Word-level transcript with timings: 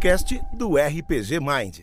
podcast 0.00 0.40
do 0.54 0.78
RPG 0.78 1.40
Mind. 1.40 1.80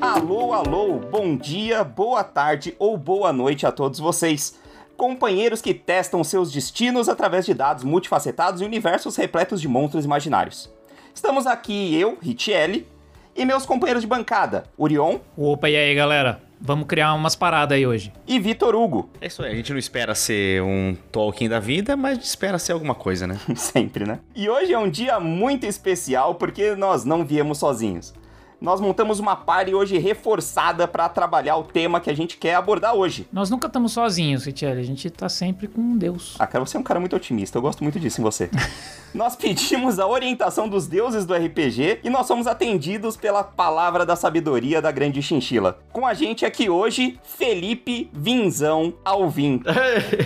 Alô, 0.00 0.52
alô, 0.52 1.00
bom 1.00 1.36
dia, 1.36 1.82
boa 1.82 2.22
tarde 2.22 2.72
ou 2.78 2.96
boa 2.96 3.32
noite 3.32 3.66
a 3.66 3.72
todos 3.72 3.98
vocês. 3.98 4.56
Companheiros 4.96 5.60
que 5.60 5.74
testam 5.74 6.22
seus 6.22 6.52
destinos 6.52 7.08
através 7.08 7.44
de 7.44 7.52
dados 7.52 7.82
multifacetados 7.82 8.60
e 8.60 8.64
universos 8.64 9.16
repletos 9.16 9.60
de 9.60 9.66
monstros 9.66 10.04
imaginários. 10.04 10.72
Estamos 11.12 11.48
aqui 11.48 11.92
eu, 11.98 12.16
Richelle, 12.22 12.86
e 13.34 13.44
meus 13.44 13.66
companheiros 13.66 14.02
de 14.02 14.08
bancada, 14.08 14.66
Orion. 14.78 15.18
Opa, 15.36 15.68
e 15.68 15.74
aí, 15.74 15.96
galera? 15.96 16.40
Vamos 16.60 16.86
criar 16.86 17.14
umas 17.14 17.34
paradas 17.34 17.76
aí 17.76 17.86
hoje. 17.86 18.12
E 18.26 18.38
Vitor 18.38 18.74
Hugo. 18.74 19.10
É 19.20 19.26
isso 19.26 19.42
aí, 19.42 19.52
a 19.52 19.54
gente 19.54 19.72
não 19.72 19.78
espera 19.78 20.14
ser 20.14 20.62
um 20.62 20.96
Tolkien 21.12 21.48
da 21.48 21.60
vida, 21.60 21.96
mas 21.96 22.18
espera 22.24 22.58
ser 22.58 22.72
alguma 22.72 22.94
coisa, 22.94 23.26
né? 23.26 23.38
Sempre, 23.54 24.06
né? 24.06 24.20
E 24.34 24.48
hoje 24.48 24.72
é 24.72 24.78
um 24.78 24.88
dia 24.88 25.20
muito 25.20 25.66
especial 25.66 26.34
porque 26.36 26.74
nós 26.74 27.04
não 27.04 27.24
viemos 27.24 27.58
sozinhos 27.58 28.14
nós 28.60 28.80
montamos 28.80 29.18
uma 29.18 29.36
party 29.36 29.74
hoje 29.74 29.98
reforçada 29.98 30.86
para 30.88 31.08
trabalhar 31.08 31.56
o 31.56 31.64
tema 31.64 32.00
que 32.00 32.10
a 32.10 32.14
gente 32.14 32.36
quer 32.36 32.54
abordar 32.54 32.94
hoje. 32.94 33.26
Nós 33.32 33.50
nunca 33.50 33.66
estamos 33.66 33.92
sozinhos, 33.92 34.44
Richelle. 34.44 34.80
A 34.80 34.84
gente 34.84 35.08
tá 35.10 35.28
sempre 35.28 35.68
com 35.68 35.96
Deus. 35.96 36.34
Ah, 36.38 36.46
cara, 36.46 36.64
você 36.64 36.76
é 36.76 36.80
um 36.80 36.82
cara 36.82 37.00
muito 37.00 37.16
otimista. 37.16 37.58
Eu 37.58 37.62
gosto 37.62 37.82
muito 37.82 38.00
disso 38.00 38.20
em 38.20 38.24
você. 38.24 38.50
nós 39.14 39.36
pedimos 39.36 39.98
a 39.98 40.06
orientação 40.06 40.68
dos 40.68 40.86
deuses 40.86 41.24
do 41.24 41.34
RPG 41.34 42.00
e 42.02 42.10
nós 42.10 42.26
somos 42.26 42.46
atendidos 42.46 43.16
pela 43.16 43.44
palavra 43.44 44.04
da 44.04 44.16
sabedoria 44.16 44.80
da 44.82 44.90
grande 44.90 45.22
chinchila. 45.22 45.78
Com 45.92 46.06
a 46.06 46.14
gente 46.14 46.44
aqui 46.44 46.68
hoje, 46.68 47.18
Felipe 47.22 48.10
Vinzão 48.12 48.94
Alvim, 49.04 49.62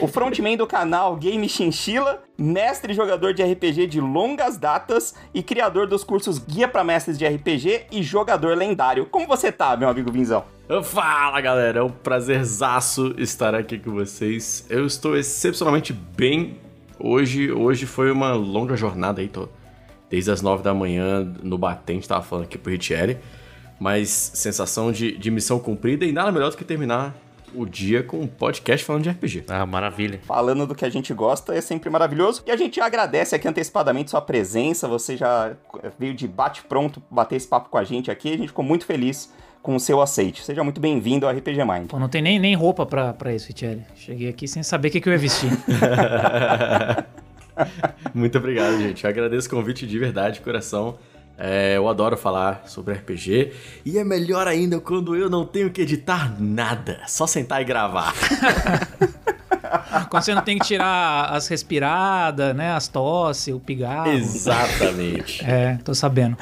o 0.00 0.06
frontman 0.06 0.56
do 0.56 0.66
canal 0.66 1.16
Game 1.16 1.48
Chinchila, 1.48 2.22
mestre 2.38 2.94
jogador 2.94 3.34
de 3.34 3.42
RPG 3.42 3.88
de 3.88 4.00
longas 4.00 4.56
datas 4.56 5.12
e 5.34 5.42
criador 5.42 5.88
dos 5.88 6.04
cursos 6.04 6.38
Guia 6.38 6.68
para 6.68 6.84
Mestres 6.84 7.18
de 7.18 7.26
RPG 7.26 7.86
e 7.90 8.00
jogador 8.00 8.56
lendário. 8.56 9.06
Como 9.06 9.26
você 9.26 9.50
tá, 9.50 9.76
meu 9.76 9.88
amigo 9.88 10.12
Vinzão? 10.12 10.44
Fala 10.84 11.40
galera, 11.40 11.80
é 11.80 11.82
um 11.82 11.90
prazerzaço 11.90 13.14
estar 13.18 13.56
aqui 13.56 13.76
com 13.76 13.90
vocês. 13.90 14.64
Eu 14.70 14.86
estou 14.86 15.16
excepcionalmente 15.16 15.92
bem 15.92 16.58
hoje. 16.98 17.50
Hoje 17.50 17.86
foi 17.86 18.12
uma 18.12 18.32
longa 18.34 18.76
jornada 18.76 19.20
aí, 19.20 19.28
tô 19.28 19.48
desde 20.08 20.30
as 20.30 20.40
nove 20.40 20.62
da 20.62 20.72
manhã 20.72 21.24
no 21.42 21.58
batente, 21.58 22.06
tava 22.06 22.22
falando 22.22 22.44
aqui 22.44 22.56
pro 22.56 22.70
Richelli. 22.70 23.18
Mas 23.80 24.08
sensação 24.10 24.92
de, 24.92 25.16
de 25.16 25.30
missão 25.30 25.58
cumprida 25.58 26.04
e 26.04 26.12
nada 26.12 26.30
melhor 26.30 26.50
do 26.50 26.56
que 26.56 26.64
terminar 26.64 27.14
o 27.54 27.66
dia 27.66 28.02
com 28.02 28.20
um 28.20 28.26
podcast 28.26 28.84
falando 28.84 29.04
de 29.04 29.10
RPG. 29.10 29.44
Ah, 29.48 29.66
maravilha. 29.66 30.20
Falando 30.24 30.66
do 30.66 30.74
que 30.74 30.84
a 30.84 30.90
gente 30.90 31.12
gosta 31.14 31.54
é 31.54 31.60
sempre 31.60 31.90
maravilhoso. 31.90 32.42
E 32.46 32.50
a 32.50 32.56
gente 32.56 32.80
agradece 32.80 33.34
aqui 33.34 33.48
antecipadamente 33.48 34.10
sua 34.10 34.20
presença. 34.20 34.88
Você 34.88 35.16
já 35.16 35.52
veio 35.98 36.14
de 36.14 36.26
bate-pronto 36.26 37.02
bater 37.10 37.36
esse 37.36 37.48
papo 37.48 37.68
com 37.68 37.78
a 37.78 37.84
gente 37.84 38.10
aqui. 38.10 38.32
A 38.32 38.36
gente 38.36 38.48
ficou 38.48 38.64
muito 38.64 38.84
feliz 38.84 39.32
com 39.62 39.76
o 39.76 39.80
seu 39.80 40.00
aceite. 40.00 40.42
Seja 40.42 40.64
muito 40.64 40.80
bem-vindo 40.80 41.26
ao 41.26 41.32
RPG 41.32 41.64
Mind. 41.64 41.88
Pô, 41.88 41.98
não 41.98 42.08
tem 42.08 42.22
nem, 42.22 42.38
nem 42.38 42.54
roupa 42.54 42.86
pra, 42.86 43.12
pra 43.12 43.34
isso, 43.34 43.52
Thierry. 43.52 43.84
Cheguei 43.94 44.28
aqui 44.28 44.48
sem 44.48 44.62
saber 44.62 44.88
o 44.88 44.90
que, 44.92 45.00
que 45.00 45.08
eu 45.08 45.12
ia 45.12 45.18
vestir. 45.18 45.50
muito 48.14 48.38
obrigado, 48.38 48.78
gente. 48.78 49.04
Eu 49.04 49.10
agradeço 49.10 49.48
o 49.48 49.50
convite 49.50 49.86
de 49.86 49.98
verdade, 49.98 50.36
de 50.36 50.40
coração. 50.40 50.98
É, 51.38 51.76
eu 51.76 51.88
adoro 51.88 52.16
falar 52.16 52.64
sobre 52.66 52.94
RPG. 52.94 53.52
E 53.84 53.96
é 53.96 54.02
melhor 54.02 54.48
ainda 54.48 54.80
quando 54.80 55.14
eu 55.14 55.30
não 55.30 55.46
tenho 55.46 55.70
que 55.70 55.82
editar 55.82 56.34
nada. 56.40 57.00
Só 57.06 57.28
sentar 57.28 57.62
e 57.62 57.64
gravar. 57.64 58.12
Quando 60.10 60.22
você 60.22 60.34
não 60.34 60.42
tem 60.42 60.58
que 60.58 60.64
tirar 60.66 61.26
as 61.26 61.46
respiradas, 61.48 62.56
né? 62.56 62.72
As 62.72 62.88
tosse, 62.88 63.52
o 63.52 63.60
pigarro. 63.60 64.10
Exatamente. 64.10 65.44
É, 65.44 65.78
tô 65.84 65.94
sabendo. 65.94 66.36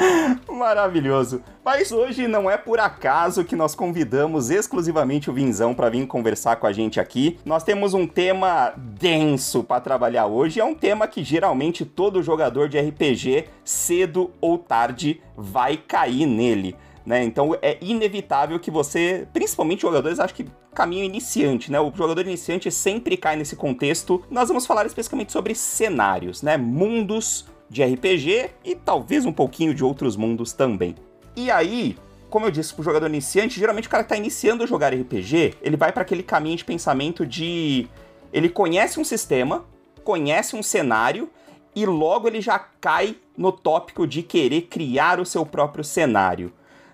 Maravilhoso. 0.66 1.44
Mas 1.64 1.92
hoje 1.92 2.26
não 2.26 2.50
é 2.50 2.56
por 2.56 2.80
acaso 2.80 3.44
que 3.44 3.54
nós 3.54 3.72
convidamos 3.72 4.50
exclusivamente 4.50 5.30
o 5.30 5.32
Vinzão 5.32 5.72
para 5.72 5.88
vir 5.88 6.08
conversar 6.08 6.56
com 6.56 6.66
a 6.66 6.72
gente 6.72 6.98
aqui. 6.98 7.38
Nós 7.44 7.62
temos 7.62 7.94
um 7.94 8.04
tema 8.04 8.74
denso 8.76 9.62
para 9.62 9.80
trabalhar 9.80 10.26
hoje. 10.26 10.58
É 10.58 10.64
um 10.64 10.74
tema 10.74 11.06
que 11.06 11.22
geralmente 11.22 11.84
todo 11.84 12.20
jogador 12.20 12.68
de 12.68 12.80
RPG, 12.80 13.44
cedo 13.64 14.32
ou 14.40 14.58
tarde, 14.58 15.22
vai 15.36 15.76
cair 15.76 16.26
nele. 16.26 16.74
Né? 17.06 17.22
Então 17.22 17.56
é 17.62 17.78
inevitável 17.80 18.58
que 18.58 18.68
você, 18.68 19.28
principalmente 19.32 19.82
jogadores, 19.82 20.18
acho 20.18 20.34
que 20.34 20.46
caminho 20.74 21.04
iniciante, 21.04 21.70
né? 21.70 21.80
O 21.80 21.92
jogador 21.94 22.22
iniciante 22.22 22.72
sempre 22.72 23.16
cai 23.16 23.36
nesse 23.36 23.54
contexto. 23.54 24.22
Nós 24.28 24.48
vamos 24.48 24.66
falar 24.66 24.84
especificamente 24.84 25.32
sobre 25.32 25.54
cenários, 25.54 26.42
né? 26.42 26.56
Mundos 26.56 27.46
de 27.68 27.84
RPG 27.84 28.50
e 28.64 28.74
talvez 28.74 29.24
um 29.24 29.32
pouquinho 29.32 29.74
de 29.74 29.84
outros 29.84 30.16
mundos 30.16 30.52
também. 30.52 30.94
E 31.34 31.50
aí, 31.50 31.96
como 32.30 32.46
eu 32.46 32.50
disse, 32.50 32.74
pro 32.74 32.82
jogador 32.82 33.06
iniciante, 33.06 33.58
geralmente 33.58 33.88
o 33.88 33.90
cara 33.90 34.02
que 34.02 34.08
tá 34.08 34.16
iniciando 34.16 34.62
a 34.62 34.66
jogar 34.66 34.94
RPG, 34.94 35.54
ele 35.62 35.76
vai 35.76 35.92
para 35.92 36.02
aquele 36.02 36.22
caminho 36.22 36.56
de 36.56 36.64
pensamento 36.64 37.26
de 37.26 37.88
ele 38.32 38.48
conhece 38.48 39.00
um 39.00 39.04
sistema, 39.04 39.64
conhece 40.04 40.56
um 40.56 40.62
cenário 40.62 41.30
e 41.74 41.84
logo 41.84 42.28
ele 42.28 42.40
já 42.40 42.58
cai 42.58 43.16
no 43.36 43.52
tópico 43.52 44.06
de 44.06 44.22
querer 44.22 44.62
criar 44.62 45.20
o 45.20 45.26
seu 45.26 45.44
próprio 45.44 45.84
cenário. 45.84 46.52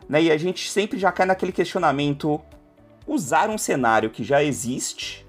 Né? 0.09 0.25
E 0.25 0.31
a 0.31 0.37
gente 0.37 0.69
sempre 0.71 0.99
já 0.99 1.13
cai 1.13 1.27
naquele 1.27 1.53
questionamento: 1.53 2.41
usar 3.07 3.49
um 3.49 3.59
cenário 3.59 4.11
que 4.11 4.25
já 4.25 4.43
existe 4.43 5.22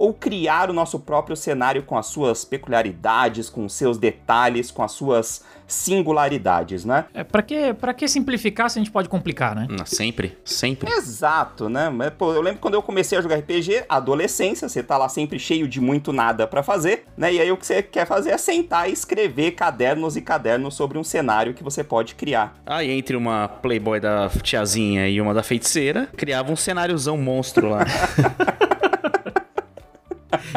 ou 0.00 0.14
criar 0.14 0.70
o 0.70 0.72
nosso 0.72 0.98
próprio 0.98 1.36
cenário 1.36 1.82
com 1.82 1.98
as 1.98 2.06
suas 2.06 2.42
peculiaridades, 2.42 3.50
com 3.50 3.66
os 3.66 3.74
seus 3.74 3.98
detalhes, 3.98 4.70
com 4.70 4.82
as 4.82 4.92
suas 4.92 5.44
singularidades, 5.66 6.86
né? 6.86 7.04
É, 7.12 7.22
para 7.22 7.42
que, 7.42 7.74
pra 7.74 7.92
que 7.92 8.08
simplificar 8.08 8.70
se 8.70 8.78
a 8.78 8.80
gente 8.80 8.90
pode 8.90 9.10
complicar, 9.10 9.54
né? 9.54 9.66
Não, 9.68 9.84
sempre, 9.84 10.38
sempre. 10.42 10.90
Exato, 10.90 11.68
né? 11.68 11.90
Pô, 12.16 12.32
eu 12.32 12.40
lembro 12.40 12.60
quando 12.60 12.74
eu 12.74 12.82
comecei 12.82 13.18
a 13.18 13.20
jogar 13.20 13.36
RPG, 13.36 13.84
adolescência, 13.90 14.70
você 14.70 14.82
tá 14.82 14.96
lá 14.96 15.08
sempre 15.08 15.38
cheio 15.38 15.68
de 15.68 15.82
muito 15.82 16.14
nada 16.14 16.46
para 16.46 16.62
fazer, 16.62 17.04
né? 17.14 17.34
E 17.34 17.38
aí 17.38 17.52
o 17.52 17.56
que 17.58 17.66
você 17.66 17.82
quer 17.82 18.06
fazer 18.06 18.30
é 18.30 18.38
sentar 18.38 18.88
e 18.88 18.94
escrever 18.94 19.50
cadernos 19.50 20.16
e 20.16 20.22
cadernos 20.22 20.74
sobre 20.74 20.96
um 20.96 21.04
cenário 21.04 21.52
que 21.52 21.62
você 21.62 21.84
pode 21.84 22.14
criar. 22.14 22.54
Aí 22.64 22.90
ah, 22.90 22.94
entre 22.94 23.16
uma 23.16 23.48
Playboy 23.48 24.00
da 24.00 24.30
tiazinha 24.42 25.06
e 25.10 25.20
uma 25.20 25.34
da 25.34 25.42
feiticeira, 25.42 26.08
criava 26.16 26.50
um 26.50 26.56
cenáriozão 26.56 27.18
monstro 27.18 27.68
lá. 27.68 27.84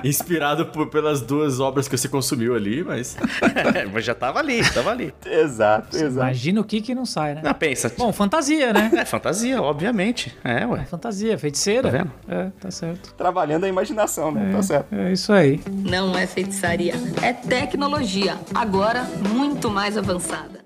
Inspirado 0.04 0.68
por, 0.68 0.88
pelas 0.88 1.22
duas 1.22 1.60
obras 1.60 1.88
que 1.88 1.98
você 1.98 2.08
consumiu 2.08 2.56
ali, 2.56 2.84
mas. 2.84 3.18
mas 3.94 4.06
já 4.06 4.16
tava 4.16 4.40
ali, 4.40 4.62
tava 4.72 4.92
ali. 4.92 5.14
exato, 5.26 5.96
exato. 5.96 6.14
Imagina 6.14 6.62
o 6.62 6.64
que 6.64 6.82
que 6.82 6.96
não 6.96 7.06
sai, 7.06 7.36
né? 7.36 7.42
Não, 7.44 7.54
pensa. 7.54 7.92
Bom, 7.98 8.12
fantasia, 8.12 8.74
né? 8.74 8.92
É, 8.96 9.06
fantasia, 9.06 9.62
obviamente. 9.62 10.36
É, 10.44 10.66
ué. 10.66 10.82
É 10.82 10.86
fantasia, 10.86 11.38
feiticeira. 11.38 11.92
Tá 11.92 11.98
vendo? 11.98 12.12
É, 12.28 12.50
tá 12.60 12.72
certo. 12.72 13.14
Trabalhando 13.16 13.66
a 13.66 13.68
imaginação, 13.68 14.32
né? 14.32 14.50
É, 14.50 14.56
tá 14.56 14.64
certo. 14.64 14.94
É 14.94 15.12
isso 15.12 15.32
aí. 15.34 15.62
Não 15.70 16.18
é 16.18 16.26
feitiçaria, 16.26 16.94
é 17.22 17.34
tecnologia. 17.34 18.38
Agora, 18.54 19.04
muito 19.34 19.70
mais 19.70 19.98
avançada. 19.98 20.62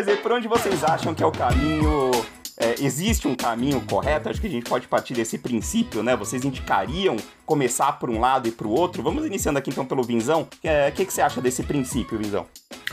Mas 0.00 0.08
aí, 0.08 0.16
por 0.16 0.32
onde 0.32 0.48
vocês 0.48 0.82
acham 0.82 1.14
que 1.14 1.22
é 1.22 1.26
o 1.26 1.30
caminho? 1.30 2.10
É, 2.56 2.74
existe 2.82 3.28
um 3.28 3.34
caminho 3.34 3.82
correto? 3.82 4.30
Acho 4.30 4.40
que 4.40 4.46
a 4.46 4.50
gente 4.50 4.66
pode 4.66 4.88
partir 4.88 5.12
desse 5.12 5.36
princípio, 5.36 6.02
né? 6.02 6.16
Vocês 6.16 6.42
indicariam 6.42 7.18
começar 7.44 7.92
por 7.98 8.08
um 8.08 8.18
lado 8.18 8.48
e 8.48 8.50
para 8.50 8.66
o 8.66 8.70
outro? 8.70 9.02
Vamos 9.02 9.26
iniciando 9.26 9.58
aqui 9.58 9.68
então 9.68 9.84
pelo 9.84 10.02
Vinzão. 10.02 10.48
O 10.64 10.66
é, 10.66 10.90
que, 10.90 11.04
que 11.04 11.12
você 11.12 11.20
acha 11.20 11.42
desse 11.42 11.62
princípio, 11.64 12.16
Vinzão? 12.16 12.46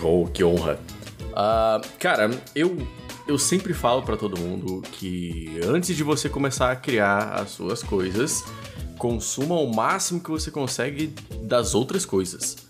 Oh, 0.03 0.27
que 0.27 0.43
honra. 0.43 0.81
Uh, 1.31 1.87
cara, 1.97 2.29
eu, 2.53 2.75
eu 3.25 3.39
sempre 3.39 3.73
falo 3.73 4.01
para 4.01 4.17
todo 4.17 4.37
mundo 4.37 4.81
que 4.91 5.61
antes 5.63 5.95
de 5.95 6.03
você 6.03 6.27
começar 6.27 6.73
a 6.73 6.75
criar 6.75 7.35
as 7.35 7.51
suas 7.51 7.81
coisas, 7.81 8.43
consuma 8.97 9.55
o 9.55 9.73
máximo 9.73 10.19
que 10.19 10.29
você 10.29 10.51
consegue 10.51 11.15
das 11.43 11.73
outras 11.73 12.05
coisas. 12.05 12.67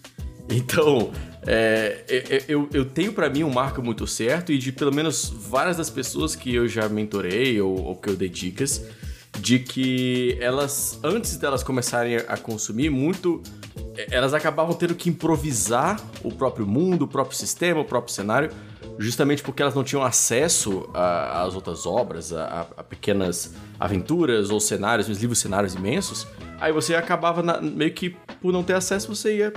Então, 0.47 1.11
é, 1.47 2.03
é, 2.09 2.35
é, 2.35 2.43
eu, 2.49 2.69
eu 2.73 2.83
tenho 2.83 3.13
para 3.13 3.29
mim 3.29 3.43
um 3.43 3.49
marco 3.49 3.81
muito 3.81 4.05
certo 4.05 4.51
e 4.51 4.57
de 4.57 4.73
pelo 4.73 4.93
menos 4.93 5.29
várias 5.29 5.77
das 5.77 5.89
pessoas 5.89 6.35
que 6.35 6.53
eu 6.53 6.67
já 6.67 6.89
mentorei 6.89 7.61
ou, 7.61 7.85
ou 7.85 7.95
que 7.95 8.09
eu 8.09 8.17
dei 8.17 8.27
dicas, 8.27 8.85
de 9.39 9.59
que 9.59 10.37
elas, 10.41 10.99
antes 11.01 11.37
delas 11.37 11.63
começarem 11.63 12.17
a 12.17 12.35
consumir 12.35 12.89
muito, 12.89 13.41
é, 13.95 14.07
elas 14.11 14.33
acabavam 14.33 14.75
tendo 14.75 14.93
que 14.93 15.09
improvisar 15.09 16.01
o 16.21 16.33
próprio 16.33 16.67
mundo, 16.67 17.03
o 17.03 17.07
próprio 17.07 17.37
sistema, 17.37 17.79
o 17.79 17.85
próprio 17.85 18.13
cenário, 18.13 18.51
justamente 18.99 19.41
porque 19.41 19.61
elas 19.61 19.73
não 19.73 19.85
tinham 19.85 20.03
acesso 20.03 20.89
às 20.93 21.55
outras 21.55 21.85
obras, 21.85 22.33
a, 22.33 22.67
a, 22.75 22.83
pequenas 22.83 23.53
aventuras 23.79 24.49
ou 24.49 24.59
cenários, 24.59 25.07
os 25.07 25.19
livros 25.21 25.39
cenários 25.39 25.75
imensos. 25.75 26.27
Aí 26.59 26.73
você 26.73 26.93
acabava 26.93 27.41
na, 27.41 27.61
meio 27.61 27.93
que 27.93 28.09
por 28.41 28.51
não 28.51 28.63
ter 28.63 28.73
acesso, 28.73 29.15
você 29.15 29.37
ia 29.37 29.53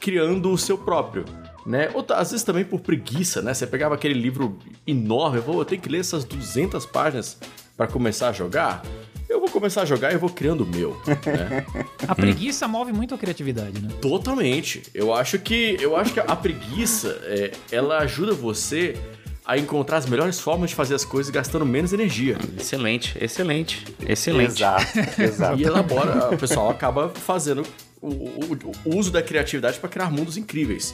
criando 0.00 0.50
o 0.50 0.58
seu 0.58 0.76
próprio. 0.78 1.24
Né? 1.66 1.90
Ou 1.92 2.04
às 2.10 2.30
vezes 2.30 2.44
também 2.44 2.64
por 2.64 2.80
preguiça, 2.80 3.42
né? 3.42 3.52
Você 3.52 3.66
pegava 3.66 3.94
aquele 3.94 4.14
livro 4.14 4.58
enorme, 4.86 5.38
vou 5.38 5.62
ter 5.64 5.76
que 5.76 5.88
ler 5.88 6.00
essas 6.00 6.24
200 6.24 6.86
páginas 6.86 7.36
para 7.76 7.86
começar 7.86 8.30
a 8.30 8.32
jogar. 8.32 8.82
Eu 9.28 9.38
vou 9.38 9.50
começar 9.50 9.82
a 9.82 9.84
jogar 9.84 10.10
e 10.10 10.14
eu 10.14 10.18
vou 10.18 10.30
criando 10.30 10.62
o 10.62 10.66
meu, 10.66 10.96
né? 11.06 11.66
A 12.08 12.14
preguiça 12.14 12.66
move 12.66 12.92
muito 12.94 13.14
a 13.14 13.18
criatividade, 13.18 13.82
né? 13.82 13.90
Totalmente. 14.00 14.82
Eu 14.94 15.12
acho 15.12 15.38
que 15.38 15.76
eu 15.78 15.94
acho 15.94 16.14
que 16.14 16.20
a 16.20 16.34
preguiça, 16.34 17.20
é, 17.24 17.52
ela 17.70 17.98
ajuda 17.98 18.32
você 18.32 18.96
a 19.44 19.56
encontrar 19.56 19.96
as 19.98 20.06
melhores 20.06 20.38
formas 20.38 20.70
de 20.70 20.76
fazer 20.76 20.94
as 20.94 21.04
coisas 21.04 21.30
gastando 21.30 21.64
menos 21.64 21.92
energia. 21.92 22.38
Excelente, 22.58 23.16
excelente, 23.18 23.84
excelente. 24.06 24.52
Exato, 24.52 24.98
exato. 25.20 25.60
E 25.60 25.64
elabora, 25.64 26.34
o 26.34 26.36
pessoal 26.38 26.70
acaba 26.70 27.08
fazendo 27.10 27.62
o, 28.00 28.08
o- 28.08 28.72
o 28.86 28.96
uso 28.96 29.10
da 29.10 29.22
criatividade 29.22 29.78
para 29.78 29.88
criar 29.88 30.10
mundos 30.10 30.36
incríveis, 30.36 30.92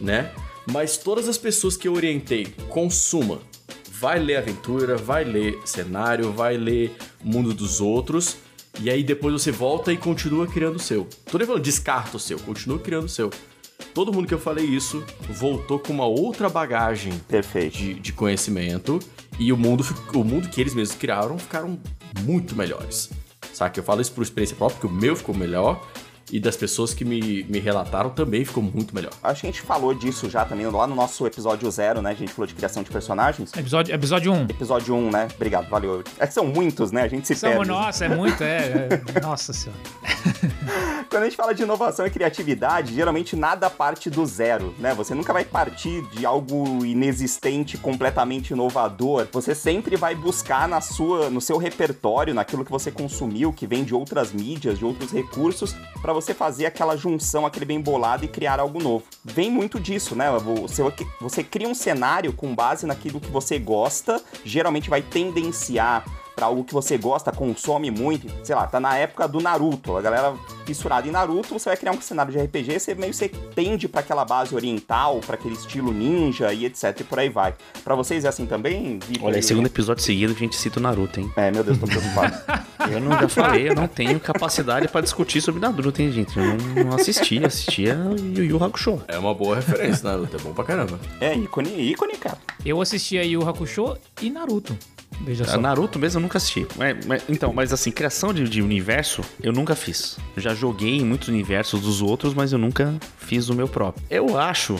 né? 0.00 0.32
Mas 0.70 0.96
todas 0.96 1.28
as 1.28 1.38
pessoas 1.38 1.76
que 1.76 1.86
eu 1.86 1.94
orientei, 1.94 2.46
consuma, 2.68 3.40
vai 3.90 4.18
ler 4.18 4.36
aventura, 4.36 4.96
vai 4.96 5.24
ler 5.24 5.58
cenário, 5.64 6.32
vai 6.32 6.56
ler 6.56 6.96
mundo 7.22 7.54
dos 7.54 7.80
outros, 7.80 8.36
e 8.80 8.90
aí 8.90 9.02
depois 9.02 9.32
você 9.32 9.50
volta 9.52 9.92
e 9.92 9.96
continua 9.96 10.46
criando 10.46 10.76
o 10.76 10.80
seu. 10.80 11.06
Tô 11.30 11.38
nem 11.38 11.46
falando 11.46 11.62
descarta 11.62 12.16
o 12.16 12.20
seu, 12.20 12.38
continua 12.40 12.78
criando 12.78 13.04
o 13.04 13.08
seu. 13.08 13.30
Todo 13.94 14.12
mundo 14.12 14.26
que 14.26 14.34
eu 14.34 14.38
falei 14.38 14.64
isso 14.66 15.02
voltou 15.30 15.78
com 15.78 15.92
uma 15.92 16.04
outra 16.04 16.48
bagagem 16.48 17.12
Perfeito. 17.28 17.76
de, 17.78 17.94
de 17.94 18.12
conhecimento 18.12 18.98
e 19.38 19.52
o 19.52 19.56
mundo, 19.56 19.84
o 20.14 20.24
mundo 20.24 20.48
que 20.48 20.60
eles 20.60 20.74
mesmos 20.74 20.96
criaram 20.98 21.38
ficaram 21.38 21.78
muito 22.20 22.54
melhores. 22.56 23.08
Saca? 23.54 23.78
Eu 23.80 23.84
falo 23.84 24.02
isso 24.02 24.12
por 24.12 24.22
experiência 24.22 24.54
própria, 24.56 24.78
porque 24.80 24.92
o 24.94 24.98
meu 25.00 25.16
ficou 25.16 25.34
melhor 25.34 25.86
e 26.30 26.40
das 26.40 26.56
pessoas 26.56 26.92
que 26.92 27.04
me, 27.04 27.44
me 27.44 27.58
relataram 27.58 28.10
também 28.10 28.44
ficou 28.44 28.62
muito 28.62 28.94
melhor. 28.94 29.12
Acho 29.22 29.42
que 29.42 29.46
a 29.46 29.50
gente 29.50 29.62
falou 29.62 29.94
disso 29.94 30.28
já 30.28 30.44
também 30.44 30.66
lá 30.66 30.86
no 30.86 30.94
nosso 30.94 31.26
episódio 31.26 31.70
zero, 31.70 32.02
né? 32.02 32.10
A 32.10 32.14
gente 32.14 32.32
falou 32.32 32.46
de 32.46 32.54
criação 32.54 32.82
de 32.82 32.90
personagens. 32.90 33.52
Episódio, 33.56 33.94
episódio 33.94 34.32
1. 34.32 34.42
Episódio 34.44 34.94
1, 34.94 35.10
né? 35.10 35.28
Obrigado, 35.34 35.68
valeu. 35.68 36.02
É 36.18 36.26
que 36.26 36.34
são 36.34 36.46
muitos, 36.46 36.90
né? 36.90 37.02
A 37.02 37.08
gente 37.08 37.26
se 37.26 37.34
São, 37.34 37.50
perde. 37.50 37.68
nossa, 37.68 38.04
é 38.04 38.08
muito, 38.08 38.42
é, 38.42 38.88
é- 39.16 39.20
Nossa 39.20 39.52
senhora. 39.52 39.80
Quando 41.08 41.22
a 41.22 41.26
gente 41.26 41.36
fala 41.36 41.54
de 41.54 41.62
inovação 41.62 42.06
e 42.06 42.10
criatividade, 42.10 42.92
geralmente 42.94 43.36
nada 43.36 43.70
parte 43.70 44.10
do 44.10 44.26
zero, 44.26 44.74
né? 44.78 44.92
Você 44.94 45.14
nunca 45.14 45.32
vai 45.32 45.44
partir 45.44 46.02
de 46.10 46.26
algo 46.26 46.84
inexistente, 46.84 47.78
completamente 47.78 48.50
inovador. 48.52 49.28
Você 49.32 49.54
sempre 49.54 49.96
vai 49.96 50.14
buscar 50.14 50.68
na 50.68 50.80
sua, 50.80 51.30
no 51.30 51.40
seu 51.40 51.56
repertório, 51.56 52.34
naquilo 52.34 52.64
que 52.64 52.70
você 52.70 52.90
consumiu, 52.90 53.52
que 53.52 53.66
vem 53.66 53.84
de 53.84 53.94
outras 53.94 54.32
mídias, 54.32 54.78
de 54.78 54.84
outros 54.84 55.12
recursos, 55.12 55.74
pra 56.02 56.12
você 56.16 56.34
fazer 56.34 56.66
aquela 56.66 56.96
junção, 56.96 57.46
aquele 57.46 57.64
bem 57.64 57.80
bolado 57.80 58.24
e 58.24 58.28
criar 58.28 58.58
algo 58.58 58.82
novo. 58.82 59.04
Vem 59.24 59.50
muito 59.50 59.78
disso, 59.78 60.16
né? 60.16 60.30
Você, 60.38 60.82
você 61.20 61.44
cria 61.44 61.68
um 61.68 61.74
cenário 61.74 62.32
com 62.32 62.54
base 62.54 62.86
naquilo 62.86 63.20
que 63.20 63.30
você 63.30 63.58
gosta, 63.58 64.22
geralmente 64.44 64.88
vai 64.88 65.02
tendenciar 65.02 66.04
pra 66.36 66.46
algo 66.46 66.62
que 66.62 66.74
você 66.74 66.98
gosta, 66.98 67.32
consome 67.32 67.90
muito, 67.90 68.30
sei 68.44 68.54
lá, 68.54 68.66
tá 68.66 68.78
na 68.78 68.94
época 68.96 69.26
do 69.26 69.40
Naruto, 69.40 69.96
a 69.96 70.02
galera 70.02 70.34
fissurada 70.66 71.08
em 71.08 71.10
Naruto, 71.10 71.58
você 71.58 71.70
vai 71.70 71.76
criar 71.78 71.92
um 71.92 72.00
cenário 72.00 72.30
de 72.30 72.38
RPG, 72.38 72.78
você 72.78 72.94
meio 72.94 73.12
que 73.12 73.28
tende 73.54 73.88
pra 73.88 74.00
aquela 74.00 74.24
base 74.24 74.54
oriental, 74.54 75.20
pra 75.24 75.36
aquele 75.36 75.54
estilo 75.54 75.92
ninja 75.92 76.52
e 76.52 76.66
etc 76.66 77.00
e 77.00 77.04
por 77.04 77.18
aí 77.18 77.30
vai. 77.30 77.54
Pra 77.82 77.94
vocês 77.94 78.24
é 78.26 78.28
assim 78.28 78.44
também? 78.44 78.98
Vitor? 78.98 79.28
Olha, 79.28 79.38
é 79.38 79.42
segundo 79.42 79.66
episódio 79.66 80.02
seguido 80.04 80.34
a 80.34 80.36
gente 80.36 80.54
cita 80.56 80.78
o 80.78 80.82
Naruto, 80.82 81.18
hein? 81.20 81.32
É, 81.36 81.50
meu 81.50 81.64
Deus, 81.64 81.78
tô 81.78 81.86
preocupado. 81.86 82.34
Eu 82.90 83.00
não 83.00 83.18
já 83.18 83.28
falei, 83.28 83.68
eu 83.68 83.74
não 83.74 83.88
tenho 83.88 84.20
capacidade 84.20 84.86
pra 84.86 85.00
discutir 85.00 85.40
sobre 85.40 85.60
Naruto, 85.60 86.00
hein, 86.00 86.12
gente? 86.12 86.38
Eu 86.38 86.44
não, 86.44 86.56
não 86.84 86.94
assisti, 86.94 87.44
assistia 87.44 87.98
Yu 88.16 88.44
Yu 88.44 88.62
Hakusho. 88.62 89.02
É 89.08 89.18
uma 89.18 89.34
boa 89.34 89.56
referência, 89.56 90.08
Naruto. 90.08 90.36
É 90.36 90.38
bom 90.38 90.52
pra 90.52 90.62
caramba. 90.62 91.00
é, 91.20 91.34
ícone, 91.36 91.90
ícone, 91.90 92.16
cara. 92.16 92.38
Eu 92.64 92.80
assistia 92.80 93.24
Yu 93.24 93.48
Hakusho 93.48 93.96
e 94.22 94.30
Naruto. 94.30 94.78
Veja 95.20 95.44
A 95.44 95.48
só. 95.48 95.58
Naruto 95.60 95.98
mesmo 95.98 96.18
eu 96.18 96.22
nunca 96.22 96.38
assisti. 96.38 96.66
Mas- 96.76 97.04
mas- 97.06 97.22
então, 97.28 97.52
mas 97.52 97.72
assim, 97.72 97.90
criação 97.90 98.32
de, 98.34 98.48
de 98.48 98.60
universo 98.62 99.22
eu 99.42 99.52
nunca 99.52 99.74
fiz. 99.74 100.18
Eu 100.36 100.42
já 100.42 100.54
joguei 100.54 100.98
em 100.98 101.04
muitos 101.04 101.28
universos 101.28 101.80
dos 101.80 102.02
outros, 102.02 102.34
mas 102.34 102.52
eu 102.52 102.58
nunca 102.58 102.94
fiz 103.18 103.48
o 103.48 103.54
meu 103.54 103.66
próprio. 103.68 104.04
Eu 104.10 104.38
acho, 104.38 104.76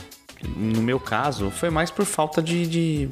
no 0.57 0.83
meu 0.83 1.01
caso, 1.01 1.51
foi 1.51 1.71
mais 1.71 1.91
por 1.91 2.05
falta 2.05 2.43
de. 2.43 2.67
de- 2.67 3.09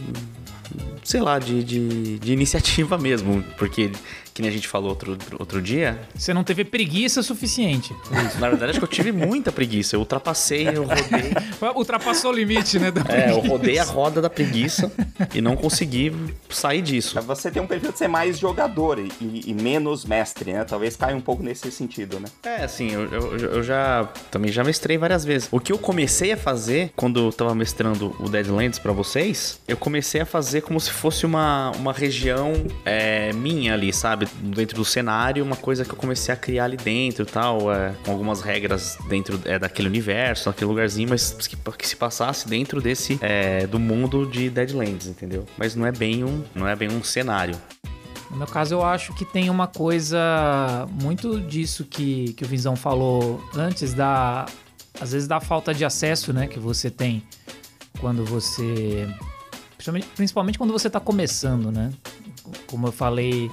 sei 1.03 1.21
lá, 1.21 1.39
de, 1.39 1.63
de, 1.63 2.19
de 2.19 2.33
iniciativa 2.33 2.97
mesmo. 2.99 3.43
Porque, 3.59 3.91
que 4.35 4.43
nem 4.43 4.51
a 4.51 4.53
gente 4.53 4.67
falou 4.67 4.91
outro, 4.91 5.17
outro 5.39 5.63
dia, 5.63 6.01
Você 6.15 6.35
não 6.35 6.43
teve 6.43 6.65
preguiça 6.65 7.23
suficiente. 7.23 7.95
na 8.41 8.49
verdade 8.49 8.71
acho 8.71 8.81
que 8.81 8.85
eu 8.85 8.89
tive 8.89 9.13
muita 9.13 9.53
preguiça. 9.53 9.95
Eu 9.95 10.01
ultrapassei, 10.01 10.67
eu 10.69 10.83
rodei. 10.83 11.33
Ultrapassou 11.75 12.33
o 12.33 12.35
limite, 12.35 12.79
né? 12.79 12.91
Da 12.91 13.03
É, 13.15 13.31
eu 13.31 13.39
rodei 13.39 13.79
a 13.79 13.85
roda 13.85 14.21
da 14.21 14.29
preguiça 14.29 14.91
e 15.33 15.41
não 15.41 15.55
consegui 15.55 16.13
sair 16.51 16.83
disso. 16.83 17.21
Você 17.23 17.51
tem 17.51 17.63
um 17.63 17.67
perfil 17.67 17.93
de 17.93 17.99
ser 17.99 18.09
mais 18.09 18.39
jogador 18.39 18.99
e, 18.99 19.13
e 19.47 19.55
menos 19.55 20.05
mestre, 20.05 20.53
né? 20.53 20.65
Talvez 20.65 20.97
caia 20.97 21.17
um 21.17 21.21
pouco 21.21 21.43
nesse 21.43 21.71
sentido, 21.71 22.19
né? 22.19 22.27
É, 22.43 22.65
assim, 22.65 22.91
eu, 22.91 23.07
eu, 23.13 23.37
eu 23.37 23.63
já 23.63 24.09
também 24.31 24.51
já 24.51 24.65
mestrei 24.65 24.99
várias 24.99 25.25
vezes. 25.25 25.49
O 25.53 25.61
que 25.61 25.73
eu 25.73 25.79
comecei 25.79 26.33
a 26.33 26.37
fazer 26.37 26.93
quando 26.97 27.27
eu 27.27 27.33
tava 27.33 27.55
mestrando 27.55 28.15
o 28.19 28.29
Deadlands 28.29 28.79
pra 28.81 28.93
vocês, 28.93 29.61
eu 29.69 29.77
comecei 29.77 30.21
a 30.21 30.27
fazer 30.27 30.63
como 30.63 30.81
se 30.81 30.91
fosse 30.91 31.25
uma, 31.25 31.71
uma 31.77 31.93
região 31.93 32.53
é, 32.85 33.33
minha 33.33 33.75
ali, 33.75 33.93
sabe? 33.93 34.24
Dentro 34.43 34.77
do 34.77 34.85
cenário, 34.85 35.45
uma 35.45 35.57
coisa 35.57 35.85
que 35.85 35.91
eu 35.91 35.97
comecei 35.97 36.33
a 36.33 36.37
criar 36.37 36.65
ali 36.65 36.77
dentro 36.77 37.25
tal, 37.27 37.73
é, 37.73 37.95
com 38.05 38.13
algumas 38.13 38.41
regras 38.41 38.99
dentro 39.09 39.41
é, 39.45 39.59
daquele 39.59 39.89
universo, 39.89 40.49
naquele 40.49 40.71
lugarzinho, 40.71 41.09
mas 41.09 41.33
que, 41.33 41.57
que 41.57 41.89
se 41.89 41.97
passasse 41.97 42.49
dentro 42.49 42.81
desse 42.81 43.19
é, 43.21 43.67
do 43.67 43.79
mundo 43.79 44.27
de 44.27 44.51
Deadlands, 44.51 45.07
entendeu? 45.07 45.45
Mas 45.57 45.75
não 45.75 45.87
é 45.87 45.93
bem 45.93 46.25
um, 46.25 46.43
não 46.55 46.67
é 46.67 46.75
bem 46.77 46.89
um 46.89 47.03
cenário. 47.03 47.57
No 48.31 48.39
meu 48.39 48.47
caso, 48.49 48.75
eu 48.75 48.83
acho 48.83 49.15
que 49.15 49.25
tem 49.25 49.49
uma 49.49 49.69
coisa 49.69 50.89
muito 50.91 51.41
disso 51.41 51.85
que, 51.85 52.33
que 52.33 52.45
o 52.45 52.49
Vinzão 52.49 52.75
falou 52.75 53.41
antes, 53.55 53.95
da. 53.95 54.47
Às 55.01 55.13
vezes 55.13 55.27
da 55.27 55.41
falta 55.41 55.75
de 55.75 55.85
acesso, 55.85 56.33
né, 56.33 56.47
que 56.47 56.59
você 56.59 56.91
tem 56.91 57.23
quando 58.01 58.25
você. 58.25 59.09
Principalmente, 60.17 60.59
quando 60.59 60.73
você 60.73 60.91
tá 60.91 60.99
começando, 60.99 61.71
né? 61.71 61.93
Como 62.67 62.89
eu 62.89 62.93
falei 62.93 63.51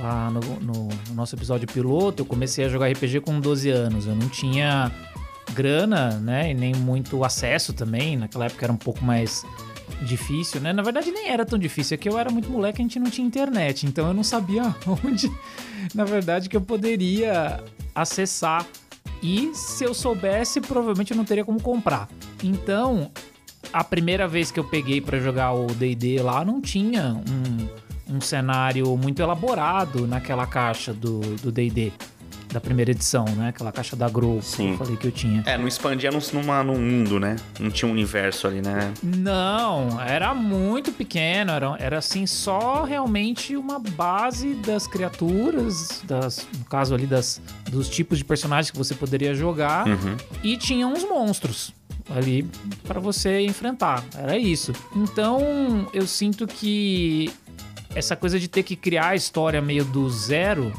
lá 0.00 0.30
no, 0.30 0.40
no- 0.60 0.88
no 1.08 1.14
nosso 1.14 1.34
episódio 1.34 1.66
piloto, 1.66 2.22
eu 2.22 2.26
comecei 2.26 2.64
a 2.64 2.68
jogar 2.68 2.88
RPG 2.90 3.20
com 3.20 3.38
12 3.40 3.70
anos. 3.70 4.06
Eu 4.06 4.14
não 4.14 4.28
tinha 4.28 4.90
grana, 5.54 6.10
né? 6.20 6.50
E 6.50 6.54
nem 6.54 6.74
muito 6.74 7.24
acesso 7.24 7.72
também. 7.72 8.16
Naquela 8.16 8.46
época 8.46 8.66
era 8.66 8.72
um 8.72 8.76
pouco 8.76 9.04
mais 9.04 9.44
difícil, 10.02 10.60
né? 10.60 10.72
Na 10.72 10.82
verdade, 10.82 11.10
nem 11.10 11.28
era 11.28 11.44
tão 11.46 11.58
difícil. 11.58 11.94
É 11.94 11.98
que 11.98 12.08
eu 12.08 12.18
era 12.18 12.30
muito 12.30 12.50
moleque, 12.50 12.80
a 12.80 12.84
gente 12.84 12.98
não 12.98 13.10
tinha 13.10 13.26
internet. 13.26 13.86
Então 13.86 14.06
eu 14.06 14.14
não 14.14 14.22
sabia 14.22 14.62
onde, 15.04 15.30
na 15.94 16.04
verdade, 16.04 16.48
que 16.48 16.56
eu 16.56 16.60
poderia 16.60 17.62
acessar. 17.94 18.66
E 19.22 19.50
se 19.54 19.82
eu 19.84 19.92
soubesse, 19.94 20.60
provavelmente 20.60 21.10
eu 21.10 21.16
não 21.16 21.24
teria 21.24 21.44
como 21.44 21.60
comprar. 21.60 22.08
Então, 22.44 23.10
a 23.72 23.82
primeira 23.82 24.28
vez 24.28 24.52
que 24.52 24.60
eu 24.60 24.64
peguei 24.64 25.00
pra 25.00 25.18
jogar 25.18 25.52
o 25.54 25.66
D&D 25.66 26.22
lá, 26.22 26.44
não 26.44 26.60
tinha 26.60 27.14
um, 27.28 27.68
um 28.08 28.20
cenário 28.20 28.96
muito 28.96 29.20
elaborado 29.22 30.06
naquela 30.06 30.46
caixa 30.46 30.92
do 30.92 31.20
do 31.42 31.52
D&D. 31.52 31.92
da 32.50 32.60
primeira 32.62 32.90
edição, 32.92 33.26
né? 33.36 33.48
Aquela 33.50 33.70
caixa 33.70 33.94
da 33.94 34.08
Grow 34.08 34.40
Sim. 34.40 34.68
que 34.68 34.72
eu 34.72 34.78
falei 34.78 34.96
que 34.96 35.06
eu 35.06 35.12
tinha. 35.12 35.42
É, 35.44 35.58
não 35.58 35.68
expandia 35.68 36.10
num, 36.10 36.18
numa, 36.32 36.64
num 36.64 36.80
mundo, 36.80 37.20
né? 37.20 37.36
Não 37.60 37.70
tinha 37.70 37.86
um 37.86 37.92
universo 37.92 38.46
ali, 38.46 38.62
né? 38.62 38.90
Não, 39.02 40.00
era 40.00 40.32
muito 40.34 40.90
pequeno, 40.90 41.52
era, 41.52 41.76
era 41.78 41.98
assim 41.98 42.26
só 42.26 42.84
realmente 42.84 43.54
uma 43.54 43.78
base 43.78 44.54
das 44.54 44.86
criaturas, 44.86 46.00
das, 46.06 46.46
no 46.58 46.64
caso 46.64 46.94
ali 46.94 47.06
das, 47.06 47.38
dos 47.70 47.86
tipos 47.86 48.16
de 48.16 48.24
personagens 48.24 48.70
que 48.70 48.78
você 48.78 48.94
poderia 48.94 49.34
jogar 49.34 49.86
Uhum. 49.86 50.16
e 50.42 50.56
tinha 50.56 50.86
uns 50.86 51.04
monstros 51.04 51.74
ali 52.08 52.48
para 52.86 52.98
você 52.98 53.40
enfrentar. 53.42 54.02
Era 54.16 54.38
isso. 54.38 54.72
Então, 54.96 55.86
eu 55.92 56.06
sinto 56.06 56.46
que 56.46 57.30
essa 57.94 58.16
coisa 58.16 58.38
de 58.38 58.48
ter 58.48 58.62
que 58.62 58.76
criar 58.76 59.08
a 59.08 59.16
história 59.16 59.60
meio 59.60 59.84
do 59.84 60.08
zero, 60.10 60.72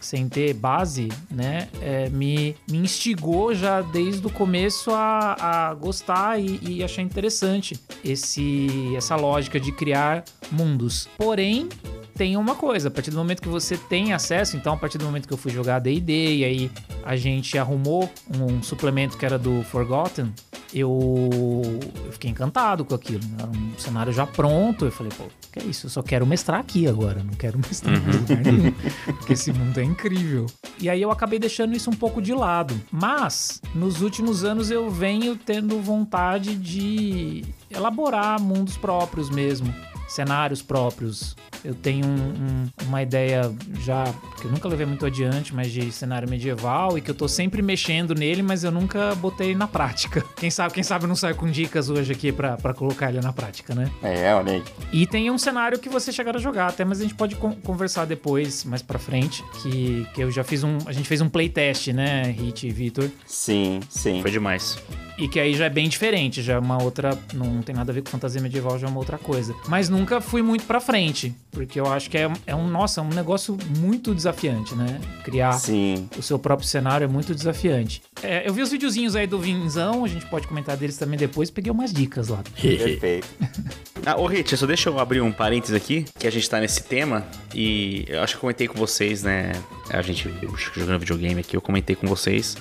sem 0.00 0.28
ter 0.28 0.54
base, 0.54 1.08
né, 1.30 1.68
é, 1.80 2.08
me, 2.10 2.54
me 2.70 2.78
instigou 2.78 3.54
já 3.54 3.80
desde 3.80 4.26
o 4.26 4.30
começo 4.30 4.90
a, 4.92 5.68
a 5.70 5.74
gostar 5.74 6.40
e, 6.40 6.60
e 6.62 6.84
achar 6.84 7.02
interessante 7.02 7.78
esse, 8.04 8.94
essa 8.96 9.16
lógica 9.16 9.58
de 9.58 9.72
criar 9.72 10.24
mundos. 10.52 11.08
Porém, 11.16 11.68
tem 12.16 12.36
uma 12.36 12.54
coisa, 12.54 12.88
a 12.88 12.90
partir 12.90 13.10
do 13.10 13.16
momento 13.16 13.42
que 13.42 13.48
você 13.48 13.76
tem 13.76 14.12
acesso, 14.12 14.56
então 14.56 14.72
a 14.72 14.76
partir 14.76 14.98
do 14.98 15.04
momento 15.04 15.28
que 15.28 15.34
eu 15.34 15.38
fui 15.38 15.52
jogar 15.52 15.78
D&D 15.78 16.36
e 16.36 16.44
aí 16.44 16.70
a 17.04 17.14
gente 17.14 17.56
arrumou 17.58 18.10
um 18.34 18.62
suplemento 18.62 19.16
que 19.16 19.24
era 19.24 19.38
do 19.38 19.62
Forgotten, 19.64 20.32
eu, 20.74 21.62
eu 22.04 22.12
fiquei 22.12 22.30
encantado 22.30 22.84
com 22.84 22.94
aquilo. 22.94 23.22
né? 23.24 23.36
Era 23.38 23.48
um 23.48 23.78
cenário 23.78 24.12
já 24.12 24.26
pronto. 24.26 24.84
Eu 24.84 24.90
falei, 24.90 25.12
pô, 25.16 25.24
que 25.52 25.60
é 25.60 25.64
isso? 25.64 25.86
Eu 25.86 25.90
só 25.90 26.02
quero 26.02 26.26
mestrar 26.26 26.60
aqui 26.60 26.86
agora. 26.88 27.22
Não 27.22 27.32
quero 27.34 27.58
mestrar 27.58 27.94
em 27.96 28.12
lugar 28.12 28.42
nenhum. 28.42 28.72
Porque 29.16 29.34
esse 29.34 29.52
mundo 29.52 29.78
é 29.78 29.84
incrível. 29.84 30.46
E 30.78 30.90
aí 30.90 31.00
eu 31.00 31.10
acabei 31.10 31.38
deixando 31.38 31.74
isso 31.74 31.88
um 31.88 31.94
pouco 31.94 32.20
de 32.20 32.34
lado. 32.34 32.78
Mas, 32.90 33.60
nos 33.74 34.02
últimos 34.02 34.44
anos 34.44 34.70
eu 34.70 34.90
venho 34.90 35.36
tendo 35.36 35.80
vontade 35.80 36.56
de 36.56 37.44
elaborar 37.70 38.40
mundos 38.40 38.76
próprios 38.76 39.30
mesmo. 39.30 39.72
Cenários 40.16 40.62
próprios. 40.62 41.36
Eu 41.62 41.74
tenho 41.74 42.06
um, 42.06 42.10
um, 42.10 42.86
uma 42.86 43.02
ideia 43.02 43.52
já 43.84 44.04
que 44.40 44.46
eu 44.46 44.50
nunca 44.50 44.68
levei 44.68 44.86
muito 44.86 45.04
adiante, 45.04 45.54
mas 45.54 45.70
de 45.70 45.92
cenário 45.92 46.28
medieval 46.28 46.96
e 46.96 47.00
que 47.00 47.10
eu 47.10 47.14
tô 47.14 47.28
sempre 47.28 47.60
mexendo 47.60 48.14
nele, 48.14 48.42
mas 48.42 48.64
eu 48.64 48.70
nunca 48.70 49.14
botei 49.16 49.54
na 49.54 49.66
prática. 49.66 50.24
Quem 50.36 50.50
sabe, 50.50 50.74
quem 50.74 50.82
sabe 50.82 51.06
não 51.06 51.16
sai 51.16 51.34
com 51.34 51.50
dicas 51.50 51.90
hoje 51.90 52.12
aqui 52.12 52.32
para 52.32 52.74
colocar 52.74 53.08
ele 53.08 53.20
na 53.20 53.32
prática, 53.32 53.74
né? 53.74 53.90
É, 54.02 54.34
olha 54.34 54.52
aí. 54.54 54.64
E 54.92 55.06
tem 55.06 55.30
um 55.30 55.38
cenário 55.38 55.78
que 55.78 55.88
você 55.88 56.12
chegar 56.12 56.36
a 56.36 56.38
jogar 56.38 56.68
até, 56.68 56.84
mas 56.84 57.00
a 57.00 57.02
gente 57.02 57.14
pode 57.14 57.36
con 57.36 57.54
conversar 57.56 58.04
depois, 58.04 58.64
mais 58.64 58.82
para 58.82 58.98
frente, 58.98 59.42
que, 59.62 60.06
que 60.14 60.22
eu 60.22 60.30
já 60.30 60.44
fiz 60.44 60.62
um, 60.62 60.78
a 60.86 60.92
gente 60.92 61.08
fez 61.08 61.20
um 61.20 61.28
playtest, 61.28 61.88
né, 61.88 62.22
Hit 62.30 62.66
e 62.66 62.70
Vitor? 62.70 63.10
Sim, 63.26 63.80
sim. 63.88 64.22
Foi 64.22 64.30
demais. 64.30 64.78
E 65.18 65.26
que 65.26 65.40
aí 65.40 65.54
já 65.54 65.64
é 65.64 65.70
bem 65.70 65.88
diferente, 65.88 66.42
já 66.42 66.54
é 66.54 66.58
uma 66.58 66.82
outra. 66.82 67.18
Não 67.32 67.62
tem 67.62 67.74
nada 67.74 67.90
a 67.90 67.94
ver 67.94 68.02
com 68.02 68.10
fantasia 68.10 68.40
medieval, 68.40 68.78
já 68.78 68.86
é 68.86 68.90
uma 68.90 68.98
outra 68.98 69.16
coisa. 69.16 69.54
Mas 69.66 69.88
nunca 70.06 70.20
fui 70.20 70.40
muito 70.40 70.64
pra 70.64 70.78
frente, 70.78 71.34
porque 71.50 71.80
eu 71.80 71.92
acho 71.92 72.08
que 72.08 72.16
é, 72.16 72.30
é 72.46 72.54
um. 72.54 72.68
Nossa, 72.68 73.00
é 73.00 73.04
um 73.04 73.08
negócio 73.08 73.58
muito 73.76 74.14
desafiante, 74.14 74.72
né? 74.76 75.00
Criar 75.24 75.52
Sim. 75.54 76.08
o 76.16 76.22
seu 76.22 76.38
próprio 76.38 76.68
cenário 76.68 77.04
é 77.04 77.08
muito 77.08 77.34
desafiante. 77.34 78.00
É, 78.22 78.48
eu 78.48 78.54
vi 78.54 78.62
os 78.62 78.70
videozinhos 78.70 79.16
aí 79.16 79.26
do 79.26 79.40
Vinzão, 79.40 80.04
a 80.04 80.08
gente 80.08 80.24
pode 80.26 80.46
comentar 80.46 80.76
deles 80.76 80.96
também 80.96 81.18
depois, 81.18 81.50
peguei 81.50 81.72
umas 81.72 81.92
dicas 81.92 82.28
lá. 82.28 82.42
Perfeito. 82.60 83.26
Ah, 84.08 84.16
ô 84.16 84.26
Rit, 84.26 84.56
só 84.56 84.66
deixa 84.66 84.88
eu 84.88 85.00
abrir 85.00 85.20
um 85.20 85.32
parênteses 85.32 85.74
aqui, 85.74 86.04
que 86.16 86.28
a 86.28 86.30
gente 86.30 86.48
tá 86.48 86.60
nesse 86.60 86.80
tema, 86.80 87.26
e 87.52 88.04
eu 88.06 88.22
acho 88.22 88.34
que 88.34 88.36
eu 88.36 88.40
comentei 88.42 88.68
com 88.68 88.78
vocês, 88.78 89.24
né? 89.24 89.50
A 89.90 90.00
gente 90.00 90.32
jogando 90.76 91.00
videogame 91.00 91.40
aqui, 91.40 91.56
eu 91.56 91.60
comentei 91.60 91.96
com 91.96 92.06
vocês 92.06 92.56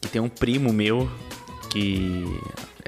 que 0.00 0.08
tem 0.08 0.20
um 0.20 0.28
primo 0.28 0.72
meu 0.72 1.10
que 1.68 2.24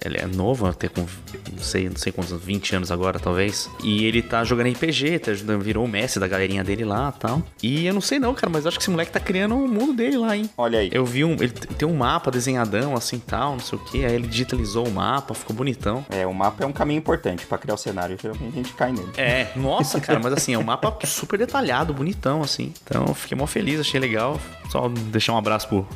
ele 0.04 0.18
é 0.18 0.26
novo, 0.26 0.66
até 0.66 0.88
com 0.88 1.06
não 1.52 1.62
sei, 1.62 1.88
não 1.88 1.96
sei 1.96 2.12
quantos, 2.12 2.32
20 2.42 2.76
anos 2.76 2.90
agora, 2.90 3.18
talvez. 3.18 3.68
E 3.84 4.04
ele 4.04 4.22
tá 4.22 4.42
jogando 4.44 4.70
RPG, 4.70 5.18
tá, 5.18 5.32
virou 5.60 5.84
o 5.84 5.88
mestre 5.88 6.20
da 6.20 6.26
galerinha 6.26 6.64
dele 6.64 6.84
lá 6.84 7.12
tal. 7.12 7.42
E 7.62 7.86
eu 7.86 7.92
não 7.92 8.00
sei 8.00 8.18
não, 8.18 8.34
cara, 8.34 8.50
mas 8.50 8.66
acho 8.66 8.78
que 8.78 8.82
esse 8.82 8.90
moleque 8.90 9.12
tá 9.12 9.20
criando 9.20 9.54
o 9.54 9.64
um 9.64 9.68
mundo 9.68 9.92
dele 9.92 10.16
lá, 10.16 10.36
hein? 10.36 10.48
Olha 10.56 10.78
aí. 10.78 10.90
Eu 10.92 11.04
vi 11.04 11.24
um. 11.24 11.32
Ele 11.34 11.50
tem 11.50 11.86
um 11.86 11.94
mapa 11.94 12.30
desenhadão, 12.30 12.94
assim 12.94 13.18
tal, 13.18 13.52
não 13.52 13.60
sei 13.60 13.78
o 13.78 13.82
que. 13.82 14.04
Aí 14.04 14.14
ele 14.14 14.26
digitalizou 14.26 14.86
o 14.86 14.90
mapa, 14.90 15.34
ficou 15.34 15.54
bonitão. 15.54 16.04
É, 16.08 16.26
o 16.26 16.32
mapa 16.32 16.64
é 16.64 16.66
um 16.66 16.72
caminho 16.72 16.98
importante 16.98 17.44
para 17.46 17.58
criar 17.58 17.74
o 17.74 17.78
cenário, 17.78 18.16
geralmente 18.20 18.52
a 18.52 18.56
gente 18.56 18.72
cai 18.72 18.92
nele. 18.92 19.10
É, 19.16 19.48
nossa, 19.56 20.00
cara, 20.00 20.18
mas 20.18 20.32
assim, 20.32 20.54
é 20.54 20.58
um 20.58 20.62
mapa 20.62 20.96
super 21.06 21.38
detalhado, 21.38 21.92
bonitão, 21.92 22.42
assim. 22.42 22.72
Então 22.84 23.04
eu 23.06 23.14
fiquei 23.14 23.36
mó 23.36 23.46
feliz, 23.46 23.80
achei 23.80 24.00
legal. 24.00 24.40
Só 24.70 24.88
deixar 24.88 25.34
um 25.34 25.38
abraço 25.38 25.68
pro, 25.68 25.88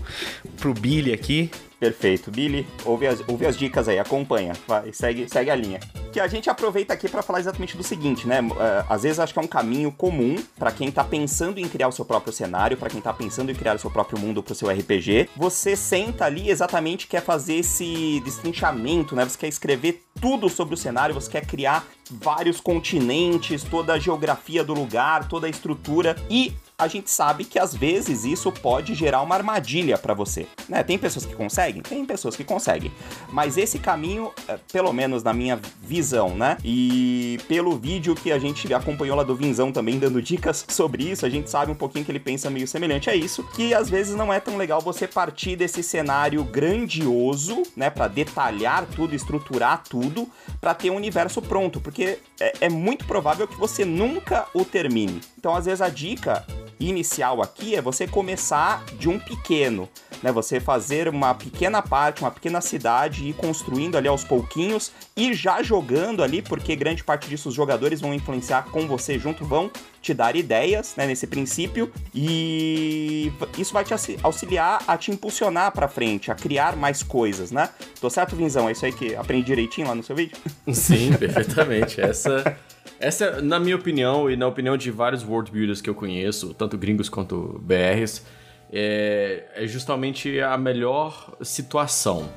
pro 0.58 0.74
Billy 0.74 1.12
aqui. 1.12 1.50
Perfeito. 1.78 2.30
Billy, 2.30 2.66
ouve 2.84 3.06
as, 3.06 3.22
ouve 3.28 3.46
as 3.46 3.56
dicas 3.56 3.88
aí, 3.88 3.98
acompanha. 3.98 4.52
Vai, 4.66 4.92
segue, 4.92 5.28
segue 5.28 5.50
a 5.50 5.54
linha. 5.54 5.80
Que 6.12 6.20
a 6.20 6.28
gente 6.28 6.48
aproveita 6.48 6.94
aqui 6.94 7.08
para 7.08 7.22
falar 7.22 7.40
exatamente 7.40 7.76
do 7.76 7.82
seguinte, 7.82 8.26
né? 8.26 8.40
Uh, 8.40 8.54
às 8.88 9.02
vezes 9.02 9.18
acho 9.18 9.32
que 9.32 9.38
é 9.38 9.42
um 9.42 9.48
caminho 9.48 9.90
comum 9.90 10.36
para 10.56 10.70
quem 10.70 10.90
tá 10.90 11.02
pensando 11.02 11.58
em 11.58 11.68
criar 11.68 11.88
o 11.88 11.92
seu 11.92 12.04
próprio 12.04 12.32
cenário, 12.32 12.76
para 12.76 12.88
quem 12.88 13.00
tá 13.00 13.12
pensando 13.12 13.50
em 13.50 13.54
criar 13.54 13.74
o 13.74 13.78
seu 13.78 13.90
próprio 13.90 14.18
mundo 14.18 14.42
pro 14.42 14.54
seu 14.54 14.68
RPG. 14.68 15.28
Você 15.36 15.74
senta 15.74 16.24
ali 16.24 16.48
exatamente 16.48 17.06
quer 17.06 17.20
fazer 17.20 17.56
esse 17.56 18.20
destrinchamento, 18.24 19.16
né? 19.16 19.24
Você 19.24 19.38
quer 19.38 19.48
escrever 19.48 20.04
tudo 20.20 20.48
sobre 20.48 20.74
o 20.74 20.76
cenário, 20.76 21.14
você 21.14 21.30
quer 21.30 21.44
criar 21.44 21.84
vários 22.10 22.60
continentes, 22.60 23.64
toda 23.64 23.94
a 23.94 23.98
geografia 23.98 24.62
do 24.62 24.74
lugar, 24.74 25.28
toda 25.28 25.46
a 25.46 25.50
estrutura 25.50 26.16
e 26.30 26.52
a 26.76 26.88
gente 26.88 27.10
sabe 27.10 27.44
que 27.44 27.58
às 27.58 27.74
vezes 27.74 28.24
isso 28.24 28.50
pode 28.50 28.94
gerar 28.94 29.22
uma 29.22 29.34
armadilha 29.34 29.96
para 29.96 30.12
você. 30.12 30.46
Né? 30.68 30.82
Tem 30.82 30.98
pessoas 30.98 31.24
que 31.24 31.34
conseguem? 31.34 31.82
Tem 31.82 32.04
pessoas 32.04 32.34
que 32.34 32.42
conseguem. 32.42 32.90
Mas 33.30 33.56
esse 33.56 33.78
caminho, 33.78 34.32
pelo 34.72 34.92
menos 34.92 35.22
na 35.22 35.32
minha 35.32 35.60
visão, 35.80 36.34
né? 36.34 36.56
E 36.64 37.38
pelo 37.46 37.76
vídeo 37.78 38.14
que 38.14 38.32
a 38.32 38.38
gente 38.38 38.72
acompanhou 38.74 39.16
lá 39.16 39.22
do 39.22 39.36
Vinzão 39.36 39.70
também 39.70 39.98
dando 39.98 40.20
dicas 40.20 40.64
sobre 40.68 41.04
isso, 41.04 41.24
a 41.24 41.30
gente 41.30 41.48
sabe 41.48 41.70
um 41.70 41.76
pouquinho 41.76 42.04
que 42.04 42.10
ele 42.10 42.18
pensa 42.20 42.50
meio 42.50 42.66
semelhante 42.66 43.08
a 43.08 43.14
isso, 43.14 43.44
que 43.54 43.72
às 43.72 43.88
vezes 43.88 44.16
não 44.16 44.32
é 44.32 44.40
tão 44.40 44.56
legal 44.56 44.80
você 44.80 45.06
partir 45.06 45.56
desse 45.56 45.82
cenário 45.82 46.42
grandioso, 46.44 47.62
né, 47.76 47.88
para 47.88 48.08
detalhar 48.08 48.84
tudo, 48.86 49.14
estruturar 49.14 49.82
tudo, 49.88 50.28
para 50.60 50.74
ter 50.74 50.90
um 50.90 50.96
universo 50.96 51.40
pronto, 51.40 51.80
porque 51.80 52.18
é, 52.40 52.52
é 52.62 52.68
muito 52.68 53.04
provável 53.04 53.46
que 53.46 53.56
você 53.56 53.84
nunca 53.84 54.46
o 54.52 54.64
termine. 54.64 55.20
Então, 55.38 55.54
às 55.54 55.66
vezes 55.66 55.80
a 55.80 55.88
dica 55.88 56.44
inicial 56.80 57.42
aqui 57.42 57.74
é 57.74 57.82
você 57.82 58.06
começar 58.06 58.84
de 58.98 59.08
um 59.08 59.18
pequeno, 59.18 59.88
né? 60.22 60.32
Você 60.32 60.60
fazer 60.60 61.08
uma 61.08 61.34
pequena 61.34 61.80
parte, 61.82 62.22
uma 62.22 62.30
pequena 62.30 62.60
cidade 62.60 63.24
e 63.24 63.30
ir 63.30 63.34
construindo 63.34 63.96
ali 63.96 64.08
aos 64.08 64.24
pouquinhos 64.24 64.92
e 65.16 65.32
já 65.34 65.62
jogando 65.62 66.22
ali, 66.22 66.42
porque 66.42 66.74
grande 66.74 67.04
parte 67.04 67.28
disso 67.28 67.48
os 67.48 67.54
jogadores 67.54 68.00
vão 68.00 68.12
influenciar 68.12 68.64
com 68.70 68.86
você 68.86 69.18
junto, 69.18 69.44
vão 69.44 69.70
te 70.02 70.12
dar 70.12 70.36
ideias, 70.36 70.94
né, 70.96 71.06
nesse 71.06 71.26
princípio, 71.26 71.90
e 72.14 73.32
isso 73.56 73.72
vai 73.72 73.84
te 73.84 73.94
auxiliar 74.22 74.82
a 74.86 74.98
te 74.98 75.10
impulsionar 75.10 75.72
para 75.72 75.88
frente, 75.88 76.30
a 76.30 76.34
criar 76.34 76.76
mais 76.76 77.02
coisas, 77.02 77.50
né? 77.50 77.70
Tô 78.00 78.10
certo, 78.10 78.36
Vinzão? 78.36 78.68
É 78.68 78.72
isso 78.72 78.84
aí 78.84 78.92
que 78.92 79.16
aprendi 79.16 79.46
direitinho 79.46 79.88
lá 79.88 79.94
no 79.94 80.02
seu 80.02 80.14
vídeo? 80.14 80.36
Sim, 80.70 81.14
perfeitamente. 81.14 82.00
Essa 82.02 82.56
essa, 83.04 83.42
na 83.42 83.60
minha 83.60 83.76
opinião, 83.76 84.30
e 84.30 84.36
na 84.36 84.46
opinião 84.46 84.76
de 84.76 84.90
vários 84.90 85.22
world 85.22 85.50
builders 85.50 85.80
que 85.80 85.90
eu 85.90 85.94
conheço, 85.94 86.54
tanto 86.54 86.78
gringos 86.78 87.08
quanto 87.08 87.60
BRs, 87.62 88.24
é, 88.72 89.44
é 89.54 89.66
justamente 89.66 90.40
a 90.40 90.56
melhor 90.56 91.36
situação. 91.42 92.28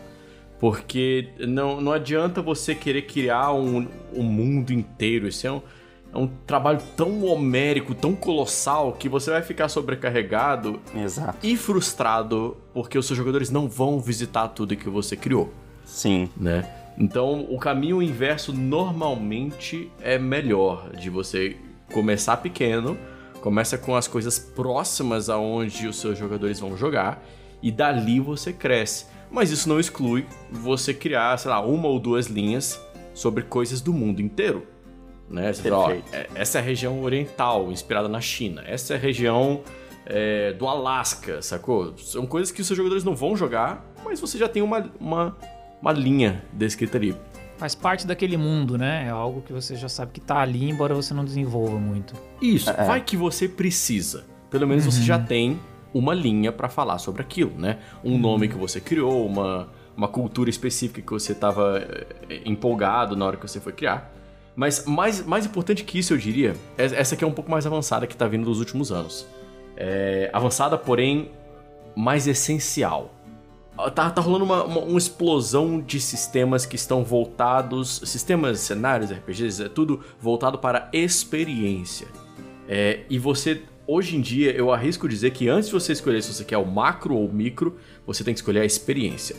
Porque 0.60 1.30
não, 1.40 1.80
não 1.80 1.92
adianta 1.92 2.42
você 2.42 2.76
querer 2.76 3.04
criar 3.04 3.54
um, 3.54 3.88
um 4.14 4.24
mundo 4.24 4.74
inteiro. 4.74 5.28
Isso 5.28 5.48
é 5.48 5.52
um, 5.52 5.62
é 6.14 6.18
um 6.18 6.28
trabalho 6.28 6.80
tão 6.98 7.24
homérico, 7.26 7.96
tão 7.96 8.14
colossal, 8.16 8.92
que 8.94 9.08
você 9.08 9.32
vai 9.32 9.44
ficar 9.44 9.70
sobrecarregado 9.70 10.82
Exato. 10.96 11.38
e 11.44 11.56
frustrado 11.56 12.58
porque 12.74 12.98
os 12.98 13.06
seus 13.06 13.18
jogadores 13.18 13.50
não 13.50 13.70
vão 13.70 14.00
visitar 14.00 14.48
tudo 14.50 14.76
que 14.76 14.90
você 14.90 15.16
criou. 15.16 15.54
Sim. 15.86 16.30
Né? 16.36 16.70
Então, 16.98 17.46
o 17.50 17.60
caminho 17.60 18.02
inverso 18.02 18.52
normalmente 18.52 19.92
é 20.02 20.18
melhor 20.18 20.90
de 20.92 21.10
você 21.10 21.56
começar 21.94 22.38
pequeno, 22.38 22.98
começa 23.40 23.78
com 23.78 23.96
as 23.96 24.08
coisas 24.08 24.40
próximas 24.40 25.30
aonde 25.30 25.88
os 25.88 25.98
seus 25.98 26.18
jogadores 26.18 26.60
vão 26.60 26.76
jogar 26.76 27.24
e 27.62 27.72
dali 27.72 28.20
você 28.20 28.52
cresce. 28.52 29.06
Mas 29.30 29.52
isso 29.52 29.70
não 29.70 29.80
exclui 29.80 30.26
você 30.50 30.94
criar, 30.94 31.38
sei 31.38 31.52
lá, 31.52 31.62
uma 31.62 31.88
ou 31.88 32.00
duas 32.00 32.28
linhas 32.28 32.82
sobre 33.14 33.44
coisas 33.44 33.80
do 33.80 33.94
mundo 33.94 34.22
inteiro. 34.22 34.66
Né? 35.30 35.52
Você 35.52 35.70
fala, 35.70 35.78
ó, 35.78 35.92
é, 35.92 36.28
essa 36.34 36.58
é 36.58 36.62
a 36.62 36.64
região 36.64 37.04
oriental, 37.04 37.72
inspirada 37.72 38.08
na 38.08 38.22
China. 38.22 38.64
Essa 38.66 38.94
é 38.94 38.98
a 38.98 39.00
região 39.00 39.62
é, 40.06 40.54
do 40.54 40.68
Alasca, 40.68 41.42
sacou? 41.42 41.98
São 41.98 42.26
coisas 42.26 42.52
que 42.52 42.62
os 42.62 42.68
seus 42.68 42.78
jogadores 42.78 43.04
não 43.04 43.16
vão 43.16 43.36
jogar, 43.36 43.86
mas 44.04 44.20
você 44.20 44.38
já 44.38 44.48
tem 44.48 44.62
uma, 44.62 44.90
uma 45.00 45.38
uma 45.82 45.92
linha 45.92 46.44
descrita 46.54 46.98
ali. 46.98 47.16
Faz 47.58 47.74
parte 47.74 48.06
daquele 48.06 48.38
mundo, 48.38 48.78
né? 48.78 49.06
É 49.08 49.10
algo 49.10 49.42
que 49.42 49.52
você 49.52 49.76
já 49.76 49.90
sabe 49.90 50.12
que 50.12 50.22
tá 50.22 50.38
ali, 50.38 50.70
embora 50.70 50.94
você 50.94 51.14
não 51.14 51.26
desenvolva 51.26 51.78
muito. 51.80 52.14
Isso, 52.42 52.70
é. 52.70 52.86
vai 52.86 53.02
que 53.02 53.18
você 53.18 53.48
precisa. 53.48 54.26
Pelo 54.50 54.68
menos 54.68 54.86
uhum. 54.86 54.92
você 54.92 55.02
já 55.02 55.18
tem 55.18 55.60
uma 55.94 56.14
linha 56.14 56.52
para 56.52 56.70
falar 56.70 57.00
sobre 57.00 57.22
aquilo, 57.22 57.58
né? 57.58 57.80
Um 58.04 58.12
uhum. 58.12 58.18
nome 58.20 58.48
que 58.48 58.56
você 58.56 58.80
criou, 58.80 59.26
uma, 59.26 59.70
uma 59.96 60.08
cultura 60.08 60.50
específica 60.50 61.02
que 61.02 61.12
você 61.12 61.32
estava 61.32 61.80
eh, 62.30 62.42
empolgado 62.46 63.16
na 63.16 63.26
hora 63.26 63.38
que 63.38 63.48
você 63.48 63.60
foi 63.60 63.74
criar. 63.74 64.14
Mas 64.56 64.86
mais, 64.86 65.26
mais 65.26 65.46
importante 65.46 65.84
que 65.84 66.00
isso, 66.00 66.14
eu 66.14 66.18
diria, 66.18 66.56
é, 66.78 66.86
essa 66.86 67.16
aqui 67.16 67.24
é 67.24 67.28
um 67.28 67.32
pouco 67.32 67.50
mais 67.50 67.66
avançada 67.66 68.06
que 68.06 68.14
está 68.14 68.28
vindo 68.28 68.46
dos 68.46 68.60
últimos 68.60 68.92
anos. 68.92 69.28
É 69.76 70.30
avançada, 70.34 70.78
porém, 70.78 71.32
mais 71.96 72.28
essencial. 72.28 73.12
Tá, 73.94 74.10
tá 74.10 74.22
rolando 74.22 74.44
uma, 74.44 74.64
uma, 74.64 74.80
uma, 74.80 74.98
explosão 74.98 75.80
de 75.80 76.00
sistemas 76.00 76.66
que 76.66 76.76
estão 76.76 77.04
voltados. 77.04 78.02
Sistemas, 78.06 78.60
cenários, 78.60 79.12
RPGs, 79.12 79.64
é 79.64 79.70
tudo 79.70 80.04
voltado 80.20 80.58
para 80.58 80.90
experiência. 80.92 82.08
É, 82.68 83.02
e 83.08 83.20
você, 83.20 83.62
hoje 83.86 84.16
em 84.16 84.22
dia, 84.22 84.52
eu 84.52 84.72
arrisco 84.72 85.08
dizer 85.08 85.32
que 85.32 85.48
antes 85.48 85.68
de 85.70 85.74
você 85.74 85.92
escolher 85.92 86.24
se 86.24 86.34
você 86.34 86.44
quer 86.44 86.58
o 86.58 86.66
macro 86.66 87.16
ou 87.16 87.28
o 87.28 87.32
micro, 87.34 87.78
você 88.06 88.24
tem 88.24 88.34
que 88.34 88.40
escolher 88.40 88.62
a 88.62 88.66
experiência. 88.66 89.36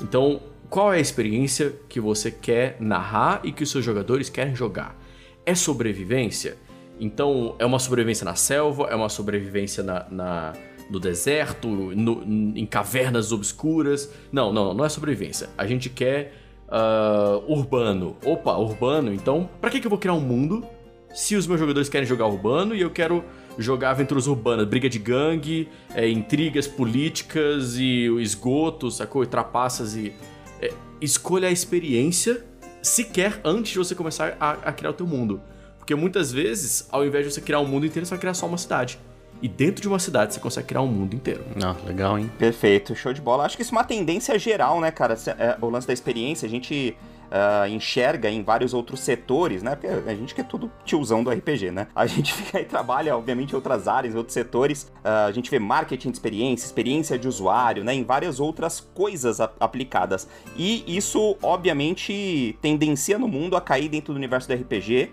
Então, 0.00 0.42
qual 0.68 0.92
é 0.92 0.98
a 0.98 1.00
experiência 1.00 1.74
que 1.88 2.00
você 2.00 2.30
quer 2.30 2.76
narrar 2.80 3.40
e 3.44 3.52
que 3.52 3.62
os 3.62 3.70
seus 3.70 3.84
jogadores 3.84 4.28
querem 4.28 4.54
jogar? 4.54 4.96
É 5.46 5.54
sobrevivência? 5.54 6.58
Então, 6.98 7.54
é 7.58 7.64
uma 7.64 7.78
sobrevivência 7.78 8.24
na 8.24 8.34
selva? 8.34 8.88
É 8.90 8.94
uma 8.94 9.08
sobrevivência 9.08 9.82
na, 9.82 10.06
na 10.10 10.52
no 10.90 10.98
deserto, 10.98 11.68
no, 11.68 12.22
em 12.56 12.66
cavernas 12.66 13.32
obscuras. 13.32 14.12
Não, 14.32 14.52
não, 14.52 14.74
não 14.74 14.84
é 14.84 14.88
sobrevivência. 14.88 15.48
A 15.56 15.66
gente 15.66 15.88
quer 15.88 16.34
uh, 16.68 17.50
urbano. 17.50 18.16
Opa, 18.24 18.56
urbano. 18.56 19.14
Então, 19.14 19.48
para 19.60 19.70
que, 19.70 19.80
que 19.80 19.86
eu 19.86 19.90
vou 19.90 19.98
criar 19.98 20.14
um 20.14 20.20
mundo 20.20 20.64
se 21.14 21.34
os 21.36 21.46
meus 21.46 21.58
jogadores 21.58 21.88
querem 21.88 22.06
jogar 22.06 22.26
urbano 22.26 22.74
e 22.74 22.80
eu 22.80 22.90
quero 22.90 23.24
jogar 23.58 23.90
aventuras 23.90 24.26
urbanas, 24.26 24.66
briga 24.66 24.88
de 24.88 24.98
gangue, 24.98 25.68
é, 25.94 26.08
intrigas 26.08 26.66
políticas 26.66 27.76
e 27.76 28.06
esgoto, 28.20 28.90
sacou? 28.90 29.22
E 29.22 29.26
trapaças 29.26 29.94
e. 29.94 30.12
É, 30.60 30.72
escolha 31.00 31.48
a 31.48 31.50
experiência 31.50 32.44
sequer 32.82 33.40
antes 33.44 33.72
de 33.72 33.78
você 33.78 33.94
começar 33.94 34.36
a, 34.40 34.50
a 34.52 34.72
criar 34.72 34.90
o 34.90 34.94
teu 34.94 35.06
mundo. 35.06 35.40
Porque 35.78 35.94
muitas 35.94 36.30
vezes, 36.30 36.86
ao 36.90 37.04
invés 37.04 37.26
de 37.26 37.32
você 37.32 37.40
criar 37.40 37.60
um 37.60 37.66
mundo 37.66 37.86
inteiro, 37.86 38.06
você 38.06 38.10
vai 38.10 38.18
criar 38.20 38.34
só 38.34 38.46
uma 38.46 38.58
cidade. 38.58 38.98
E 39.42 39.48
dentro 39.48 39.80
de 39.80 39.88
uma 39.88 39.98
cidade 39.98 40.34
você 40.34 40.40
consegue 40.40 40.68
criar 40.68 40.82
um 40.82 40.86
mundo 40.86 41.14
inteiro. 41.14 41.44
Não, 41.56 41.76
legal, 41.86 42.18
hein? 42.18 42.30
Perfeito, 42.38 42.94
show 42.94 43.12
de 43.12 43.20
bola. 43.20 43.44
Acho 43.44 43.56
que 43.56 43.62
isso 43.62 43.74
é 43.74 43.78
uma 43.78 43.84
tendência 43.84 44.38
geral, 44.38 44.80
né, 44.80 44.90
cara? 44.90 45.14
É, 45.38 45.56
o 45.60 45.70
lance 45.70 45.86
da 45.86 45.92
experiência, 45.92 46.46
a 46.46 46.50
gente 46.50 46.96
uh, 47.30 47.66
enxerga 47.68 48.28
em 48.28 48.42
vários 48.42 48.74
outros 48.74 49.00
setores, 49.00 49.62
né? 49.62 49.76
Porque 49.76 49.86
a 49.86 50.14
gente 50.14 50.34
que 50.34 50.40
é 50.40 50.44
tudo 50.44 50.70
tiozão 50.84 51.22
do 51.24 51.30
RPG, 51.30 51.70
né? 51.70 51.86
A 51.94 52.06
gente 52.06 52.34
fica 52.34 52.58
aí, 52.58 52.64
trabalha, 52.64 53.16
obviamente, 53.16 53.52
em 53.52 53.54
outras 53.54 53.88
áreas, 53.88 54.14
em 54.14 54.18
outros 54.18 54.34
setores. 54.34 54.82
Uh, 55.04 55.28
a 55.28 55.32
gente 55.32 55.50
vê 55.50 55.58
marketing 55.58 56.10
de 56.10 56.16
experiência, 56.16 56.66
experiência 56.66 57.18
de 57.18 57.26
usuário, 57.28 57.84
né? 57.84 57.94
Em 57.94 58.04
várias 58.04 58.40
outras 58.40 58.80
coisas 58.80 59.40
aplicadas. 59.40 60.28
E 60.56 60.84
isso, 60.86 61.36
obviamente, 61.42 62.58
tendencia 62.60 63.18
no 63.18 63.28
mundo 63.28 63.56
a 63.56 63.60
cair 63.60 63.88
dentro 63.88 64.12
do 64.12 64.16
universo 64.16 64.48
do 64.48 64.54
RPG 64.54 65.10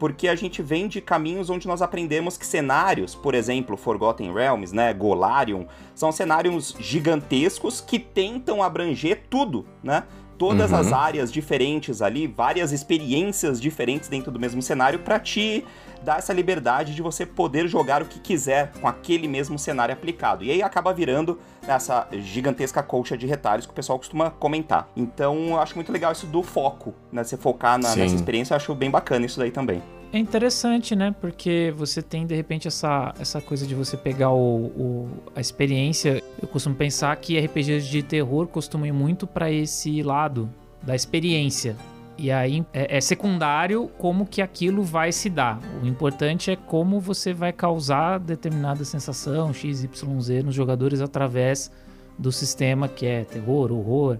porque 0.00 0.26
a 0.28 0.34
gente 0.34 0.62
vem 0.62 0.88
de 0.88 1.00
caminhos 1.02 1.50
onde 1.50 1.68
nós 1.68 1.82
aprendemos 1.82 2.38
que 2.38 2.46
cenários, 2.46 3.14
por 3.14 3.34
exemplo, 3.34 3.76
Forgotten 3.76 4.32
Realms, 4.32 4.72
né, 4.74 4.94
Golarion, 4.94 5.66
são 5.94 6.10
cenários 6.10 6.74
gigantescos 6.80 7.82
que 7.82 7.98
tentam 7.98 8.62
abranger 8.62 9.24
tudo, 9.28 9.66
né? 9.84 10.04
todas 10.38 10.70
uhum. 10.70 10.78
as 10.78 10.90
áreas 10.90 11.30
diferentes 11.30 12.00
ali, 12.00 12.26
várias 12.26 12.72
experiências 12.72 13.60
diferentes 13.60 14.08
dentro 14.08 14.32
do 14.32 14.40
mesmo 14.40 14.62
cenário 14.62 15.00
para 15.00 15.20
te 15.20 15.62
dar 16.04 16.18
essa 16.18 16.32
liberdade 16.32 16.94
de 16.94 17.02
você 17.02 17.26
poder 17.26 17.68
jogar 17.68 18.02
o 18.02 18.06
que 18.06 18.18
quiser 18.18 18.72
com 18.80 18.88
aquele 18.88 19.28
mesmo 19.28 19.58
cenário 19.58 19.92
aplicado. 19.92 20.44
E 20.44 20.50
aí 20.50 20.62
acaba 20.62 20.92
virando 20.92 21.38
essa 21.66 22.08
gigantesca 22.12 22.82
colcha 22.82 23.16
de 23.16 23.26
retalhos 23.26 23.66
que 23.66 23.72
o 23.72 23.74
pessoal 23.74 23.98
costuma 23.98 24.30
comentar. 24.30 24.88
Então 24.96 25.50
eu 25.50 25.60
acho 25.60 25.74
muito 25.74 25.92
legal 25.92 26.12
isso 26.12 26.26
do 26.26 26.42
foco, 26.42 26.94
né? 27.12 27.22
Você 27.24 27.36
focar 27.36 27.78
na, 27.78 27.94
nessa 27.94 28.14
experiência, 28.14 28.54
eu 28.54 28.56
acho 28.56 28.74
bem 28.74 28.90
bacana 28.90 29.26
isso 29.26 29.38
daí 29.38 29.50
também. 29.50 29.82
É 30.12 30.18
interessante, 30.18 30.96
né? 30.96 31.14
Porque 31.20 31.72
você 31.76 32.02
tem 32.02 32.26
de 32.26 32.34
repente 32.34 32.66
essa, 32.66 33.14
essa 33.20 33.40
coisa 33.40 33.64
de 33.64 33.76
você 33.76 33.96
pegar 33.96 34.30
o, 34.30 34.66
o 34.66 35.08
a 35.36 35.40
experiência. 35.40 36.22
Eu 36.42 36.48
costumo 36.48 36.74
pensar 36.74 37.14
que 37.16 37.38
RPGs 37.38 37.88
de 37.88 38.02
terror 38.02 38.48
costumam 38.48 38.86
ir 38.86 38.92
muito 38.92 39.26
para 39.26 39.52
esse 39.52 40.02
lado 40.02 40.50
da 40.82 40.96
experiência. 40.96 41.76
E 42.20 42.30
aí 42.30 42.62
é, 42.74 42.98
é, 42.98 43.00
secundário 43.00 43.90
como 43.96 44.26
que 44.26 44.42
aquilo 44.42 44.82
vai 44.82 45.10
se 45.10 45.30
dar. 45.30 45.58
O 45.82 45.86
importante 45.86 46.50
é 46.50 46.56
como 46.56 47.00
você 47.00 47.32
vai 47.32 47.50
causar 47.50 48.18
determinada 48.18 48.84
sensação 48.84 49.54
XYZ 49.54 50.44
nos 50.44 50.54
jogadores 50.54 51.00
através 51.00 51.72
do 52.18 52.30
sistema 52.30 52.86
que 52.88 53.06
é 53.06 53.24
terror, 53.24 53.72
horror, 53.72 54.18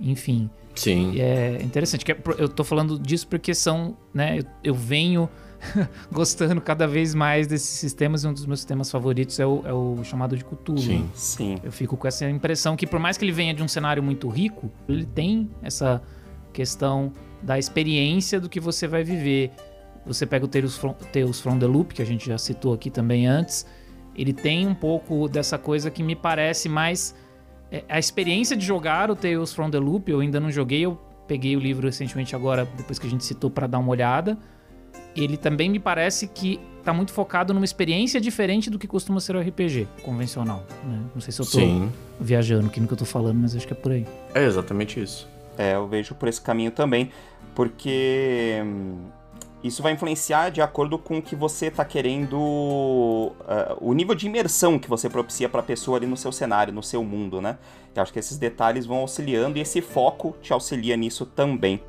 enfim. 0.00 0.48
Sim. 0.74 1.12
E 1.12 1.20
é 1.20 1.58
interessante. 1.62 2.06
Que 2.06 2.12
é 2.12 2.18
eu 2.38 2.48
tô 2.48 2.64
falando 2.64 2.98
disso 2.98 3.28
porque 3.28 3.54
são, 3.54 3.94
né? 4.14 4.38
Eu, 4.38 4.44
eu 4.64 4.74
venho 4.74 5.28
gostando 6.10 6.58
cada 6.62 6.86
vez 6.86 7.14
mais 7.14 7.46
desses 7.46 7.68
sistemas 7.68 8.24
e 8.24 8.28
um 8.28 8.32
dos 8.32 8.46
meus 8.46 8.60
sistemas 8.60 8.90
favoritos 8.90 9.38
é 9.38 9.44
o, 9.44 9.62
é 9.66 9.74
o 9.74 10.02
chamado 10.04 10.34
de 10.38 10.42
Cthulhu. 10.42 10.78
Sim, 10.78 11.10
sim. 11.12 11.56
Eu 11.62 11.70
fico 11.70 11.98
com 11.98 12.08
essa 12.08 12.28
impressão 12.30 12.76
que 12.76 12.86
por 12.86 12.98
mais 12.98 13.18
que 13.18 13.26
ele 13.26 13.32
venha 13.32 13.52
de 13.52 13.62
um 13.62 13.68
cenário 13.68 14.02
muito 14.02 14.26
rico, 14.26 14.70
ele 14.88 15.04
tem 15.04 15.50
essa 15.62 16.00
questão 16.50 17.12
da 17.46 17.56
experiência 17.58 18.40
do 18.40 18.48
que 18.48 18.58
você 18.58 18.88
vai 18.88 19.04
viver. 19.04 19.52
Você 20.04 20.26
pega 20.26 20.44
o 20.44 20.48
Tales 20.48 20.76
from, 20.76 20.94
Tales 21.12 21.40
from 21.40 21.58
the 21.60 21.66
Loop, 21.66 21.94
que 21.94 22.02
a 22.02 22.04
gente 22.04 22.26
já 22.26 22.36
citou 22.36 22.74
aqui 22.74 22.90
também 22.90 23.26
antes, 23.26 23.64
ele 24.16 24.32
tem 24.32 24.66
um 24.66 24.74
pouco 24.74 25.28
dessa 25.28 25.56
coisa 25.56 25.88
que 25.88 26.02
me 26.02 26.16
parece 26.16 26.68
mais 26.68 27.14
é, 27.70 27.84
a 27.88 27.98
experiência 27.98 28.56
de 28.56 28.66
jogar 28.66 29.10
o 29.10 29.16
Tales 29.16 29.54
from 29.54 29.70
the 29.70 29.78
Loop, 29.78 30.10
eu 30.10 30.18
ainda 30.20 30.40
não 30.40 30.50
joguei, 30.50 30.84
eu 30.84 30.98
peguei 31.28 31.56
o 31.56 31.60
livro 31.60 31.86
recentemente 31.86 32.34
agora, 32.34 32.68
depois 32.76 32.98
que 32.98 33.06
a 33.06 33.10
gente 33.10 33.24
citou, 33.24 33.48
para 33.48 33.68
dar 33.68 33.78
uma 33.78 33.90
olhada. 33.90 34.36
Ele 35.14 35.36
também 35.36 35.70
me 35.70 35.78
parece 35.78 36.26
que 36.26 36.60
tá 36.84 36.92
muito 36.92 37.12
focado 37.12 37.54
numa 37.54 37.64
experiência 37.64 38.20
diferente 38.20 38.68
do 38.68 38.78
que 38.78 38.86
costuma 38.86 39.20
ser 39.20 39.36
o 39.36 39.40
RPG 39.40 39.88
convencional. 40.02 40.64
Né? 40.84 41.00
Não 41.14 41.20
sei 41.20 41.32
se 41.32 41.40
eu 41.40 41.46
tô 41.46 41.58
Sim. 41.58 41.92
viajando 42.20 42.66
aqui 42.66 42.80
no 42.80 42.86
que 42.86 42.92
eu 42.92 42.98
tô 42.98 43.04
falando, 43.04 43.38
mas 43.38 43.56
acho 43.56 43.66
que 43.66 43.72
é 43.72 43.76
por 43.76 43.92
aí. 43.92 44.04
É 44.34 44.44
exatamente 44.44 45.00
isso. 45.00 45.28
É, 45.58 45.74
eu 45.74 45.88
vejo 45.88 46.14
por 46.14 46.28
esse 46.28 46.40
caminho 46.40 46.70
também, 46.70 47.10
porque 47.56 48.62
hum, 48.62 49.06
isso 49.64 49.82
vai 49.82 49.92
influenciar 49.92 50.50
de 50.50 50.60
acordo 50.60 50.98
com 50.98 51.18
o 51.18 51.22
que 51.22 51.34
você 51.34 51.68
está 51.68 51.86
querendo, 51.86 52.36
uh, 52.36 53.32
o 53.80 53.94
nível 53.94 54.14
de 54.14 54.26
imersão 54.26 54.78
que 54.78 54.88
você 54.90 55.08
propicia 55.08 55.48
para 55.48 55.60
a 55.60 55.64
pessoa 55.64 55.96
ali 55.96 56.06
no 56.06 56.18
seu 56.18 56.30
cenário, 56.30 56.72
no 56.72 56.82
seu 56.82 57.02
mundo, 57.02 57.40
né? 57.40 57.56
Eu 57.94 58.02
acho 58.02 58.12
que 58.12 58.18
esses 58.18 58.36
detalhes 58.36 58.84
vão 58.84 58.98
auxiliando 58.98 59.56
e 59.56 59.62
esse 59.62 59.80
foco 59.80 60.36
te 60.42 60.52
auxilia 60.52 60.98
nisso 60.98 61.24
também. 61.24 61.82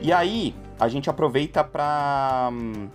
E 0.00 0.12
aí, 0.12 0.54
a 0.80 0.88
gente 0.88 1.10
aproveita 1.10 1.62
para 1.62 2.48
hum, 2.50 2.88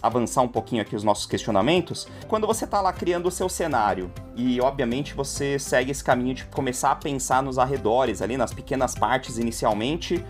avançar 0.00 0.42
um 0.42 0.48
pouquinho 0.48 0.80
aqui 0.80 0.94
os 0.94 1.02
nossos 1.02 1.26
questionamentos, 1.26 2.06
quando 2.28 2.46
você 2.46 2.64
está 2.64 2.80
lá 2.80 2.92
criando 2.92 3.26
o 3.26 3.30
seu 3.30 3.48
cenário 3.48 4.10
e 4.36 4.60
obviamente 4.60 5.12
você 5.14 5.58
segue 5.58 5.90
esse 5.90 6.02
caminho 6.02 6.34
de 6.34 6.44
começar 6.46 6.92
a 6.92 6.96
pensar 6.96 7.42
nos 7.42 7.58
arredores 7.58 8.22
ali, 8.22 8.36
nas 8.36 8.54
pequenas 8.54 8.94
partes 8.94 9.38
inicialmente, 9.38 10.24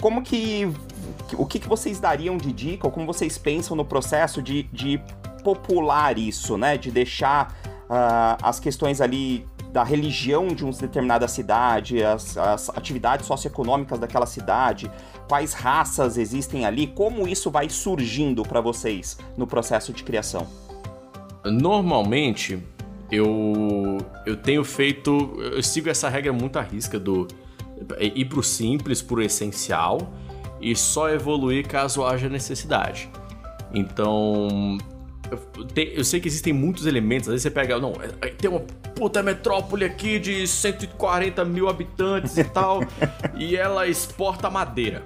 como 0.00 0.22
que 0.22 0.72
o 1.36 1.46
que, 1.46 1.58
que 1.58 1.68
vocês 1.68 2.00
dariam 2.00 2.36
de 2.36 2.52
dica 2.52 2.86
ou 2.86 2.92
como 2.92 3.06
vocês 3.06 3.38
pensam 3.38 3.76
no 3.76 3.84
processo 3.84 4.42
de, 4.42 4.64
de 4.72 5.00
popular 5.44 6.18
isso, 6.18 6.56
né? 6.56 6.78
De 6.78 6.90
deixar 6.90 7.54
uh, 7.84 8.36
as 8.42 8.58
questões 8.58 9.00
ali 9.00 9.46
da 9.72 9.84
religião 9.84 10.48
de 10.48 10.64
uma 10.64 10.72
determinada 10.72 11.28
cidade, 11.28 12.02
as, 12.02 12.36
as 12.36 12.68
atividades 12.70 13.26
socioeconômicas 13.26 13.98
daquela 13.98 14.26
cidade, 14.26 14.90
quais 15.28 15.52
raças 15.52 16.16
existem 16.16 16.64
ali, 16.64 16.88
como 16.88 17.28
isso 17.28 17.50
vai 17.50 17.68
surgindo 17.68 18.42
para 18.42 18.60
vocês 18.60 19.18
no 19.36 19.46
processo 19.46 19.92
de 19.92 20.02
criação? 20.02 20.46
Normalmente, 21.44 22.62
eu, 23.10 23.98
eu 24.26 24.36
tenho 24.36 24.64
feito. 24.64 25.10
Eu 25.40 25.62
sigo 25.62 25.88
essa 25.88 26.08
regra 26.08 26.32
muito 26.32 26.58
à 26.58 26.62
risca 26.62 26.98
do 26.98 27.26
ir 27.98 28.26
pro 28.26 28.42
simples, 28.42 29.00
pro 29.00 29.22
essencial 29.22 30.12
e 30.60 30.76
só 30.76 31.08
evoluir 31.08 31.66
caso 31.66 32.04
haja 32.04 32.28
necessidade. 32.28 33.08
Então, 33.72 34.76
eu, 35.30 35.38
eu, 35.94 36.04
sei 36.04 36.20
que 36.20 36.28
existem 36.28 36.52
muitos 36.52 36.86
elementos, 36.86 37.28
às 37.28 37.32
vezes 37.32 37.42
você 37.42 37.50
pega, 37.50 37.78
não, 37.78 37.92
é, 38.20 38.28
tem 38.28 38.50
uma 38.50 38.60
puta 38.94 39.22
metrópole 39.22 39.84
aqui 39.84 40.18
de 40.18 40.46
140 40.46 41.44
mil 41.44 41.68
habitantes 41.68 42.36
e 42.36 42.44
tal, 42.44 42.80
e 43.38 43.56
ela 43.56 43.86
exporta 43.86 44.50
madeira. 44.50 45.02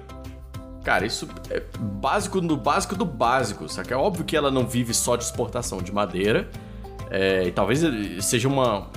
Cara, 0.83 1.05
isso 1.05 1.27
é 1.49 1.63
básico 1.79 2.39
do 2.41 2.57
básico 2.57 2.95
do 2.95 3.05
básico, 3.05 3.67
saca? 3.67 3.93
É 3.93 3.97
óbvio 3.97 4.23
que 4.23 4.35
ela 4.35 4.51
não 4.51 4.67
vive 4.67 4.93
só 4.93 5.15
de 5.15 5.23
exportação 5.23 5.79
de 5.79 5.91
madeira, 5.91 6.49
é, 7.09 7.43
e 7.47 7.51
talvez 7.51 7.81
seja 8.23 8.47
uma, 8.47 8.87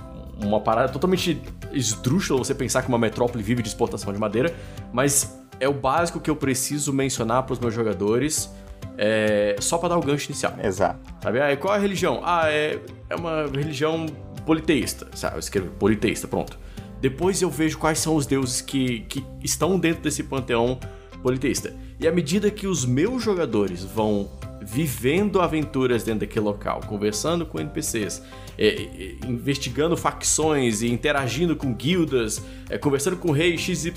uma 0.42 0.60
parada 0.60 0.90
totalmente 0.90 1.40
esdrúxula 1.72 2.38
você 2.38 2.54
pensar 2.54 2.82
que 2.82 2.88
uma 2.88 2.98
metrópole 2.98 3.42
vive 3.42 3.62
de 3.62 3.68
exportação 3.68 4.12
de 4.12 4.18
madeira, 4.18 4.54
mas 4.92 5.38
é 5.60 5.68
o 5.68 5.74
básico 5.74 6.20
que 6.20 6.30
eu 6.30 6.36
preciso 6.36 6.92
mencionar 6.92 7.42
para 7.42 7.52
os 7.52 7.58
meus 7.58 7.74
jogadores 7.74 8.50
é, 8.98 9.54
só 9.60 9.78
para 9.78 9.90
dar 9.90 9.98
o 9.98 10.02
gancho 10.02 10.30
inicial. 10.30 10.54
Exato. 10.62 10.98
Sabe? 11.22 11.40
Ah, 11.40 11.56
qual 11.56 11.74
é 11.74 11.78
a 11.78 11.80
religião? 11.80 12.20
Ah, 12.24 12.50
é, 12.50 12.78
é 13.08 13.14
uma 13.14 13.46
religião 13.46 14.06
politeísta. 14.44 15.06
Sabe? 15.14 15.36
Eu 15.36 15.40
escrevo 15.40 15.70
politeísta, 15.70 16.26
pronto. 16.26 16.58
Depois 17.00 17.40
eu 17.40 17.48
vejo 17.48 17.78
quais 17.78 18.00
são 18.00 18.16
os 18.16 18.26
deuses 18.26 18.60
que, 18.60 19.00
que 19.00 19.24
estão 19.42 19.78
dentro 19.78 20.02
desse 20.02 20.24
panteão 20.24 20.78
politeísta. 21.22 21.72
E 22.00 22.08
à 22.08 22.12
medida 22.12 22.50
que 22.50 22.66
os 22.66 22.84
meus 22.84 23.22
jogadores 23.22 23.84
vão 23.84 24.28
vivendo 24.60 25.40
aventuras 25.40 26.02
dentro 26.02 26.20
daquele 26.20 26.44
local, 26.44 26.80
conversando 26.86 27.46
com 27.46 27.60
NPCs, 27.60 28.22
é, 28.58 28.66
é, 28.66 29.16
investigando 29.26 29.96
facções 29.96 30.82
e 30.82 30.90
interagindo 30.90 31.54
com 31.54 31.72
guildas, 31.72 32.42
é, 32.68 32.76
conversando 32.76 33.16
com 33.16 33.28
o 33.28 33.32
rei 33.32 33.56
XYZ, 33.56 33.92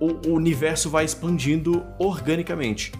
o, 0.00 0.28
o 0.28 0.34
universo 0.34 0.90
vai 0.90 1.04
expandindo 1.04 1.84
organicamente 1.98 2.92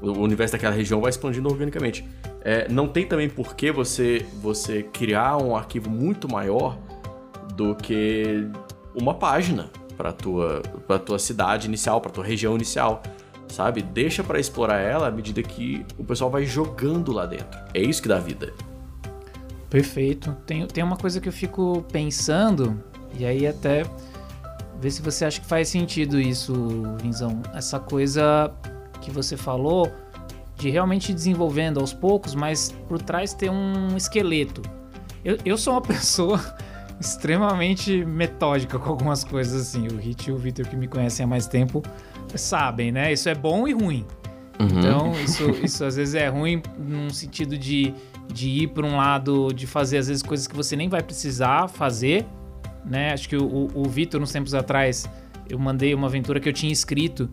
o 0.00 0.18
universo 0.18 0.52
daquela 0.52 0.74
região 0.74 1.00
vai 1.00 1.10
expandindo 1.10 1.48
organicamente. 1.48 2.06
É, 2.42 2.68
não 2.68 2.88
tem 2.88 3.06
também 3.06 3.28
por 3.28 3.54
que 3.54 3.70
você, 3.70 4.26
você 4.40 4.82
criar 4.82 5.36
um 5.36 5.54
arquivo 5.54 5.90
muito 5.90 6.30
maior 6.30 6.78
do 7.54 7.74
que 7.74 8.48
uma 8.94 9.14
página 9.14 9.70
para 9.96 10.12
tua 10.12 10.62
para 10.86 10.98
tua 10.98 11.18
cidade 11.18 11.66
inicial, 11.66 12.00
para 12.00 12.10
tua 12.10 12.24
região 12.24 12.54
inicial, 12.54 13.02
sabe? 13.48 13.82
Deixa 13.82 14.24
para 14.24 14.40
explorar 14.40 14.78
ela 14.78 15.08
à 15.08 15.10
medida 15.10 15.42
que 15.42 15.84
o 15.98 16.04
pessoal 16.04 16.30
vai 16.30 16.46
jogando 16.46 17.12
lá 17.12 17.26
dentro. 17.26 17.60
É 17.74 17.80
isso 17.80 18.00
que 18.00 18.08
dá 18.08 18.18
vida. 18.18 18.52
Perfeito. 19.68 20.34
Tem, 20.46 20.66
tem 20.66 20.82
uma 20.82 20.96
coisa 20.96 21.20
que 21.20 21.28
eu 21.28 21.32
fico 21.32 21.84
pensando 21.92 22.82
e 23.18 23.24
aí 23.24 23.46
até 23.46 23.84
ver 24.80 24.90
se 24.90 25.02
você 25.02 25.26
acha 25.26 25.40
que 25.40 25.46
faz 25.46 25.68
sentido 25.68 26.18
isso, 26.18 26.54
Vinzão. 27.00 27.42
Essa 27.54 27.78
coisa 27.78 28.50
que 29.00 29.10
você 29.10 29.36
falou, 29.36 29.90
de 30.56 30.70
realmente 30.70 31.12
desenvolvendo 31.12 31.80
aos 31.80 31.92
poucos, 31.92 32.34
mas 32.34 32.74
por 32.86 33.00
trás 33.00 33.32
ter 33.32 33.50
um 33.50 33.96
esqueleto. 33.96 34.62
Eu, 35.24 35.38
eu 35.44 35.56
sou 35.56 35.74
uma 35.74 35.82
pessoa 35.82 36.40
extremamente 37.00 38.04
metódica 38.04 38.78
com 38.78 38.90
algumas 38.90 39.24
coisas 39.24 39.68
assim. 39.68 39.86
O 39.88 39.96
Hit 39.96 40.28
e 40.28 40.32
o 40.32 40.36
Victor 40.36 40.66
que 40.66 40.76
me 40.76 40.86
conhecem 40.86 41.24
há 41.24 41.26
mais 41.26 41.46
tempo 41.46 41.82
sabem, 42.34 42.92
né? 42.92 43.12
Isso 43.12 43.28
é 43.28 43.34
bom 43.34 43.66
e 43.66 43.72
ruim. 43.72 44.06
Então, 44.60 45.12
isso, 45.24 45.48
isso 45.64 45.82
às 45.84 45.96
vezes 45.96 46.14
é 46.14 46.28
ruim 46.28 46.62
num 46.78 47.08
sentido 47.08 47.56
de, 47.56 47.94
de 48.30 48.50
ir 48.50 48.68
para 48.68 48.84
um 48.84 48.94
lado, 48.94 49.54
de 49.54 49.66
fazer 49.66 49.96
às 49.96 50.08
vezes 50.08 50.22
coisas 50.22 50.46
que 50.46 50.54
você 50.54 50.76
nem 50.76 50.86
vai 50.86 51.02
precisar 51.02 51.66
fazer, 51.66 52.26
né? 52.84 53.14
Acho 53.14 53.26
que 53.26 53.36
o, 53.36 53.44
o, 53.44 53.70
o 53.74 53.88
Vitor, 53.88 54.20
uns 54.20 54.30
tempos 54.30 54.54
atrás, 54.54 55.08
eu 55.48 55.58
mandei 55.58 55.94
uma 55.94 56.08
aventura 56.08 56.38
que 56.38 56.46
eu 56.46 56.52
tinha 56.52 56.70
escrito 56.70 57.30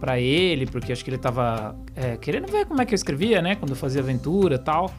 para 0.00 0.18
ele, 0.20 0.66
porque 0.66 0.92
acho 0.92 1.04
que 1.04 1.10
ele 1.10 1.18
tava 1.18 1.76
é, 1.94 2.16
querendo 2.16 2.46
ver 2.50 2.66
como 2.66 2.80
é 2.80 2.86
que 2.86 2.94
eu 2.94 2.96
escrevia, 2.96 3.42
né? 3.42 3.54
Quando 3.54 3.70
eu 3.70 3.76
fazia 3.76 4.00
aventura 4.00 4.56
e 4.56 4.58
tal. 4.58 4.92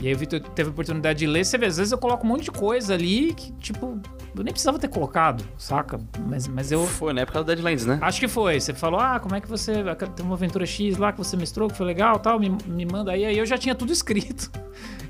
E 0.00 0.08
aí 0.08 0.14
o 0.14 0.18
Vitor 0.18 0.40
teve 0.40 0.70
a 0.70 0.72
oportunidade 0.72 1.18
de 1.18 1.26
ler. 1.26 1.44
Você 1.44 1.58
vê, 1.58 1.66
às 1.66 1.76
vezes 1.76 1.92
eu 1.92 1.98
coloco 1.98 2.24
um 2.24 2.28
monte 2.30 2.44
de 2.44 2.50
coisa 2.50 2.94
ali 2.94 3.34
que, 3.34 3.52
tipo, 3.52 4.00
eu 4.34 4.42
nem 4.42 4.52
precisava 4.52 4.78
ter 4.78 4.88
colocado, 4.88 5.44
saca? 5.58 6.00
Mas, 6.26 6.48
mas 6.48 6.72
eu. 6.72 6.86
Foi 6.86 7.12
na 7.12 7.20
época 7.20 7.40
do 7.40 7.44
Deadlands, 7.44 7.84
né? 7.84 7.98
Acho 8.00 8.18
que 8.18 8.26
foi. 8.26 8.58
Você 8.58 8.72
falou, 8.72 8.98
ah, 8.98 9.20
como 9.20 9.34
é 9.34 9.40
que 9.40 9.48
você. 9.48 9.74
Tem 10.16 10.24
uma 10.24 10.34
aventura 10.34 10.64
X 10.64 10.96
lá 10.96 11.12
que 11.12 11.18
você 11.18 11.36
mestrou, 11.36 11.68
que 11.68 11.76
foi 11.76 11.84
legal 11.84 12.18
tal, 12.18 12.40
me, 12.40 12.48
me 12.66 12.86
manda 12.86 13.12
aí. 13.12 13.26
Aí 13.26 13.36
eu 13.36 13.44
já 13.44 13.58
tinha 13.58 13.74
tudo 13.74 13.92
escrito. 13.92 14.50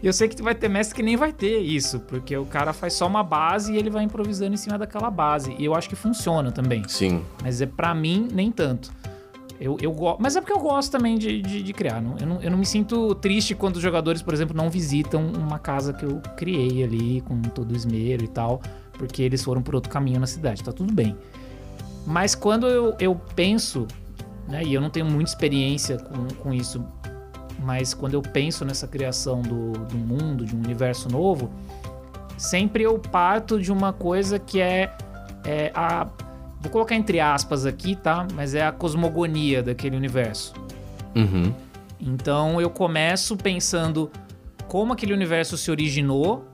E 0.03 0.07
eu 0.07 0.15
sei 0.15 0.29
que 0.29 0.43
vai 0.43 0.55
ter 0.55 0.67
mestre 0.67 0.97
que 0.97 1.03
nem 1.03 1.15
vai 1.15 1.31
ter 1.31 1.59
isso, 1.59 2.01
porque 2.01 2.35
o 2.35 2.47
cara 2.47 2.73
faz 2.73 2.95
só 2.95 3.07
uma 3.07 3.23
base 3.23 3.75
e 3.75 3.77
ele 3.77 3.91
vai 3.91 4.03
improvisando 4.03 4.55
em 4.55 4.57
cima 4.57 4.79
daquela 4.79 5.11
base. 5.11 5.55
E 5.59 5.65
eu 5.67 5.75
acho 5.75 5.91
que 5.91 5.95
funciona 5.95 6.51
também. 6.51 6.83
Sim. 6.89 7.23
Mas 7.43 7.61
é 7.61 7.67
para 7.67 7.95
mim, 7.95 8.27
nem 8.33 8.51
tanto. 8.51 8.91
Eu, 9.61 9.77
eu 9.81 9.93
go... 9.93 10.17
Mas 10.19 10.37
é 10.37 10.41
porque 10.41 10.55
eu 10.55 10.59
gosto 10.59 10.91
também 10.91 11.19
de, 11.19 11.43
de, 11.43 11.63
de 11.63 11.73
criar. 11.75 12.01
Não, 12.01 12.17
eu, 12.19 12.27
não, 12.27 12.43
eu 12.43 12.51
não 12.51 12.57
me 12.57 12.65
sinto 12.65 13.15
triste 13.17 13.55
quando 13.55 13.77
os 13.77 13.83
jogadores, 13.83 14.23
por 14.23 14.33
exemplo, 14.33 14.57
não 14.57 14.71
visitam 14.71 15.23
uma 15.27 15.59
casa 15.59 15.93
que 15.93 16.03
eu 16.03 16.21
criei 16.35 16.83
ali 16.83 17.21
com 17.21 17.43
todo 17.43 17.73
o 17.73 17.77
esmero 17.77 18.25
e 18.25 18.29
tal, 18.29 18.63
porque 18.95 19.23
eles 19.23 19.45
foram 19.45 19.61
por 19.61 19.75
outro 19.75 19.91
caminho 19.91 20.19
na 20.19 20.27
cidade. 20.27 20.65
Tá 20.65 20.73
tudo 20.73 20.95
bem. 20.95 21.15
Mas 22.07 22.35
quando 22.35 22.67
eu, 22.67 22.97
eu 22.99 23.15
penso, 23.37 23.87
né, 24.49 24.63
e 24.65 24.73
eu 24.73 24.81
não 24.81 24.89
tenho 24.89 25.05
muita 25.05 25.31
experiência 25.31 25.99
com, 25.99 26.27
com 26.43 26.55
isso, 26.55 26.83
mas 27.59 27.93
quando 27.93 28.15
eu 28.15 28.23
penso 28.23 28.65
nessa 28.65 28.89
criação 28.89 29.43
do, 29.43 29.73
do 29.73 29.97
mundo, 29.99 30.47
de 30.47 30.57
um 30.57 30.59
universo 30.59 31.07
novo, 31.11 31.51
sempre 32.39 32.85
eu 32.85 32.99
parto 32.99 33.61
de 33.61 33.71
uma 33.71 33.93
coisa 33.93 34.39
que 34.39 34.59
é, 34.59 34.91
é 35.45 35.71
a 35.75 36.07
Vou 36.61 36.71
colocar 36.71 36.95
entre 36.95 37.21
aspas 37.21 37.65
aqui, 37.65 37.97
tá? 37.97 38.27
Mas 38.35 38.55
é 38.55 38.65
a 38.65 38.73
cosmogonia 38.73 39.63
daquele 39.63 39.97
universo. 39.97 40.53
Uhum. 41.15 41.53
Então 41.99 42.61
eu 42.61 42.71
começo 42.71 43.37
pensando 43.37 44.11
como 44.69 44.93
aquele 44.93 45.13
universo 45.13 45.57
se 45.57 45.71
originou. 45.71 46.47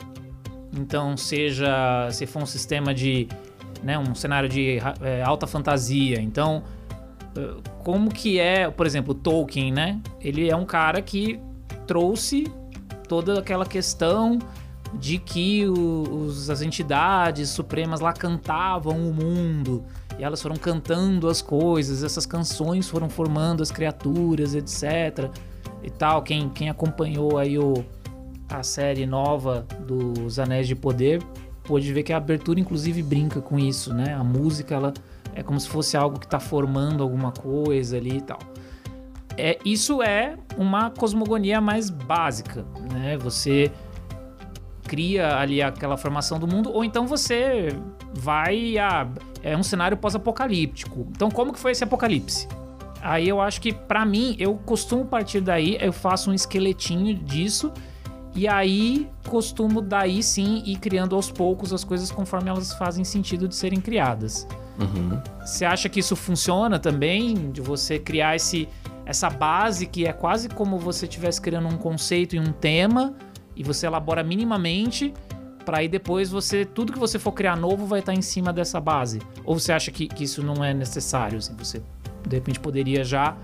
Então, 0.76 1.16
seja 1.16 2.08
se 2.10 2.26
for 2.26 2.42
um 2.42 2.46
sistema 2.46 2.94
de. 2.94 3.28
Né, 3.82 3.98
um 3.98 4.14
cenário 4.14 4.48
de 4.48 4.78
é, 5.02 5.22
alta 5.22 5.46
fantasia. 5.46 6.20
Então, 6.20 6.64
como 7.84 8.10
que 8.10 8.38
é, 8.38 8.70
por 8.70 8.86
exemplo, 8.86 9.14
Tolkien, 9.14 9.72
né? 9.72 10.00
Ele 10.20 10.48
é 10.48 10.56
um 10.56 10.64
cara 10.64 11.00
que 11.02 11.38
trouxe 11.86 12.50
toda 13.08 13.38
aquela 13.38 13.64
questão 13.66 14.38
de 14.94 15.18
que 15.18 15.66
os, 15.66 16.48
as 16.48 16.62
entidades 16.62 17.50
supremas 17.50 18.00
lá 18.00 18.12
cantavam 18.12 18.96
o 19.08 19.12
mundo 19.12 19.84
e 20.18 20.24
elas 20.24 20.40
foram 20.40 20.56
cantando 20.56 21.28
as 21.28 21.42
coisas, 21.42 22.02
essas 22.02 22.24
canções 22.24 22.88
foram 22.88 23.08
formando 23.08 23.62
as 23.62 23.70
criaturas, 23.70 24.54
etc. 24.54 25.30
E 25.82 25.90
tal. 25.90 26.22
Quem, 26.22 26.48
quem 26.48 26.70
acompanhou 26.70 27.36
aí 27.36 27.58
o, 27.58 27.84
a 28.48 28.62
série 28.62 29.04
nova 29.06 29.66
dos 29.86 30.38
Anéis 30.38 30.66
de 30.66 30.74
Poder 30.74 31.22
pôde 31.64 31.92
ver 31.92 32.02
que 32.02 32.12
a 32.12 32.16
abertura, 32.16 32.58
inclusive, 32.58 33.02
brinca 33.02 33.40
com 33.40 33.58
isso, 33.58 33.92
né? 33.92 34.14
A 34.14 34.24
música, 34.24 34.74
ela 34.74 34.94
é 35.34 35.42
como 35.42 35.60
se 35.60 35.68
fosse 35.68 35.96
algo 35.96 36.18
que 36.18 36.24
está 36.26 36.40
formando 36.40 37.02
alguma 37.02 37.32
coisa 37.32 37.96
ali 37.96 38.18
e 38.18 38.20
tal. 38.22 38.38
É, 39.36 39.58
isso 39.66 40.02
é 40.02 40.38
uma 40.56 40.88
cosmogonia 40.90 41.60
mais 41.60 41.90
básica, 41.90 42.64
né? 42.90 43.18
Você 43.18 43.70
cria 44.86 45.36
ali 45.36 45.60
aquela 45.60 45.96
formação 45.96 46.38
do 46.38 46.46
mundo, 46.46 46.70
ou 46.72 46.84
então 46.84 47.06
você 47.06 47.68
vai 48.14 48.78
a. 48.78 49.08
É 49.42 49.56
um 49.56 49.62
cenário 49.62 49.96
pós-apocalíptico. 49.96 51.06
Então, 51.10 51.30
como 51.30 51.52
que 51.52 51.58
foi 51.58 51.72
esse 51.72 51.84
apocalipse? 51.84 52.48
Aí 53.00 53.28
eu 53.28 53.40
acho 53.40 53.60
que, 53.60 53.72
para 53.72 54.04
mim, 54.04 54.34
eu 54.38 54.56
costumo 54.56 55.04
partir 55.04 55.40
daí, 55.40 55.76
eu 55.80 55.92
faço 55.92 56.30
um 56.30 56.34
esqueletinho 56.34 57.14
disso, 57.14 57.72
e 58.34 58.48
aí 58.48 59.08
costumo 59.28 59.80
daí 59.80 60.22
sim 60.22 60.62
ir 60.66 60.76
criando 60.76 61.14
aos 61.14 61.30
poucos 61.30 61.72
as 61.72 61.84
coisas 61.84 62.10
conforme 62.10 62.50
elas 62.50 62.72
fazem 62.74 63.04
sentido 63.04 63.46
de 63.46 63.54
serem 63.54 63.80
criadas. 63.80 64.46
Uhum. 64.78 65.20
Você 65.40 65.64
acha 65.64 65.88
que 65.88 66.00
isso 66.00 66.16
funciona 66.16 66.78
também? 66.78 67.50
De 67.50 67.60
você 67.60 67.98
criar 67.98 68.36
esse, 68.36 68.68
essa 69.06 69.30
base 69.30 69.86
que 69.86 70.06
é 70.06 70.12
quase 70.12 70.48
como 70.48 70.78
você 70.78 71.06
estivesse 71.06 71.40
criando 71.40 71.68
um 71.68 71.78
conceito 71.78 72.36
e 72.36 72.40
um 72.40 72.52
tema, 72.52 73.14
e 73.56 73.62
você 73.62 73.86
elabora 73.86 74.22
minimamente 74.22 75.12
para 75.64 75.78
aí 75.78 75.88
depois 75.88 76.30
você 76.30 76.64
tudo 76.64 76.92
que 76.92 76.98
você 76.98 77.18
for 77.18 77.32
criar 77.32 77.56
novo 77.56 77.86
vai 77.86 77.98
estar 77.98 78.14
em 78.14 78.22
cima 78.22 78.52
dessa 78.52 78.80
base. 78.80 79.20
Ou 79.44 79.58
você 79.58 79.72
acha 79.72 79.90
que, 79.90 80.06
que 80.06 80.24
isso 80.24 80.42
não 80.42 80.64
é 80.64 80.72
necessário? 80.72 81.38
Assim, 81.38 81.54
você 81.56 81.82
de 82.26 82.36
repente 82.36 82.60
poderia 82.60 83.02
já 83.04 83.36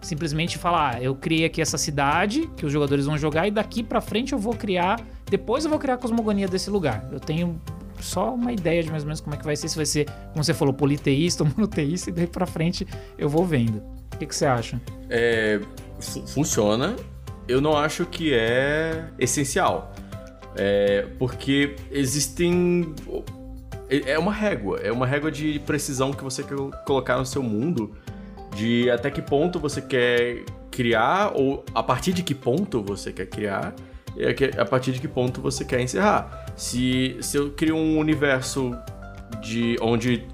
simplesmente 0.00 0.56
falar, 0.56 0.96
ah, 0.96 1.02
eu 1.02 1.14
criei 1.14 1.44
aqui 1.44 1.60
essa 1.60 1.76
cidade 1.76 2.48
que 2.56 2.64
os 2.64 2.72
jogadores 2.72 3.06
vão 3.06 3.18
jogar 3.18 3.46
e 3.46 3.50
daqui 3.50 3.82
para 3.82 4.00
frente 4.00 4.32
eu 4.32 4.38
vou 4.38 4.54
criar, 4.54 5.00
depois 5.28 5.64
eu 5.64 5.70
vou 5.70 5.78
criar 5.78 5.94
a 5.94 5.98
cosmogonia 5.98 6.48
desse 6.48 6.70
lugar. 6.70 7.08
Eu 7.12 7.20
tenho 7.20 7.60
só 8.00 8.34
uma 8.34 8.52
ideia 8.52 8.82
de 8.82 8.90
mais 8.90 9.02
ou 9.02 9.08
menos 9.08 9.20
como 9.20 9.34
é 9.34 9.38
que 9.38 9.44
vai 9.44 9.56
ser, 9.56 9.68
se 9.68 9.76
vai 9.76 9.86
ser, 9.86 10.08
como 10.32 10.42
você 10.42 10.54
falou, 10.54 10.72
politeísta 10.72 11.42
ou 11.42 11.50
monoteísta, 11.50 12.10
e 12.10 12.12
daí 12.12 12.26
pra 12.26 12.46
frente 12.46 12.86
eu 13.18 13.28
vou 13.28 13.44
vendo. 13.44 13.82
O 14.14 14.18
que, 14.18 14.26
que 14.26 14.34
você 14.34 14.46
acha? 14.46 14.80
É, 15.10 15.60
funciona, 16.26 16.96
eu 17.48 17.60
não 17.60 17.76
acho 17.76 18.04
que 18.04 18.32
é 18.32 19.08
essencial. 19.18 19.92
É, 20.54 21.06
porque 21.18 21.76
existem. 21.90 22.94
É 23.88 24.18
uma 24.18 24.32
régua, 24.32 24.78
é 24.82 24.92
uma 24.92 25.06
régua 25.06 25.30
de 25.30 25.58
precisão 25.60 26.12
que 26.12 26.22
você 26.22 26.42
quer 26.42 26.56
colocar 26.84 27.16
no 27.16 27.24
seu 27.24 27.42
mundo, 27.42 27.94
de 28.54 28.90
até 28.90 29.10
que 29.10 29.22
ponto 29.22 29.58
você 29.58 29.80
quer 29.80 30.44
criar, 30.70 31.32
ou 31.34 31.64
a 31.74 31.82
partir 31.82 32.12
de 32.12 32.22
que 32.22 32.34
ponto 32.34 32.82
você 32.82 33.10
quer 33.12 33.26
criar, 33.26 33.74
e 34.14 34.60
a 34.60 34.64
partir 34.66 34.92
de 34.92 35.00
que 35.00 35.08
ponto 35.08 35.40
você 35.40 35.64
quer 35.64 35.80
encerrar. 35.80 36.52
Se, 36.54 37.16
se 37.22 37.38
eu 37.38 37.50
crio 37.52 37.76
um 37.76 37.98
universo 37.98 38.76
de 39.40 39.76
onde 39.80 40.26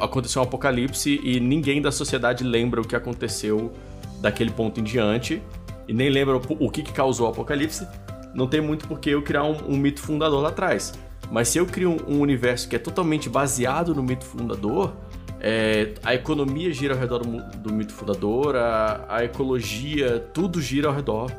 aconteceu 0.00 0.40
um 0.40 0.44
apocalipse 0.44 1.20
e 1.22 1.40
ninguém 1.40 1.82
da 1.82 1.92
sociedade 1.92 2.42
lembra 2.42 2.80
o 2.80 2.86
que 2.86 2.96
aconteceu 2.96 3.72
daquele 4.20 4.50
ponto 4.50 4.80
em 4.80 4.84
diante, 4.84 5.42
e 5.86 5.92
nem 5.92 6.08
lembra 6.08 6.36
o 6.36 6.70
que, 6.70 6.82
que 6.82 6.92
causou 6.92 7.26
o 7.26 7.30
apocalipse, 7.30 7.86
não 8.34 8.46
tem 8.46 8.60
muito 8.60 8.88
por 8.88 8.98
que 8.98 9.10
eu 9.10 9.22
criar 9.22 9.44
um, 9.44 9.56
um, 9.68 9.76
mito 9.76 10.00
fundador 10.00 10.42
lá 10.42 10.48
atrás. 10.48 10.92
Mas 11.30 11.48
se 11.48 11.58
eu 11.58 11.66
crio 11.66 11.90
um, 11.90 12.16
um 12.16 12.20
universo 12.20 12.68
que 12.68 12.76
é 12.76 12.78
totalmente 12.78 13.28
baseado 13.28 13.94
no 13.94 14.02
mito 14.02 14.24
fundador, 14.24 14.94
é, 15.40 15.92
a 16.02 16.14
economia 16.14 16.72
gira 16.72 16.94
ao 16.94 17.00
redor 17.00 17.18
do, 17.18 17.58
do 17.58 17.72
mito 17.72 17.92
fundador, 17.92 18.56
a, 18.56 19.04
a, 19.08 19.24
ecologia, 19.24 20.18
tudo 20.32 20.60
gira 20.60 20.88
ao 20.88 20.94
redor 20.94 21.30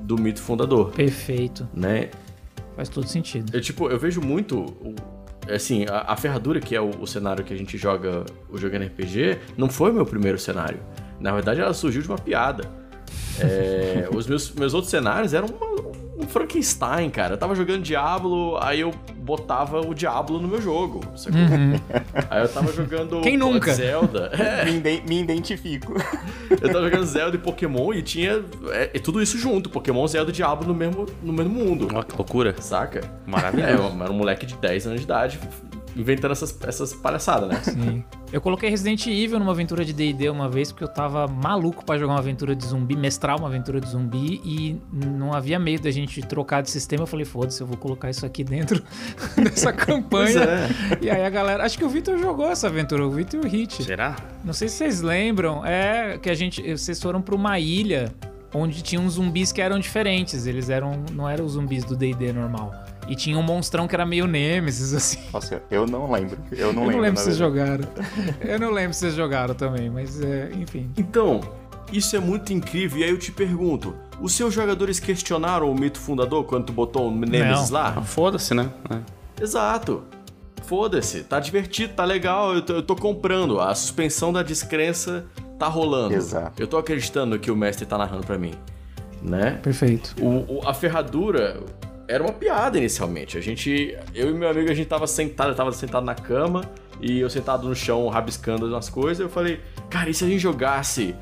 do 0.00 0.16
mito 0.16 0.40
fundador. 0.40 0.92
Perfeito. 0.92 1.68
Né? 1.74 2.10
Faz 2.76 2.88
todo 2.88 3.08
sentido. 3.08 3.54
Eu, 3.54 3.60
tipo, 3.60 3.88
eu 3.88 3.98
vejo 3.98 4.20
muito. 4.20 4.94
Assim, 5.52 5.86
a, 5.88 6.12
a 6.12 6.16
ferradura 6.16 6.60
que 6.60 6.76
é 6.76 6.80
o, 6.80 6.90
o, 7.00 7.06
cenário 7.06 7.42
que 7.42 7.52
a 7.52 7.56
gente 7.56 7.76
joga 7.76 8.24
o 8.48 8.58
jogo 8.58 8.76
RPG 8.76 9.38
não 9.56 9.68
foi 9.68 9.90
o 9.90 9.94
meu 9.94 10.06
primeiro 10.06 10.38
cenário. 10.38 10.78
Na 11.18 11.32
verdade, 11.32 11.60
ela 11.60 11.74
surgiu 11.74 12.00
de 12.00 12.08
uma 12.08 12.18
piada. 12.18 12.70
É, 13.40 14.08
os 14.14 14.26
meus, 14.26 14.50
meus 14.52 14.74
outros 14.74 14.90
cenários 14.90 15.32
eram 15.34 15.48
uma, 15.48 16.24
um 16.24 16.26
Frankenstein, 16.28 17.10
cara. 17.10 17.34
Eu 17.34 17.38
tava 17.38 17.54
jogando 17.54 17.82
Diablo, 17.82 18.58
aí 18.60 18.80
eu 18.80 18.92
botava 19.28 19.80
o 19.80 19.94
Diablo 19.94 20.40
no 20.40 20.48
meu 20.48 20.60
jogo. 20.60 21.00
Uhum. 21.26 21.78
Aí 22.30 22.42
eu 22.42 22.48
tava 22.48 22.72
jogando 22.72 23.20
Quem 23.20 23.36
nunca? 23.36 23.74
Zelda. 23.74 24.32
É. 24.38 24.64
Me, 24.64 25.00
me, 25.02 25.20
identifico. 25.20 25.94
Eu 26.50 26.72
tava 26.72 26.84
jogando 26.84 27.04
Zelda 27.04 27.36
e 27.36 27.38
Pokémon 27.38 27.92
e 27.92 28.02
tinha 28.02 28.42
é, 28.70 28.90
é 28.94 28.98
tudo 28.98 29.20
isso 29.20 29.36
junto. 29.36 29.68
Pokémon, 29.68 30.06
Zelda 30.06 30.30
e 30.30 30.32
Diablo 30.32 30.66
no 30.68 30.74
mesmo, 30.74 31.06
no 31.22 31.32
mesmo 31.32 31.52
mundo. 31.52 31.88
Olha 31.92 32.04
que 32.04 32.16
loucura. 32.16 32.54
Saca? 32.60 33.02
Maravilhoso. 33.26 33.72
É, 33.72 33.76
eu 33.76 34.02
era 34.02 34.12
um 34.12 34.16
moleque 34.16 34.46
de 34.46 34.54
10 34.54 34.86
anos 34.86 35.00
de 35.00 35.04
idade 35.04 35.38
inventando 35.98 36.30
essas, 36.30 36.56
essas 36.62 36.94
palhaçadas, 36.94 37.48
né? 37.48 37.60
Sim. 37.64 38.04
Eu 38.32 38.40
coloquei 38.40 38.70
Resident 38.70 39.06
Evil 39.06 39.38
numa 39.38 39.50
aventura 39.50 39.84
de 39.84 39.92
D&D 39.92 40.30
uma 40.30 40.48
vez 40.48 40.70
porque 40.70 40.84
eu 40.84 40.88
tava 40.88 41.26
maluco 41.26 41.84
pra 41.84 41.98
jogar 41.98 42.12
uma 42.12 42.20
aventura 42.20 42.54
de 42.54 42.64
zumbi, 42.64 42.94
mestrar 42.96 43.38
uma 43.38 43.48
aventura 43.48 43.80
de 43.80 43.88
zumbi 43.88 44.40
e 44.44 44.80
não 44.92 45.32
havia 45.32 45.58
meio 45.58 45.80
da 45.80 45.90
gente 45.90 46.20
trocar 46.22 46.62
de 46.62 46.70
sistema. 46.70 47.02
Eu 47.02 47.06
falei, 47.06 47.24
foda-se, 47.24 47.60
eu 47.60 47.66
vou 47.66 47.76
colocar 47.76 48.10
isso 48.10 48.24
aqui 48.24 48.44
dentro 48.44 48.82
dessa 49.42 49.72
campanha. 49.74 50.40
é. 50.40 50.68
E 51.00 51.10
aí 51.10 51.24
a 51.24 51.30
galera, 51.30 51.64
acho 51.64 51.76
que 51.76 51.84
o 51.84 51.88
Vitor 51.88 52.16
jogou 52.18 52.48
essa 52.48 52.68
aventura, 52.68 53.04
o 53.04 53.10
Vitor 53.10 53.40
e 53.42 53.46
o 53.46 53.50
Hit. 53.50 53.82
Será? 53.82 54.14
Não 54.44 54.52
sei 54.52 54.68
se 54.68 54.76
vocês 54.76 55.00
lembram, 55.00 55.66
é 55.66 56.18
que 56.18 56.30
a 56.30 56.34
gente, 56.34 56.62
vocês 56.76 57.02
foram 57.02 57.20
pra 57.20 57.34
uma 57.34 57.58
ilha 57.58 58.12
onde 58.52 58.82
tinham 58.82 59.08
zumbis 59.08 59.52
que 59.52 59.60
eram 59.60 59.78
diferentes, 59.78 60.46
eles 60.46 60.70
eram, 60.70 61.04
não 61.12 61.28
eram 61.28 61.44
os 61.44 61.52
zumbis 61.52 61.84
do 61.84 61.94
D&D 61.96 62.32
normal. 62.32 62.72
E 63.08 63.14
tinha 63.14 63.38
um 63.38 63.42
monstrão 63.42 63.88
que 63.88 63.94
era 63.94 64.04
meio 64.04 64.26
Nemesis, 64.26 64.92
assim. 64.94 65.18
Nossa, 65.32 65.62
eu 65.70 65.86
não 65.86 66.10
lembro. 66.10 66.38
Eu 66.52 66.72
não 66.72 66.82
eu 66.82 66.88
lembro. 66.88 66.92
não 66.96 67.00
lembro 67.00 67.18
se 67.18 67.24
vocês 67.24 67.36
jogaram. 67.36 67.84
Eu 68.40 68.58
não 68.58 68.70
lembro 68.70 68.92
se 68.94 69.00
vocês 69.00 69.14
jogaram 69.14 69.54
também, 69.54 69.88
mas 69.88 70.20
é, 70.22 70.50
enfim. 70.58 70.90
Então, 70.96 71.40
isso 71.92 72.14
é 72.16 72.18
muito 72.18 72.52
incrível. 72.52 72.98
E 72.98 73.04
aí 73.04 73.10
eu 73.10 73.18
te 73.18 73.32
pergunto: 73.32 73.94
os 74.20 74.34
seus 74.34 74.52
jogadores 74.52 75.00
questionaram 75.00 75.70
o 75.70 75.74
mito 75.74 75.98
fundador 75.98 76.44
quando 76.44 76.66
tu 76.66 76.72
botou 76.72 77.08
o 77.08 77.10
Nemesis 77.10 77.70
Não. 77.70 77.78
lá? 77.80 77.94
Ah, 77.96 78.02
Foda-se, 78.02 78.52
né? 78.54 78.68
É. 78.90 79.42
Exato. 79.42 80.02
Foda-se, 80.64 81.22
tá 81.22 81.40
divertido, 81.40 81.94
tá 81.94 82.04
legal, 82.04 82.54
eu 82.54 82.60
tô, 82.60 82.72
eu 82.74 82.82
tô 82.82 82.94
comprando. 82.94 83.58
A 83.58 83.74
suspensão 83.74 84.30
da 84.30 84.42
descrença 84.42 85.24
tá 85.58 85.66
rolando. 85.68 86.14
Exato. 86.14 86.60
Eu 86.62 86.66
tô 86.66 86.76
acreditando 86.78 87.34
no 87.34 87.38
que 87.38 87.50
o 87.50 87.56
mestre 87.56 87.84
tá 87.86 87.98
narrando 87.98 88.26
pra 88.26 88.38
mim. 88.38 88.52
Né? 89.22 89.58
Perfeito. 89.62 90.14
O, 90.20 90.58
o- 90.58 90.68
a 90.68 90.72
ferradura 90.72 91.60
era 92.06 92.22
uma 92.22 92.32
piada 92.32 92.78
inicialmente. 92.78 93.36
A 93.36 93.40
gente. 93.40 93.96
Eu 94.14 94.30
e 94.30 94.32
meu 94.34 94.48
amigo, 94.48 94.70
a 94.70 94.74
gente 94.74 94.86
tava 94.86 95.06
sentado, 95.06 95.50
eu 95.50 95.54
tava 95.56 95.72
sentado 95.72 96.04
na 96.04 96.14
cama 96.14 96.62
e 97.00 97.18
eu 97.20 97.28
sentado 97.28 97.68
no 97.68 97.74
chão 97.74 98.06
rabiscando 98.08 98.66
umas 98.66 98.88
coisas. 98.88 99.18
Eu 99.20 99.28
falei, 99.28 99.60
cara, 99.90 100.08
e 100.08 100.14
se 100.14 100.24
a 100.24 100.28
gente 100.28 100.38
jogasse 100.38 101.14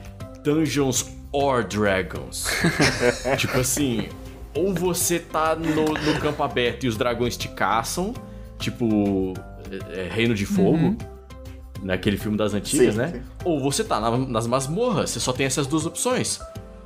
Dungeons 0.45 1.07
or 1.33 1.65
Dragons? 1.65 2.47
tipo 3.39 3.59
assim, 3.59 4.09
ou 4.55 4.75
você 4.75 5.19
tá 5.19 5.57
no, 5.57 5.85
no 5.87 6.21
campo 6.21 6.43
aberto 6.43 6.85
e 6.85 6.89
os 6.89 6.97
dragões 6.97 7.37
te 7.37 7.49
caçam, 7.49 8.13
tipo 8.59 9.33
é, 9.95 10.01
é, 10.03 10.09
Reino 10.11 10.35
de 10.35 10.45
Fogo. 10.47 10.97
Naquele 11.83 12.17
filme 12.17 12.37
das 12.39 12.55
antigas, 12.55 12.95
Sim, 12.95 13.01
né? 13.01 13.09
sim. 13.09 13.23
Ou 13.47 13.61
você 13.61 13.85
tá 13.85 14.01
na- 14.01 14.19
nas 14.19 14.47
masmorras, 14.47 15.11
você 15.11 15.21
só 15.21 15.33
tem 15.33 15.47
essas 15.47 15.67
duas 15.67 15.87
opções. 15.87 16.41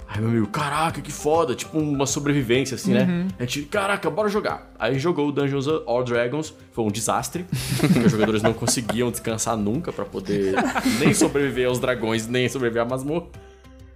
Aí 0.07 0.21
meu 0.21 0.29
amigo, 0.29 0.49
caraca, 0.49 1.01
que 1.01 1.13
foda, 1.13 1.55
tipo 1.55 1.79
uma 1.79 2.05
sobrevivência, 2.05 2.75
assim, 2.75 2.93
né? 2.93 3.29
A 3.39 3.43
gente, 3.43 3.63
caraca, 3.63 4.11
bora 4.11 4.29
jogar. 4.29 4.69
Aí 4.79 4.99
jogou 4.99 5.29
o 5.29 5.33
Dungeons 5.33 5.67
or 5.69 6.03
Dragons, 6.05 6.53
foi 6.73 6.85
um 6.85 6.89
desastre, 6.91 7.47
porque 7.79 7.99
os 8.01 8.11
jogadores 8.11 8.43
não 8.43 8.53
conseguiam 8.53 9.09
descansar 9.11 9.57
nunca 9.57 9.93
pra 9.93 10.05
poder 10.05 10.55
nem 10.99 11.15
sobreviver 11.15 11.69
aos 11.69 11.79
dragões, 11.79 12.27
nem 12.27 12.49
sobreviver 12.49 12.83
à 12.83 12.85
masmorra. 12.85 13.27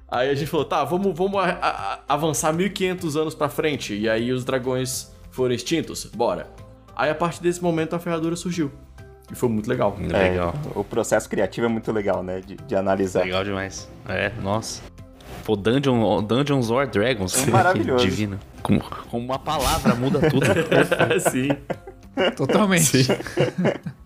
Aí 0.09 0.31
a 0.31 0.35
gente 0.35 0.48
falou, 0.48 0.64
tá, 0.64 0.85
vamos, 0.85 1.12
vamos 1.16 1.37
a- 1.40 1.59
a- 1.61 1.98
avançar 2.14 2.53
1500 2.53 3.16
anos 3.16 3.35
pra 3.35 3.48
frente, 3.48 3.92
e 3.94 4.09
aí 4.09 4.31
os 4.33 4.44
dragões 4.44 5.11
foram 5.33 5.53
extintos, 5.53 6.05
bora. 6.14 6.48
Aí 6.94 7.11
a 7.11 7.14
partir 7.14 7.42
desse 7.42 7.61
momento 7.61 7.94
a 7.94 7.98
ferradura 7.98 8.37
surgiu. 8.37 8.70
E 9.31 9.35
foi 9.35 9.49
muito 9.49 9.69
legal. 9.69 9.97
É, 10.13 10.31
Legal. 10.31 10.55
o 10.75 10.85
processo 10.85 11.29
criativo 11.29 11.67
é 11.67 11.69
muito 11.69 11.91
legal, 11.91 12.23
né? 12.23 12.41
De, 12.41 12.57
de 12.57 12.77
analisar. 12.77 13.25
Legal 13.25 13.45
demais. 13.45 13.89
É, 14.09 14.31
nossa. 14.43 14.83
Pô, 15.45 15.57
Dungeon, 15.57 16.23
Dungeons 16.23 16.71
or 16.71 16.87
Dragons. 16.87 17.47
É 17.47 17.51
maravilhoso. 17.51 18.05
Divino. 18.07 18.39
Com, 18.63 18.79
com 18.79 19.19
uma 19.19 19.39
palavra 19.39 19.95
muda 19.95 20.21
tudo. 20.31 20.47
Sim. 21.31 21.49
Totalmente. 22.37 23.07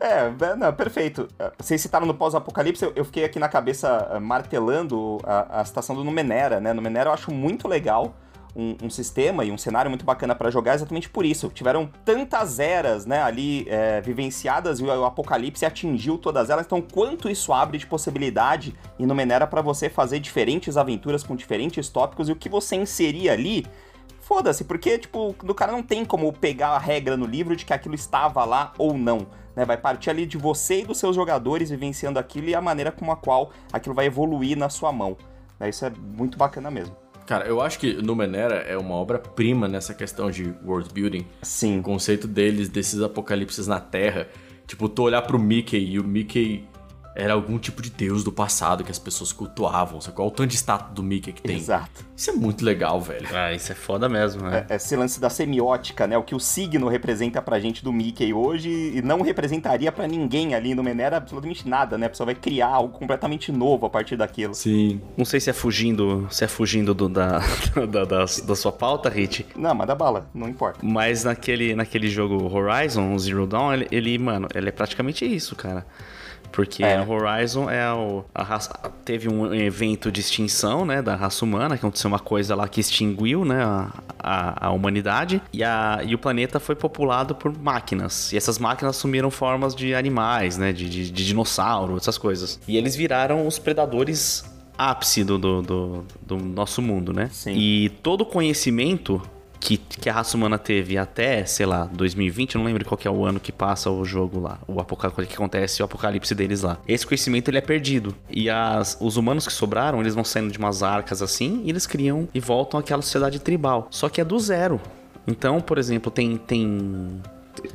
É, 0.00 0.32
é, 0.44 0.56
não, 0.56 0.72
perfeito. 0.72 1.28
É, 1.38 1.52
Vocês 1.58 1.80
citaram 1.80 2.06
no 2.06 2.14
pós-apocalipse, 2.14 2.84
eu, 2.84 2.92
eu 2.96 3.04
fiquei 3.04 3.24
aqui 3.24 3.38
na 3.38 3.48
cabeça 3.48 4.08
ah, 4.10 4.18
martelando 4.18 5.18
a, 5.24 5.60
a 5.60 5.64
citação 5.64 5.94
do 5.94 6.02
Numenera, 6.02 6.58
né? 6.60 6.72
Numenera 6.72 7.10
eu 7.10 7.14
acho 7.14 7.30
muito 7.30 7.68
legal. 7.68 8.14
Um, 8.54 8.76
um 8.82 8.90
sistema 8.90 9.44
e 9.44 9.52
um 9.52 9.56
cenário 9.56 9.88
muito 9.88 10.04
bacana 10.04 10.34
pra 10.34 10.50
jogar 10.50 10.74
exatamente 10.74 11.08
por 11.08 11.24
isso. 11.24 11.48
Tiveram 11.50 11.88
tantas 12.04 12.58
eras, 12.58 13.06
né, 13.06 13.22
ali 13.22 13.64
é, 13.68 14.00
vivenciadas 14.00 14.80
e 14.80 14.84
o 14.84 15.04
apocalipse 15.04 15.64
atingiu 15.64 16.18
todas 16.18 16.50
elas. 16.50 16.66
Então, 16.66 16.82
quanto 16.82 17.28
isso 17.28 17.52
abre 17.52 17.78
de 17.78 17.86
possibilidade 17.86 18.74
em 18.98 19.06
Numenera 19.06 19.46
pra 19.46 19.62
você 19.62 19.88
fazer 19.88 20.18
diferentes 20.18 20.76
aventuras 20.76 21.22
com 21.22 21.36
diferentes 21.36 21.88
tópicos 21.88 22.28
e 22.28 22.32
o 22.32 22.36
que 22.36 22.48
você 22.48 22.74
inserir 22.74 23.30
ali 23.30 23.64
Foda-se, 24.30 24.62
porque, 24.62 24.96
tipo, 24.96 25.34
do 25.42 25.52
cara 25.52 25.72
não 25.72 25.82
tem 25.82 26.04
como 26.04 26.32
pegar 26.32 26.68
a 26.68 26.78
regra 26.78 27.16
no 27.16 27.26
livro 27.26 27.56
de 27.56 27.64
que 27.64 27.72
aquilo 27.72 27.96
estava 27.96 28.44
lá 28.44 28.72
ou 28.78 28.96
não. 28.96 29.26
Né? 29.56 29.64
Vai 29.64 29.76
partir 29.76 30.08
ali 30.08 30.24
de 30.24 30.38
você 30.38 30.82
e 30.82 30.84
dos 30.84 30.98
seus 30.98 31.16
jogadores 31.16 31.68
vivenciando 31.68 32.16
aquilo 32.16 32.48
e 32.48 32.54
a 32.54 32.60
maneira 32.60 32.92
com 32.92 33.10
a 33.10 33.16
qual 33.16 33.50
aquilo 33.72 33.92
vai 33.92 34.06
evoluir 34.06 34.56
na 34.56 34.68
sua 34.68 34.92
mão. 34.92 35.16
Né? 35.58 35.68
Isso 35.70 35.84
é 35.84 35.90
muito 35.90 36.38
bacana 36.38 36.70
mesmo. 36.70 36.94
Cara, 37.30 37.46
eu 37.46 37.60
acho 37.60 37.78
que 37.78 37.92
Numenera 37.92 38.56
é 38.56 38.76
uma 38.76 38.96
obra-prima 38.96 39.68
nessa 39.68 39.94
questão 39.94 40.32
de 40.32 40.52
world 40.64 40.92
building. 40.92 41.24
O 41.40 41.46
Sim. 41.46 41.80
conceito 41.80 42.26
deles, 42.26 42.68
desses 42.68 43.00
apocalipses 43.00 43.68
na 43.68 43.78
Terra. 43.78 44.26
Tipo, 44.66 44.88
tu 44.88 45.04
olhar 45.04 45.22
pro 45.22 45.38
Mickey 45.38 45.78
e 45.78 46.00
o 46.00 46.02
Mickey 46.02 46.64
era 47.14 47.32
algum 47.34 47.58
tipo 47.58 47.82
de 47.82 47.90
deus 47.90 48.22
do 48.24 48.30
passado 48.32 48.84
que 48.84 48.90
as 48.90 48.98
pessoas 48.98 49.32
cultuavam. 49.32 50.00
Sabe? 50.00 50.16
Qual 50.16 50.28
o 50.28 50.30
tanto 50.30 50.48
de 50.50 50.56
status 50.56 50.94
do 50.94 51.02
Mickey 51.02 51.32
que 51.32 51.42
tem? 51.42 51.56
Exato. 51.56 52.04
Isso 52.16 52.30
é 52.30 52.32
muito 52.34 52.64
legal, 52.64 53.00
velho. 53.00 53.26
ah, 53.34 53.52
isso 53.52 53.72
é 53.72 53.74
foda 53.74 54.08
mesmo, 54.08 54.42
né? 54.42 54.66
É, 54.68 54.76
Esse 54.76 54.94
lance 54.96 55.20
da 55.20 55.28
semiótica, 55.30 56.06
né? 56.06 56.16
O 56.16 56.22
que 56.22 56.34
o 56.34 56.40
signo 56.40 56.88
representa 56.88 57.40
pra 57.42 57.58
gente 57.58 57.82
do 57.82 57.92
Mickey 57.92 58.32
hoje 58.32 58.68
e 58.94 59.02
não 59.02 59.22
representaria 59.22 59.90
pra 59.90 60.06
ninguém 60.06 60.54
ali 60.54 60.74
no 60.74 60.82
Menera 60.82 61.16
absolutamente 61.16 61.68
nada, 61.68 61.98
né? 61.98 62.06
A 62.06 62.10
pessoa 62.10 62.26
vai 62.26 62.34
criar 62.34 62.68
algo 62.68 62.96
completamente 62.98 63.50
novo 63.50 63.86
a 63.86 63.90
partir 63.90 64.16
daquilo. 64.16 64.54
Sim. 64.54 65.00
Não 65.16 65.24
sei 65.24 65.40
se 65.40 65.50
é 65.50 65.52
fugindo, 65.52 66.26
se 66.30 66.44
é 66.44 66.48
fugindo 66.48 66.94
do- 66.94 67.08
da, 67.08 67.38
da, 67.90 68.04
da, 68.04 68.24
da 68.24 68.56
sua 68.56 68.72
pauta, 68.72 69.08
Hit. 69.08 69.46
Não, 69.56 69.74
manda 69.74 69.94
bala, 69.94 70.28
não 70.34 70.48
importa. 70.48 70.78
Mas 70.82 71.24
naquele, 71.24 71.74
naquele 71.74 72.08
jogo 72.08 72.50
Horizon, 72.54 73.18
Zero 73.18 73.46
Dawn, 73.46 73.72
ele, 73.72 73.88
ele, 73.90 74.18
mano, 74.18 74.46
ele 74.54 74.68
é 74.68 74.72
praticamente 74.72 75.24
isso, 75.24 75.56
cara. 75.56 75.84
Porque 76.52 76.82
É. 76.82 77.00
Horizon 77.00 77.70
é 77.70 77.92
o. 77.92 78.24
A 78.34 78.42
raça, 78.42 78.72
teve 79.04 79.28
um 79.28 79.54
evento 79.54 80.10
de 80.10 80.20
extinção, 80.20 80.84
né? 80.84 81.00
Da 81.02 81.14
raça 81.14 81.44
humana, 81.44 81.76
que 81.76 81.84
aconteceu 81.84 82.08
uma 82.08 82.18
coisa 82.18 82.54
lá 82.54 82.68
que 82.68 82.80
extinguiu, 82.80 83.44
né? 83.44 83.62
A, 83.62 83.90
a, 84.18 84.66
a 84.66 84.70
humanidade. 84.70 85.42
E, 85.52 85.62
a, 85.62 86.00
e 86.04 86.14
o 86.14 86.18
planeta 86.18 86.60
foi 86.60 86.74
populado 86.74 87.34
por 87.34 87.56
máquinas. 87.56 88.32
E 88.32 88.36
essas 88.36 88.58
máquinas 88.58 88.96
assumiram 88.96 89.30
formas 89.30 89.74
de 89.74 89.94
animais, 89.94 90.56
né? 90.58 90.72
De, 90.72 90.88
de, 90.88 91.10
de 91.10 91.24
dinossauro, 91.26 91.96
essas 91.96 92.18
coisas. 92.18 92.60
E 92.66 92.76
eles 92.76 92.96
viraram 92.96 93.46
os 93.46 93.58
predadores 93.58 94.44
ápice 94.76 95.22
do, 95.22 95.36
do, 95.36 95.62
do, 95.62 96.04
do 96.22 96.36
nosso 96.36 96.80
mundo, 96.80 97.12
né? 97.12 97.28
Sim. 97.32 97.52
E 97.54 97.90
todo 98.02 98.22
o 98.22 98.26
conhecimento 98.26 99.20
que, 99.60 99.76
que 99.76 100.08
a 100.08 100.12
raça 100.14 100.36
humana 100.36 100.58
teve 100.58 100.96
até, 100.96 101.44
sei 101.44 101.66
lá, 101.66 101.84
2020, 101.92 102.54
eu 102.54 102.60
não 102.60 102.66
lembro 102.66 102.84
qual 102.84 102.96
que 102.96 103.06
é 103.06 103.10
o 103.10 103.24
ano 103.26 103.38
que 103.38 103.52
passa 103.52 103.90
o 103.90 104.04
jogo 104.04 104.40
lá, 104.40 104.58
o 104.66 104.80
apocalipse 104.80 105.26
que 105.26 105.34
acontece, 105.34 105.82
o 105.82 105.84
apocalipse 105.84 106.34
deles 106.34 106.62
lá. 106.62 106.78
Esse 106.88 107.06
conhecimento 107.06 107.48
ele 107.48 107.58
é 107.58 107.60
perdido. 107.60 108.16
E 108.30 108.48
as, 108.48 108.96
os 109.00 109.18
humanos 109.18 109.46
que 109.46 109.52
sobraram, 109.52 110.00
eles 110.00 110.14
vão 110.14 110.24
saindo 110.24 110.50
de 110.50 110.58
umas 110.58 110.82
arcas 110.82 111.20
assim, 111.20 111.62
e 111.64 111.70
eles 111.70 111.86
criam 111.86 112.26
e 112.32 112.40
voltam 112.40 112.80
àquela 112.80 113.02
sociedade 113.02 113.38
tribal. 113.38 113.86
Só 113.90 114.08
que 114.08 114.20
é 114.20 114.24
do 114.24 114.38
zero. 114.38 114.80
Então, 115.26 115.60
por 115.60 115.76
exemplo, 115.76 116.10
tem 116.10 116.38
tem 116.38 117.20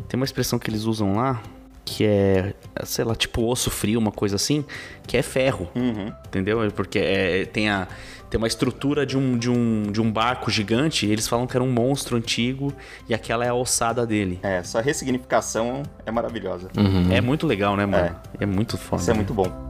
tem 0.07 0.19
uma 0.19 0.25
expressão 0.25 0.57
que 0.57 0.69
eles 0.69 0.85
usam 0.85 1.15
lá 1.15 1.41
que 1.85 2.03
é, 2.03 2.55
sei 2.83 3.05
lá, 3.05 3.15
tipo 3.15 3.45
osso 3.45 3.69
frio, 3.69 3.99
uma 3.99 4.11
coisa 4.11 4.35
assim, 4.35 4.65
que 5.05 5.15
é 5.15 5.21
ferro. 5.21 5.69
Uhum. 5.75 6.11
Entendeu? 6.25 6.59
Porque 6.75 6.97
é, 6.97 7.45
tem, 7.45 7.69
a, 7.69 7.87
tem 8.35 8.37
uma 8.37 8.47
estrutura 8.47 9.05
de 9.05 9.17
um, 9.17 9.37
de, 9.37 9.49
um, 9.49 9.83
de 9.83 10.01
um 10.01 10.11
barco 10.11 10.51
gigante. 10.51 11.05
E 11.05 11.11
eles 11.11 11.25
falam 11.25 11.47
que 11.47 11.55
era 11.55 11.63
um 11.63 11.71
monstro 11.71 12.17
antigo 12.17 12.73
e 13.07 13.13
aquela 13.13 13.45
é 13.45 13.47
a 13.47 13.53
ossada 13.53 14.05
dele. 14.05 14.39
É, 14.43 14.57
essa 14.57 14.81
ressignificação 14.81 15.83
é 16.05 16.11
maravilhosa. 16.11 16.67
É 17.13 17.21
muito 17.21 17.47
legal, 17.47 17.77
né, 17.77 17.85
mano? 17.85 18.13
É, 18.37 18.45
muito 18.45 18.77
foda. 18.77 19.01
Isso 19.01 19.09
é 19.09 19.13
né? 19.13 19.19
muito 19.19 19.33
bom. 19.33 19.64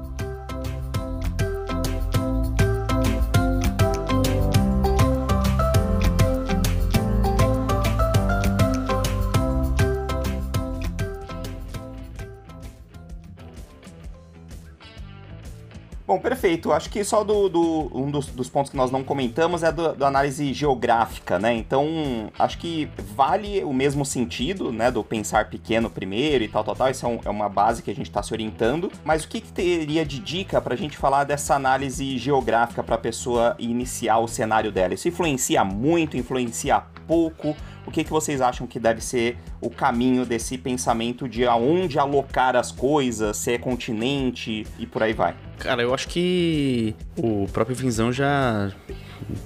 Bom, 16.08 16.20
perfeito. 16.20 16.72
Acho 16.72 16.88
que 16.92 17.04
só 17.04 17.24
do, 17.24 17.50
do- 17.50 17.90
um 17.92 18.12
dos, 18.12 18.28
dos 18.28 18.48
pontos 18.48 18.70
que 18.70 18.78
nós 18.78 18.92
não 18.92 19.04
comentamos 19.04 19.64
é 19.64 19.72
do, 19.72 19.96
da 19.96 20.06
análise 20.08 20.54
geográfica, 20.54 21.40
né? 21.40 21.56
Então, 21.56 22.32
acho 22.38 22.60
que 22.60 22.88
vale 23.16 23.64
o 23.64 23.74
mesmo 23.74 24.06
sentido, 24.06 24.72
né? 24.72 24.92
Do 24.92 25.04
pensar 25.04 25.50
pequeno 25.50 25.90
primeiro 25.90 26.44
e 26.44 26.48
tal, 26.48 26.64
tal, 26.64 26.76
tal. 26.76 26.92
Isso 26.92 27.08
é, 27.08 27.10
um- 27.10 27.20
é 27.26 27.30
uma 27.30 27.50
base 27.50 27.82
que 27.82 27.90
a 27.90 27.96
gente 27.96 28.06
está 28.08 28.22
se 28.22 28.32
orientando. 28.34 28.92
Mas 29.04 29.24
o 29.24 29.28
que, 29.28 29.42
que 29.42 29.52
teria 29.52 30.06
de 30.06 30.20
dica 30.20 30.62
para 30.62 30.76
a 30.76 30.78
gente 30.78 30.96
falar 30.96 31.24
dessa 31.24 31.56
análise 31.56 32.20
geográfica 32.20 32.84
para 32.84 32.94
a 32.96 33.00
pessoa 33.00 33.56
iniciar 33.58 34.20
o 34.20 34.28
cenário 34.28 34.72
dela? 34.72 34.94
Isso 34.94 35.08
influencia 35.08 35.64
muito, 35.66 36.16
influencia 36.16 36.84
pouco? 37.08 37.56
O 37.86 37.92
que, 37.92 38.04
que 38.04 38.10
vocês 38.10 38.42
acham 38.42 38.66
que 38.66 38.80
deve 38.80 39.02
ser 39.02 39.38
o 39.62 39.70
caminho 39.70 40.26
desse 40.26 40.58
pensamento 40.58 41.28
de 41.28 41.46
aonde 41.46 42.00
alocar 42.00 42.56
as 42.56 42.72
coisas, 42.72 43.38
se 43.38 43.54
é 43.54 43.58
continente 43.58 44.66
e 44.80 44.86
por 44.86 45.04
aí 45.04 45.14
vai? 45.14 45.36
Cara, 45.60 45.82
eu 45.82 45.94
acho 45.94 46.08
que 46.08 46.96
o 47.18 47.48
próprio 47.52 47.76
Vinzão 47.76 48.12
já 48.12 48.72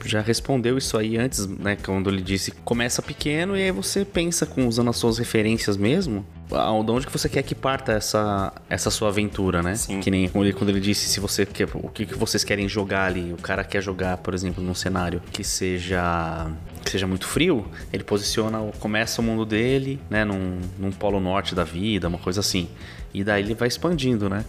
já 0.04 0.22
respondeu 0.22 0.78
isso 0.78 0.98
aí 0.98 1.18
antes, 1.18 1.46
né? 1.48 1.78
Quando 1.84 2.10
ele 2.10 2.22
disse 2.22 2.52
começa 2.52 3.02
pequeno 3.02 3.56
e 3.56 3.64
aí 3.64 3.72
você 3.72 4.04
pensa 4.04 4.46
com 4.46 4.68
usando 4.68 4.90
as 4.90 4.98
suas 4.98 5.18
referências 5.18 5.78
mesmo. 5.78 6.26
De 6.50 6.92
onde 6.92 7.06
que 7.06 7.14
você 7.14 7.30
quer 7.30 7.44
que 7.44 7.54
parta 7.54 7.92
essa, 7.92 8.52
essa 8.68 8.90
sua 8.90 9.10
aventura, 9.10 9.62
né? 9.62 9.76
Sim. 9.76 10.00
Que 10.00 10.10
nem 10.10 10.28
quando 10.28 10.70
ele, 10.70 10.80
disse 10.80 11.08
se 11.08 11.20
você 11.20 11.46
quer, 11.46 11.68
o 11.76 11.90
que, 11.90 12.08
que 12.08 12.16
vocês 12.16 12.44
querem 12.44 12.68
jogar 12.68 13.06
ali. 13.06 13.32
O 13.34 13.38
cara 13.38 13.64
quer 13.64 13.82
jogar, 13.82 14.18
por 14.18 14.34
exemplo, 14.34 14.64
num 14.64 14.74
cenário 14.74 15.22
que 15.32 15.44
seja 15.44 16.52
que 16.90 16.94
seja 16.94 17.06
muito 17.06 17.28
frio, 17.28 17.68
ele 17.94 18.04
posiciona, 18.04 18.60
começa 18.80 19.22
o 19.22 19.24
mundo 19.24 19.46
dele, 19.46 20.02
né, 20.10 20.26
num, 20.26 20.60
num 20.80 20.92
polo 20.92 21.20
norte 21.20 21.54
da 21.54 21.64
vida, 21.64 22.08
uma 22.08 22.18
coisa 22.18 22.40
assim. 22.40 22.68
E 23.14 23.24
daí 23.24 23.44
ele 23.44 23.54
vai 23.54 23.68
expandindo, 23.68 24.28
né? 24.28 24.44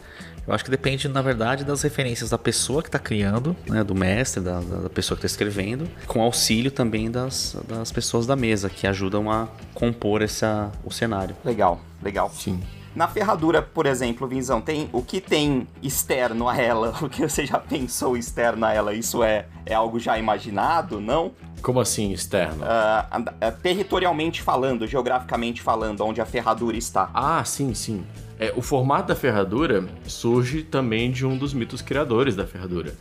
Eu 0.47 0.55
acho 0.55 0.65
que 0.65 0.71
depende, 0.71 1.07
na 1.07 1.21
verdade, 1.21 1.65
das 1.65 1.83
referências 1.83 2.31
da 2.31 2.39
pessoa 2.39 2.83
que 2.83 2.89
está 2.89 2.99
criando, 2.99 3.55
né, 3.69 3.85
do 3.85 3.95
mestre, 3.95 4.43
da, 4.43 4.59
da 4.61 4.89
pessoa 4.89 5.17
que 5.19 5.27
está 5.27 5.27
escrevendo, 5.27 5.87
com 6.07 6.23
auxílio 6.23 6.71
também 6.71 7.11
das, 7.11 7.57
das 7.69 7.93
pessoas 7.93 8.27
da 8.27 8.35
mesa, 8.35 8.71
que 8.71 8.87
ajudam 8.87 9.31
a 9.31 9.47
compor 9.75 10.23
essa, 10.23 10.73
o 10.83 10.91
cenário. 10.91 11.37
Legal, 11.45 11.79
legal. 12.03 12.31
Sim. 12.31 12.59
Na 12.95 13.07
ferradura, 13.07 13.63
por 13.63 13.87
exemplo, 13.87 14.27
Vinzão, 14.27 14.61
tem 14.61 14.89
o 14.93 15.01
que 15.01 15.21
tem 15.21 15.67
externo 15.83 16.49
a 16.49 16.57
ela? 16.57 16.95
O 17.01 17.09
que 17.09 17.23
você 17.23 17.47
já 17.47 17.59
pensou 17.59 18.17
externo 18.17 18.67
a 18.67 18.73
ela? 18.73 18.93
Isso 18.93 19.23
é, 19.23 19.47
é 19.65 19.75
algo 19.75 19.99
já 19.99 20.19
imaginado, 20.19 21.01
não? 21.01 21.33
Como 21.63 21.81
assim, 21.81 22.13
externo? 22.13 22.65
Uh, 22.65 23.21
uh, 23.21 23.53
territorialmente 23.63 24.43
falando, 24.43 24.87
geograficamente 24.87 25.63
falando, 25.63 26.01
onde 26.03 26.21
a 26.21 26.25
ferradura 26.25 26.77
está. 26.77 27.11
Ah, 27.15 27.45
sim, 27.45 27.75
sim. 27.75 28.05
É, 28.39 28.53
o 28.57 28.63
formato 28.63 29.09
da 29.09 29.15
ferradura 29.15 29.87
surge 30.07 30.63
também 30.63 31.11
de 31.11 31.27
um 31.27 31.37
dos 31.37 31.53
mitos 31.53 31.83
criadores 31.83 32.35
da 32.35 32.47
ferradura. 32.47 32.95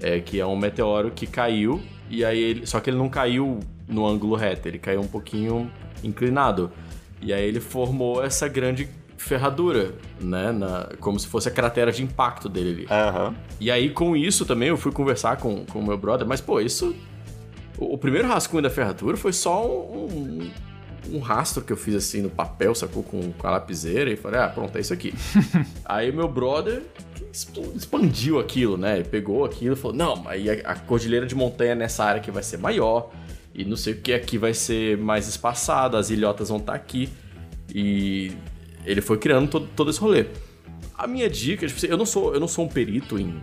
É, 0.00 0.18
que 0.18 0.40
é 0.40 0.46
um 0.46 0.56
meteoro 0.56 1.10
que 1.10 1.26
caiu, 1.26 1.80
e 2.08 2.24
aí 2.24 2.38
ele. 2.38 2.66
Só 2.66 2.80
que 2.80 2.90
ele 2.90 2.96
não 2.96 3.08
caiu 3.08 3.60
no 3.86 4.06
ângulo 4.06 4.34
reto, 4.34 4.66
ele 4.66 4.78
caiu 4.78 5.00
um 5.00 5.06
pouquinho 5.06 5.70
inclinado. 6.02 6.72
E 7.20 7.32
aí 7.32 7.44
ele 7.44 7.60
formou 7.60 8.24
essa 8.24 8.48
grande 8.48 8.88
ferradura, 9.20 9.94
né? 10.20 10.50
Na, 10.50 10.88
como 10.98 11.18
se 11.18 11.26
fosse 11.26 11.48
a 11.48 11.50
cratera 11.50 11.92
de 11.92 12.02
impacto 12.02 12.48
dele 12.48 12.70
ali. 12.70 13.28
Uhum. 13.28 13.34
E 13.60 13.70
aí, 13.70 13.90
com 13.90 14.16
isso 14.16 14.46
também, 14.46 14.68
eu 14.68 14.76
fui 14.76 14.90
conversar 14.92 15.36
com 15.36 15.64
o 15.74 15.82
meu 15.82 15.98
brother, 15.98 16.26
mas, 16.26 16.40
pô, 16.40 16.60
isso. 16.60 16.94
O, 17.78 17.94
o 17.94 17.98
primeiro 17.98 18.26
rascunho 18.26 18.62
da 18.62 18.70
ferradura 18.70 19.16
foi 19.16 19.32
só 19.32 19.66
um, 19.66 20.06
um, 20.06 21.16
um, 21.16 21.18
rastro 21.18 21.62
que 21.62 21.72
eu 21.72 21.76
fiz 21.76 21.94
assim 21.94 22.22
no 22.22 22.30
papel, 22.30 22.74
sacou? 22.74 23.02
Com, 23.02 23.32
com 23.32 23.46
a 23.46 23.50
lapiseira, 23.50 24.10
e 24.10 24.16
falei, 24.16 24.40
ah, 24.40 24.48
pronto, 24.48 24.76
é 24.76 24.80
isso 24.80 24.92
aqui. 24.92 25.12
aí 25.84 26.10
meu 26.10 26.28
brother 26.28 26.82
expandiu 27.74 28.40
aquilo, 28.40 28.76
né? 28.76 28.96
Ele 28.96 29.04
pegou 29.04 29.44
aquilo 29.44 29.74
e 29.74 29.76
falou: 29.76 29.96
não, 29.96 30.26
aí 30.26 30.50
a, 30.50 30.72
a 30.72 30.74
cordilheira 30.76 31.26
de 31.26 31.34
montanha 31.34 31.74
nessa 31.74 32.04
área 32.04 32.20
aqui 32.20 32.30
vai 32.30 32.42
ser 32.42 32.56
maior, 32.56 33.10
e 33.54 33.64
não 33.64 33.76
sei 33.76 33.92
o 33.92 34.00
que 34.00 34.12
aqui 34.12 34.38
vai 34.38 34.54
ser 34.54 34.96
mais 34.98 35.28
espaçado, 35.28 35.96
as 35.96 36.10
ilhotas 36.10 36.48
vão 36.48 36.58
estar 36.58 36.72
tá 36.72 36.76
aqui. 36.76 37.08
E 37.72 38.32
ele 38.84 39.00
foi 39.00 39.18
criando 39.18 39.48
todo, 39.48 39.68
todo 39.74 39.90
esse 39.90 40.00
rolê. 40.00 40.26
A 40.96 41.06
minha 41.06 41.28
dica, 41.28 41.66
tipo, 41.66 41.86
eu 41.86 41.96
não 41.96 42.06
sou, 42.06 42.34
eu 42.34 42.40
não 42.40 42.48
sou 42.48 42.64
um 42.64 42.68
perito 42.68 43.18
em, 43.18 43.40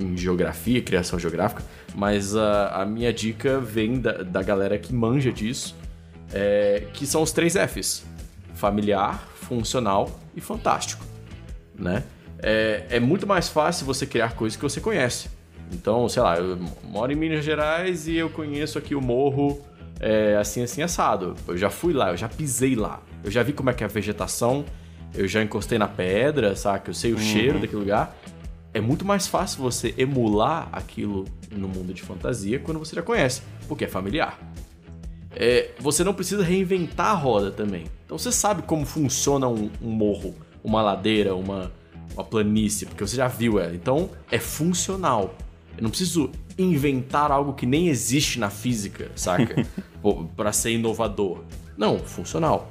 em 0.00 0.16
geografia, 0.16 0.80
criação 0.82 1.18
geográfica, 1.18 1.62
mas 1.94 2.34
a, 2.36 2.82
a 2.82 2.86
minha 2.86 3.12
dica 3.12 3.60
vem 3.60 4.00
da, 4.00 4.22
da 4.22 4.42
galera 4.42 4.78
que 4.78 4.92
manja 4.92 5.32
disso, 5.32 5.76
é, 6.32 6.84
que 6.92 7.06
são 7.06 7.22
os 7.22 7.32
três 7.32 7.54
Fs: 7.54 8.04
familiar, 8.54 9.26
funcional 9.34 10.20
e 10.34 10.40
fantástico, 10.40 11.04
né? 11.78 12.02
É, 12.38 12.86
é 12.90 13.00
muito 13.00 13.26
mais 13.26 13.48
fácil 13.48 13.86
você 13.86 14.06
criar 14.06 14.34
coisas 14.34 14.56
que 14.56 14.62
você 14.62 14.80
conhece. 14.80 15.28
Então, 15.72 16.08
sei 16.08 16.22
lá, 16.22 16.36
eu 16.36 16.58
moro 16.84 17.10
em 17.12 17.16
Minas 17.16 17.44
Gerais 17.44 18.06
e 18.06 18.16
eu 18.16 18.30
conheço 18.30 18.78
aqui 18.78 18.94
o 18.94 19.00
morro 19.00 19.60
é, 20.00 20.36
assim, 20.36 20.62
assim, 20.62 20.82
assado. 20.82 21.34
Eu 21.48 21.56
já 21.56 21.70
fui 21.70 21.92
lá, 21.92 22.10
eu 22.10 22.16
já 22.16 22.28
pisei 22.28 22.74
lá. 22.74 23.00
Eu 23.24 23.30
já 23.30 23.42
vi 23.42 23.52
como 23.52 23.70
é 23.70 23.72
que 23.72 23.82
é 23.82 23.86
a 23.86 23.88
vegetação, 23.88 24.64
eu 25.14 25.26
já 25.26 25.42
encostei 25.42 25.78
na 25.78 25.88
pedra, 25.88 26.54
saca? 26.54 26.90
Eu 26.90 26.94
sei 26.94 27.12
o 27.12 27.16
uhum. 27.16 27.22
cheiro 27.22 27.58
daquele 27.58 27.80
lugar. 27.80 28.16
É 28.72 28.80
muito 28.80 29.04
mais 29.04 29.26
fácil 29.26 29.62
você 29.62 29.94
emular 29.96 30.68
aquilo 30.70 31.24
no 31.50 31.66
mundo 31.66 31.94
de 31.94 32.02
fantasia 32.02 32.58
quando 32.58 32.78
você 32.78 32.94
já 32.94 33.02
conhece, 33.02 33.42
porque 33.66 33.84
é 33.84 33.88
familiar. 33.88 34.38
É, 35.34 35.70
você 35.78 36.04
não 36.04 36.14
precisa 36.14 36.42
reinventar 36.42 37.08
a 37.08 37.14
roda 37.14 37.50
também. 37.50 37.84
Então 38.04 38.18
você 38.18 38.30
sabe 38.30 38.62
como 38.62 38.84
funciona 38.84 39.48
um, 39.48 39.70
um 39.82 39.90
morro, 39.90 40.34
uma 40.62 40.82
ladeira, 40.82 41.34
uma, 41.34 41.72
uma 42.14 42.24
planície, 42.24 42.86
porque 42.86 43.06
você 43.06 43.16
já 43.16 43.28
viu 43.28 43.58
ela. 43.58 43.74
Então 43.74 44.10
é 44.30 44.38
funcional. 44.38 45.34
Eu 45.76 45.82
não 45.82 45.90
preciso 45.90 46.30
inventar 46.58 47.30
algo 47.30 47.52
que 47.52 47.66
nem 47.66 47.88
existe 47.88 48.38
na 48.38 48.50
física, 48.50 49.10
saca? 49.14 49.66
para 50.36 50.52
ser 50.52 50.72
inovador. 50.72 51.42
Não, 51.76 51.98
funcional. 51.98 52.70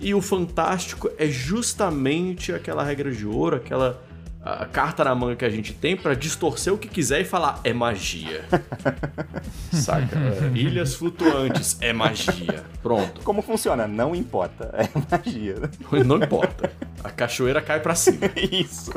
E 0.00 0.14
o 0.14 0.20
fantástico 0.20 1.10
é 1.18 1.26
justamente 1.26 2.52
aquela 2.52 2.84
regra 2.84 3.10
de 3.10 3.26
ouro, 3.26 3.56
aquela 3.56 4.00
a 4.40 4.64
carta 4.64 5.04
na 5.04 5.14
manga 5.14 5.36
que 5.36 5.44
a 5.44 5.50
gente 5.50 5.74
tem 5.74 5.96
para 5.96 6.14
distorcer 6.14 6.72
o 6.72 6.78
que 6.78 6.88
quiser 6.88 7.20
e 7.20 7.24
falar 7.24 7.60
é 7.64 7.72
magia. 7.72 8.44
Saca? 9.72 10.16
É, 10.16 10.56
ilhas 10.56 10.94
flutuantes 10.94 11.76
é 11.80 11.92
magia. 11.92 12.64
Pronto. 12.82 13.20
Como 13.22 13.42
funciona? 13.42 13.86
Não 13.86 14.14
importa. 14.14 14.72
É 14.74 14.88
magia. 15.10 15.56
Não 16.04 16.16
importa. 16.16 16.72
A 17.04 17.10
cachoeira 17.10 17.60
cai 17.60 17.80
para 17.80 17.94
cima. 17.94 18.30
Isso. 18.50 18.92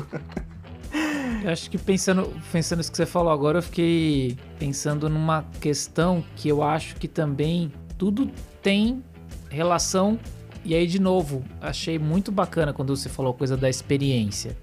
Eu 1.43 1.51
acho 1.51 1.69
que 1.69 1.77
pensando, 1.77 2.31
pensando 2.51 2.81
isso 2.81 2.91
que 2.91 2.97
você 2.97 3.05
falou 3.05 3.31
agora, 3.31 3.57
eu 3.57 3.63
fiquei 3.63 4.37
pensando 4.59 5.09
numa 5.09 5.43
questão 5.59 6.23
que 6.35 6.49
eu 6.49 6.61
acho 6.61 6.95
que 6.97 7.07
também 7.07 7.71
tudo 7.97 8.29
tem 8.61 9.03
relação 9.49 10.19
e 10.63 10.75
aí, 10.75 10.85
de 10.85 10.99
novo, 10.99 11.43
achei 11.59 11.97
muito 11.97 12.31
bacana 12.31 12.71
quando 12.71 12.95
você 12.95 13.09
falou 13.09 13.31
a 13.31 13.35
coisa 13.35 13.57
da 13.57 13.69
experiência. 13.69 14.55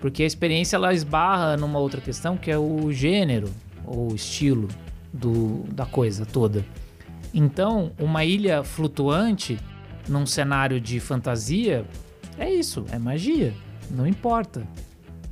Porque 0.00 0.22
a 0.22 0.26
experiência 0.26 0.76
ela 0.76 0.92
esbarra 0.92 1.56
numa 1.56 1.78
outra 1.78 2.00
questão 2.00 2.36
que 2.36 2.50
é 2.50 2.58
o 2.58 2.92
gênero 2.92 3.50
ou 3.84 4.14
estilo 4.14 4.68
do, 5.12 5.64
da 5.72 5.86
coisa 5.86 6.24
toda. 6.24 6.64
Então, 7.32 7.90
uma 7.98 8.24
ilha 8.24 8.62
flutuante 8.62 9.58
num 10.08 10.24
cenário 10.26 10.80
de 10.80 11.00
fantasia 11.00 11.84
é 12.38 12.52
isso, 12.52 12.84
é 12.92 12.98
magia. 12.98 13.52
Não 13.90 14.06
importa. 14.06 14.66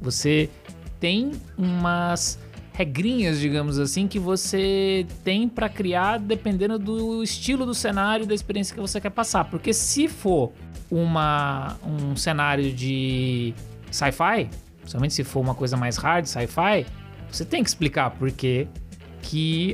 Você 0.00 0.50
tem 0.98 1.32
umas 1.56 2.38
regrinhas, 2.72 3.38
digamos 3.38 3.78
assim, 3.78 4.08
que 4.08 4.18
você 4.18 5.06
tem 5.22 5.48
para 5.48 5.68
criar 5.68 6.18
dependendo 6.18 6.78
do 6.78 7.22
estilo 7.22 7.66
do 7.66 7.74
cenário 7.74 8.24
e 8.24 8.26
da 8.26 8.34
experiência 8.34 8.74
que 8.74 8.80
você 8.80 9.00
quer 9.00 9.10
passar. 9.10 9.44
Porque 9.44 9.72
se 9.72 10.08
for 10.08 10.52
uma, 10.90 11.76
um 11.86 12.16
cenário 12.16 12.72
de 12.72 13.54
sci-fi, 13.90 14.48
somente 14.86 15.14
se 15.14 15.24
for 15.24 15.40
uma 15.40 15.54
coisa 15.54 15.76
mais 15.76 15.96
hard, 15.96 16.26
sci-fi, 16.26 16.86
você 17.30 17.44
tem 17.44 17.62
que 17.62 17.68
explicar 17.68 18.10
por 18.10 18.30
que 18.32 18.68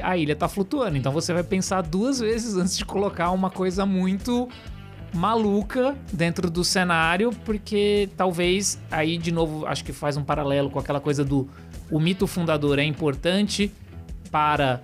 a 0.03 0.17
ilha 0.17 0.37
tá 0.37 0.49
flutuando. 0.49 0.97
Então 0.97 1.13
você 1.13 1.33
vai 1.33 1.43
pensar 1.43 1.83
duas 1.83 2.19
vezes 2.21 2.57
antes 2.57 2.77
de 2.77 2.85
colocar 2.85 3.31
uma 3.31 3.51
coisa 3.51 3.87
muito 3.87 4.49
maluca 5.15 5.97
dentro 6.13 6.51
do 6.51 6.63
cenário, 6.63 7.31
porque 7.45 8.11
talvez 8.17 8.79
aí 8.91 9.17
de 9.17 9.33
novo 9.33 9.67
acho 9.67 9.83
que 9.85 9.93
faz 9.93 10.17
um 10.17 10.23
paralelo 10.23 10.69
com 10.71 10.79
aquela 10.79 11.01
coisa 11.01 11.25
do 11.25 11.49
o 11.90 11.98
mito 11.98 12.27
fundador 12.27 12.79
é 12.79 12.85
importante 12.85 13.70
para 14.31 14.81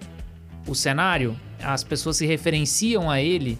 o 0.67 0.75
cenário, 0.75 1.37
as 1.63 1.85
pessoas 1.85 2.17
se 2.17 2.27
referenciam 2.27 3.11
a 3.11 3.21
ele, 3.21 3.59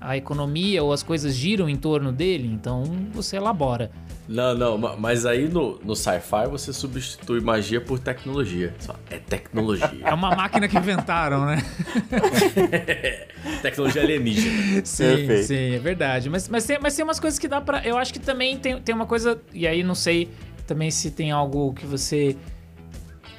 a 0.00 0.16
economia 0.16 0.82
ou 0.82 0.92
as 0.92 1.02
coisas 1.02 1.34
giram 1.34 1.68
em 1.68 1.76
torno 1.76 2.12
dele, 2.12 2.46
então 2.46 2.84
você 3.12 3.36
elabora. 3.36 3.90
Não, 4.26 4.54
não, 4.56 4.78
mas 4.98 5.26
aí 5.26 5.48
no, 5.48 5.78
no 5.84 5.94
sci-fi 5.94 6.46
você 6.48 6.72
substitui 6.72 7.40
magia 7.40 7.80
por 7.80 7.98
tecnologia. 7.98 8.74
É 9.10 9.18
tecnologia. 9.18 9.90
É 10.02 10.14
uma 10.14 10.34
máquina 10.34 10.66
que 10.66 10.78
inventaram, 10.78 11.44
né? 11.44 11.62
tecnologia 13.60 14.02
alienígena. 14.02 14.82
Sim, 14.84 15.04
Perfeito. 15.04 15.46
sim, 15.46 15.74
é 15.74 15.78
verdade. 15.78 16.30
Mas, 16.30 16.48
mas, 16.48 16.64
tem, 16.64 16.78
mas 16.80 16.96
tem 16.96 17.04
umas 17.04 17.20
coisas 17.20 17.38
que 17.38 17.46
dá 17.46 17.60
pra. 17.60 17.86
Eu 17.86 17.98
acho 17.98 18.14
que 18.14 18.18
também 18.18 18.58
tem, 18.58 18.80
tem 18.80 18.94
uma 18.94 19.04
coisa. 19.04 19.38
E 19.52 19.66
aí 19.66 19.82
não 19.82 19.94
sei 19.94 20.30
também 20.66 20.90
se 20.90 21.10
tem 21.10 21.30
algo 21.30 21.74
que 21.74 21.84
você 21.84 22.34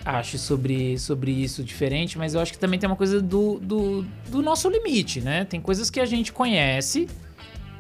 ache 0.05 0.37
sobre, 0.37 0.97
sobre 0.99 1.31
isso 1.31 1.63
diferente, 1.63 2.17
mas 2.17 2.35
eu 2.35 2.39
acho 2.39 2.53
que 2.53 2.59
também 2.59 2.79
tem 2.79 2.87
uma 2.87 2.95
coisa 2.95 3.19
do, 3.19 3.59
do, 3.59 4.05
do 4.29 4.41
nosso 4.41 4.69
limite, 4.69 5.19
né? 5.19 5.43
Tem 5.45 5.59
coisas 5.59 5.89
que 5.89 5.99
a 5.99 6.05
gente 6.05 6.31
conhece 6.31 7.07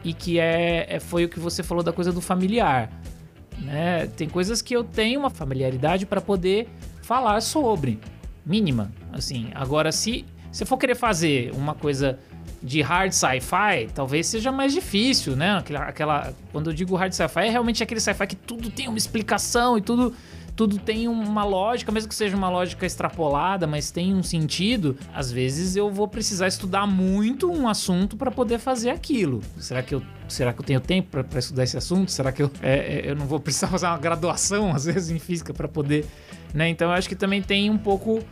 e 0.03 0.11
que 0.11 0.39
é, 0.39 0.87
é 0.89 0.99
foi 0.99 1.25
o 1.25 1.29
que 1.29 1.39
você 1.39 1.61
falou 1.61 1.83
da 1.83 1.93
coisa 1.93 2.11
do 2.11 2.19
familiar, 2.19 2.91
né? 3.59 4.07
Tem 4.07 4.27
coisas 4.27 4.61
que 4.61 4.75
eu 4.75 4.83
tenho 4.83 5.19
uma 5.19 5.29
familiaridade 5.29 6.05
para 6.07 6.19
poder 6.19 6.67
falar 7.03 7.39
sobre, 7.41 7.99
mínima, 8.43 8.91
assim. 9.13 9.49
Agora, 9.53 9.91
se 9.91 10.25
você 10.51 10.65
for 10.65 10.77
querer 10.77 10.95
fazer 10.95 11.51
uma 11.53 11.75
coisa 11.75 12.17
de 12.63 12.81
hard 12.81 13.11
sci-fi, 13.11 13.87
talvez 13.93 14.25
seja 14.25 14.51
mais 14.51 14.73
difícil, 14.73 15.35
né? 15.35 15.57
Aquela, 15.57 15.83
aquela, 15.83 16.33
quando 16.51 16.71
eu 16.71 16.73
digo 16.73 16.95
hard 16.95 17.13
sci-fi, 17.13 17.47
é 17.47 17.49
realmente 17.51 17.83
aquele 17.83 17.99
sci-fi 17.99 18.25
que 18.25 18.35
tudo 18.35 18.71
tem 18.71 18.87
uma 18.87 18.97
explicação 18.97 19.77
e 19.77 19.81
tudo 19.81 20.15
tudo 20.55 20.77
tem 20.77 21.07
uma 21.07 21.43
lógica, 21.43 21.91
mesmo 21.91 22.07
que 22.07 22.15
seja 22.15 22.35
uma 22.35 22.49
lógica 22.49 22.85
extrapolada, 22.85 23.67
mas 23.67 23.91
tem 23.91 24.13
um 24.13 24.23
sentido. 24.23 24.97
Às 25.13 25.31
vezes 25.31 25.75
eu 25.75 25.89
vou 25.91 26.07
precisar 26.07 26.47
estudar 26.47 26.87
muito 26.87 27.51
um 27.51 27.67
assunto 27.67 28.15
para 28.15 28.31
poder 28.31 28.57
fazer 28.57 28.89
aquilo. 28.89 29.41
Será 29.57 29.83
que 29.83 29.93
eu 29.93 30.01
será 30.27 30.53
que 30.53 30.59
eu 30.59 30.65
tenho 30.65 30.79
tempo 30.79 31.09
para 31.09 31.39
estudar 31.39 31.63
esse 31.63 31.77
assunto? 31.77 32.09
Será 32.09 32.31
que 32.31 32.41
eu, 32.41 32.49
é, 32.61 32.99
é, 32.99 33.11
eu 33.11 33.15
não 33.15 33.27
vou 33.27 33.39
precisar 33.39 33.67
fazer 33.69 33.85
uma 33.85 33.97
graduação 33.97 34.73
às 34.73 34.85
vezes 34.85 35.09
em 35.09 35.19
física 35.19 35.53
para 35.53 35.67
poder, 35.67 36.05
né? 36.53 36.69
Então 36.69 36.87
eu 36.87 36.93
acho 36.93 37.09
que 37.09 37.15
também 37.15 37.41
tem 37.41 37.69
um 37.69 37.77
pouco 37.77 38.23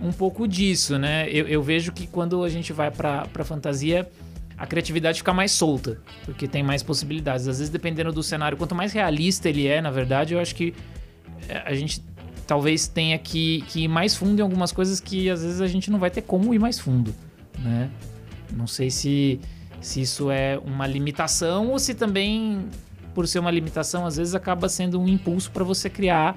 um 0.00 0.12
pouco 0.12 0.46
disso, 0.46 0.98
né? 0.98 1.28
Eu, 1.30 1.48
eu 1.48 1.62
vejo 1.62 1.92
que 1.92 2.06
quando 2.06 2.44
a 2.44 2.48
gente 2.48 2.72
vai 2.72 2.90
para 2.90 3.44
fantasia 3.44 4.08
a 4.56 4.66
criatividade 4.66 5.18
fica 5.18 5.34
mais 5.34 5.50
solta, 5.50 6.00
porque 6.24 6.46
tem 6.46 6.62
mais 6.62 6.84
possibilidades. 6.84 7.48
Às 7.48 7.58
vezes, 7.58 7.68
dependendo 7.68 8.12
do 8.12 8.22
cenário, 8.22 8.56
quanto 8.56 8.76
mais 8.76 8.92
realista 8.92 9.48
ele 9.48 9.66
é, 9.66 9.80
na 9.80 9.90
verdade, 9.90 10.34
eu 10.34 10.40
acho 10.40 10.54
que 10.54 10.72
a 11.64 11.74
gente 11.74 12.02
talvez 12.46 12.86
tenha 12.86 13.18
que, 13.18 13.62
que 13.68 13.84
ir 13.84 13.88
mais 13.88 14.14
fundo 14.14 14.40
em 14.40 14.42
algumas 14.42 14.72
coisas 14.72 15.00
que 15.00 15.30
às 15.30 15.42
vezes 15.42 15.60
a 15.60 15.66
gente 15.66 15.90
não 15.90 15.98
vai 15.98 16.10
ter 16.10 16.22
como 16.22 16.52
ir 16.52 16.58
mais 16.58 16.78
fundo, 16.78 17.14
né? 17.58 17.90
Não 18.54 18.66
sei 18.66 18.90
se, 18.90 19.40
se 19.80 20.00
isso 20.00 20.30
é 20.30 20.58
uma 20.64 20.86
limitação 20.86 21.68
ou 21.68 21.78
se 21.78 21.94
também, 21.94 22.66
por 23.14 23.26
ser 23.26 23.38
uma 23.38 23.50
limitação, 23.50 24.04
às 24.04 24.16
vezes 24.16 24.34
acaba 24.34 24.68
sendo 24.68 25.00
um 25.00 25.08
impulso 25.08 25.50
para 25.50 25.64
você 25.64 25.88
criar 25.88 26.36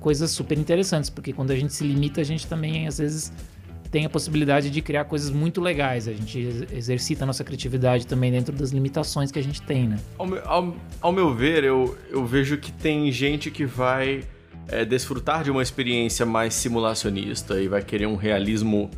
coisas 0.00 0.30
super 0.30 0.58
interessantes, 0.58 1.08
porque 1.08 1.32
quando 1.32 1.50
a 1.50 1.56
gente 1.56 1.72
se 1.72 1.82
limita, 1.82 2.20
a 2.20 2.24
gente 2.24 2.46
também 2.46 2.86
às 2.86 2.98
vezes 2.98 3.32
tem 3.90 4.04
a 4.04 4.10
possibilidade 4.10 4.70
de 4.70 4.82
criar 4.82 5.04
coisas 5.04 5.30
muito 5.30 5.60
legais. 5.60 6.08
A 6.08 6.12
gente 6.12 6.38
exercita 6.72 7.22
a 7.22 7.26
nossa 7.26 7.44
criatividade 7.44 8.06
também 8.06 8.32
dentro 8.32 8.52
das 8.52 8.70
limitações 8.70 9.30
que 9.30 9.38
a 9.38 9.42
gente 9.42 9.62
tem, 9.62 9.88
né? 9.88 9.98
Ao 10.18 10.26
meu, 10.26 10.42
ao, 10.44 10.76
ao 11.00 11.12
meu 11.12 11.32
ver, 11.32 11.62
eu, 11.62 11.96
eu 12.10 12.26
vejo 12.26 12.58
que 12.58 12.72
tem 12.72 13.10
gente 13.12 13.52
que 13.52 13.64
vai 13.64 14.24
é, 14.68 14.84
desfrutar 14.84 15.44
de 15.44 15.50
uma 15.50 15.62
experiência 15.62 16.24
mais 16.24 16.54
simulacionista 16.54 17.60
e 17.60 17.68
vai 17.68 17.82
querer 17.82 18.06
um 18.06 18.16
realismo 18.16 18.90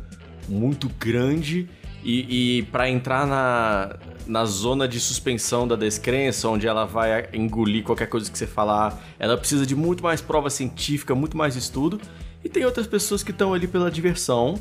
muito 0.47 0.89
grande 0.99 1.69
e, 2.03 2.59
e 2.59 2.63
para 2.63 2.89
entrar 2.89 3.27
na, 3.27 3.97
na 4.25 4.45
zona 4.45 4.87
de 4.87 4.99
suspensão 4.99 5.67
da 5.67 5.75
descrença, 5.75 6.47
onde 6.47 6.67
ela 6.67 6.85
vai 6.85 7.29
engolir 7.33 7.83
qualquer 7.83 8.07
coisa 8.07 8.31
que 8.31 8.37
você 8.37 8.47
falar, 8.47 9.01
ela 9.19 9.37
precisa 9.37 9.65
de 9.65 9.75
muito 9.75 10.03
mais 10.03 10.21
prova 10.21 10.49
científica, 10.49 11.13
muito 11.15 11.35
mais 11.35 11.55
estudo. 11.55 11.99
E 12.43 12.49
tem 12.49 12.63
outras 12.65 12.87
pessoas 12.87 13.23
que 13.23 13.31
estão 13.31 13.53
ali 13.53 13.67
pela 13.67 13.91
diversão 13.91 14.59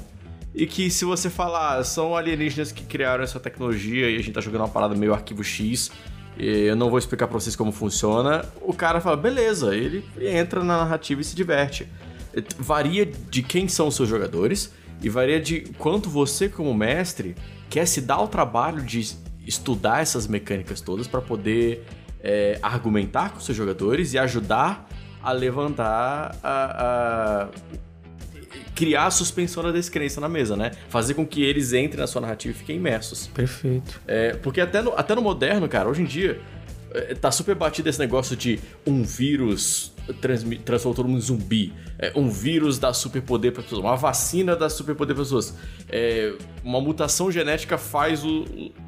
e 0.54 0.66
que 0.66 0.90
se 0.90 1.04
você 1.04 1.28
falar, 1.28 1.84
são 1.84 2.16
alienígenas 2.16 2.72
que 2.72 2.82
criaram 2.82 3.22
essa 3.22 3.38
tecnologia 3.38 4.10
e 4.10 4.16
a 4.16 4.18
gente 4.18 4.32
tá 4.32 4.40
jogando 4.40 4.62
uma 4.62 4.68
parada 4.68 4.94
meio 4.94 5.12
arquivo 5.12 5.44
X, 5.44 5.92
eu 6.38 6.76
não 6.76 6.90
vou 6.90 6.98
explicar 6.98 7.26
pra 7.26 7.38
vocês 7.38 7.56
como 7.56 7.72
funciona. 7.72 8.44
O 8.60 8.72
cara 8.72 9.00
fala, 9.00 9.16
beleza, 9.16 9.74
ele 9.74 10.04
entra 10.20 10.62
na 10.62 10.78
narrativa 10.78 11.20
e 11.20 11.24
se 11.24 11.34
diverte. 11.34 11.88
Varia 12.58 13.06
de 13.06 13.42
quem 13.42 13.66
são 13.68 13.88
os 13.88 13.96
seus 13.96 14.08
jogadores 14.08 14.72
e 15.02 15.08
varia 15.08 15.40
de 15.40 15.60
quanto 15.78 16.10
você, 16.10 16.48
como 16.48 16.74
mestre, 16.74 17.34
quer 17.70 17.86
se 17.86 18.00
dar 18.00 18.20
o 18.20 18.28
trabalho 18.28 18.82
de 18.82 19.16
estudar 19.46 20.02
essas 20.02 20.26
mecânicas 20.26 20.80
todas 20.80 21.06
para 21.06 21.20
poder 21.20 21.86
é, 22.20 22.58
argumentar 22.62 23.30
com 23.30 23.40
seus 23.40 23.56
jogadores 23.56 24.12
e 24.12 24.18
ajudar 24.18 24.88
a 25.22 25.32
levantar 25.32 26.36
a, 26.42 27.44
a 27.44 27.48
criar 28.76 29.06
a 29.06 29.10
suspensão 29.10 29.62
da 29.62 29.72
descrença 29.72 30.20
na 30.20 30.28
mesa, 30.28 30.54
né? 30.54 30.70
Fazer 30.88 31.14
com 31.14 31.26
que 31.26 31.42
eles 31.42 31.72
entrem 31.72 31.98
na 31.98 32.06
sua 32.06 32.20
narrativa 32.20 32.54
e 32.54 32.58
fiquem 32.58 32.76
imersos. 32.76 33.26
Perfeito. 33.28 34.00
É, 34.06 34.34
porque 34.34 34.60
até 34.60 34.82
no, 34.82 34.92
até 34.94 35.14
no 35.14 35.22
moderno, 35.22 35.66
cara, 35.66 35.88
hoje 35.88 36.02
em 36.02 36.04
dia, 36.04 36.38
é, 36.92 37.14
tá 37.14 37.32
super 37.32 37.54
batido 37.54 37.88
esse 37.88 37.98
negócio 37.98 38.36
de 38.36 38.60
um 38.86 39.02
vírus 39.02 39.96
transformou 40.64 40.94
todo 40.94 41.08
mundo 41.08 41.18
em 41.18 41.22
zumbi. 41.22 41.72
É, 41.98 42.12
um 42.14 42.28
vírus 42.28 42.78
dá 42.78 42.92
superpoder 42.92 43.52
para 43.52 43.62
pessoas. 43.62 43.80
Uma 43.80 43.96
vacina 43.96 44.54
dá 44.54 44.68
superpoder 44.68 45.16
para 45.16 45.24
pessoas. 45.24 45.54
É, 45.88 46.32
uma 46.62 46.80
mutação 46.80 47.30
genética 47.32 47.76
faz 47.76 48.24
o, 48.24 48.44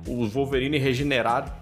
o 0.06 0.28
Wolverine 0.28 0.78
regenerar. 0.78 1.60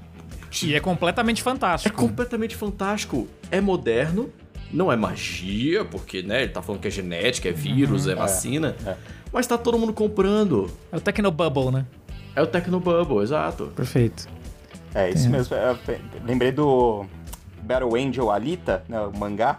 E 0.62 0.74
é 0.74 0.80
completamente 0.80 1.42
fantástico. 1.42 1.94
É 1.94 1.98
completamente 1.98 2.54
fantástico. 2.54 3.28
É 3.50 3.60
moderno, 3.60 4.30
não 4.72 4.90
é 4.90 4.96
magia, 4.96 5.84
porque, 5.84 6.22
né, 6.22 6.42
ele 6.42 6.52
tá 6.52 6.62
falando 6.62 6.80
que 6.80 6.88
é 6.88 6.90
genética, 6.90 7.48
é 7.48 7.52
vírus, 7.52 8.06
uhum, 8.06 8.12
é 8.12 8.14
vacina. 8.14 8.76
É, 8.84 8.90
é. 8.90 8.96
Mas 9.32 9.46
tá 9.46 9.58
todo 9.58 9.78
mundo 9.78 9.92
comprando. 9.92 10.70
É 10.90 10.96
o 10.96 11.00
Tecnobubble, 11.00 11.70
né? 11.70 11.86
É 12.34 12.42
o 12.42 12.46
Tecnobubble, 12.46 13.22
exato. 13.22 13.72
Perfeito. 13.74 14.28
É, 14.94 15.10
isso 15.10 15.28
mesmo. 15.28 15.54
Eu 15.54 15.78
lembrei 16.24 16.50
do 16.50 17.04
Battle 17.62 17.94
Angel 17.96 18.30
Alita, 18.30 18.82
né, 18.88 19.00
o 19.00 19.16
mangá. 19.16 19.58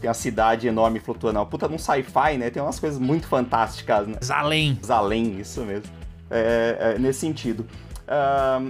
Tem 0.00 0.08
uma 0.08 0.14
cidade 0.14 0.68
enorme 0.68 1.00
flutuando. 1.00 1.38
Uma 1.38 1.46
puta 1.46 1.66
num 1.66 1.78
sci-fi, 1.78 2.36
né? 2.36 2.50
Tem 2.50 2.62
umas 2.62 2.78
coisas 2.78 2.98
muito 2.98 3.26
fantásticas, 3.26 4.06
né? 4.06 4.16
Zalém. 4.22 4.78
Zalém, 4.84 5.40
isso 5.40 5.62
mesmo. 5.62 5.90
É, 6.30 6.76
é, 6.96 6.98
nesse 6.98 7.20
sentido. 7.20 7.66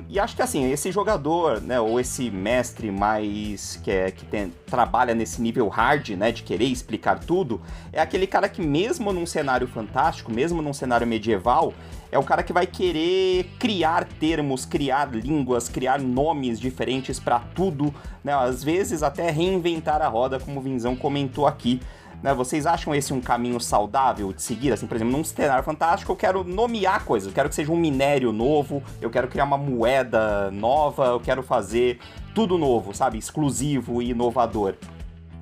E 0.09 0.19
acho 0.19 0.35
que 0.35 0.43
assim, 0.43 0.71
esse 0.73 0.91
jogador, 0.91 1.61
né, 1.61 1.79
ou 1.79 2.01
esse 2.01 2.31
mestre 2.31 2.91
mais 2.91 3.79
que, 3.83 3.91
é, 3.91 4.11
que 4.11 4.25
tem, 4.25 4.53
trabalha 4.67 5.15
nesse 5.15 5.43
nível 5.43 5.69
hard, 5.69 6.11
né, 6.11 6.33
de 6.33 6.43
querer 6.43 6.65
explicar 6.65 7.19
tudo, 7.19 7.61
é 7.93 8.01
aquele 8.01 8.27
cara 8.27 8.49
que 8.49 8.63
mesmo 8.63 9.13
num 9.13 9.27
cenário 9.27 9.69
fantástico, 9.69 10.33
mesmo 10.33 10.63
num 10.63 10.73
cenário 10.73 11.07
medieval, 11.07 11.75
é 12.11 12.19
o 12.19 12.23
cara 12.23 12.43
que 12.43 12.53
vai 12.53 12.67
querer 12.67 13.51
criar 13.59 14.05
termos, 14.05 14.65
criar 14.65 15.15
línguas, 15.15 15.69
criar 15.69 16.01
nomes 16.01 16.59
diferentes 16.59 17.21
para 17.21 17.41
tudo, 17.41 17.95
né, 18.25 18.33
às 18.33 18.65
vezes 18.65 19.03
até 19.03 19.31
reinventar 19.31 20.01
a 20.01 20.09
roda, 20.09 20.41
como 20.41 20.61
o 20.61 20.63
Vinzão 20.63 20.97
comentou 20.97 21.47
aqui. 21.47 21.81
Né? 22.23 22.35
Vocês 22.35 22.67
acham 22.67 22.95
esse 22.95 23.13
um 23.13 23.21
caminho 23.21 23.61
saudável 23.61 24.33
de 24.33 24.43
seguir? 24.43 24.73
Assim, 24.73 24.87
por 24.87 24.97
exemplo, 24.97 25.17
num 25.17 25.25
cenário 25.25 25.65
fantástico, 25.65 26.13
eu 26.13 26.17
quero 26.17 26.45
nomear 26.45 27.05
coisas, 27.05 27.29
eu 27.29 27.35
quero 27.35 27.49
que 27.49 27.55
seja 27.55 27.71
um 27.71 27.77
minério 27.77 28.33
novo, 28.33 28.83
eu 29.01 29.11
quero 29.11 29.29
criar 29.29 29.45
uma 29.45 29.59
moeda 29.59 30.51
nova, 30.51 31.07
eu 31.07 31.21
quero 31.21 31.43
fazer 31.43 31.99
tudo 32.35 32.59
novo, 32.59 32.95
sabe? 32.95 33.19
Exclusivo 33.19 34.03
e 34.03 34.11
inovador. 34.11 34.75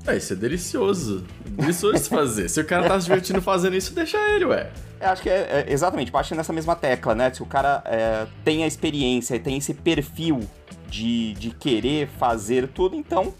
É, 0.06 0.16
isso 0.16 0.34
é 0.34 0.36
delicioso. 0.36 1.24
Delicioso 1.46 2.02
de 2.02 2.08
fazer. 2.08 2.48
Se 2.50 2.60
o 2.60 2.64
cara 2.64 2.86
tá 2.86 3.00
se 3.00 3.06
divertindo 3.06 3.40
fazendo 3.40 3.74
isso, 3.74 3.94
deixa 3.94 4.18
ele, 4.34 4.44
ué. 4.44 4.70
Eu 5.00 5.08
acho 5.08 5.22
que 5.22 5.30
é, 5.30 5.64
é 5.66 5.72
exatamente, 5.72 6.10
bate 6.10 6.34
nessa 6.34 6.52
mesma 6.52 6.76
tecla, 6.76 7.14
né? 7.14 7.32
Se 7.32 7.42
o 7.42 7.46
cara 7.46 7.82
é, 7.86 8.26
tem 8.44 8.64
a 8.64 8.66
experiência 8.66 9.34
e 9.34 9.38
tem 9.38 9.56
esse 9.56 9.72
perfil 9.72 10.40
de, 10.88 11.32
de 11.34 11.50
querer 11.50 12.08
fazer 12.18 12.68
tudo, 12.68 12.96
então 12.96 13.32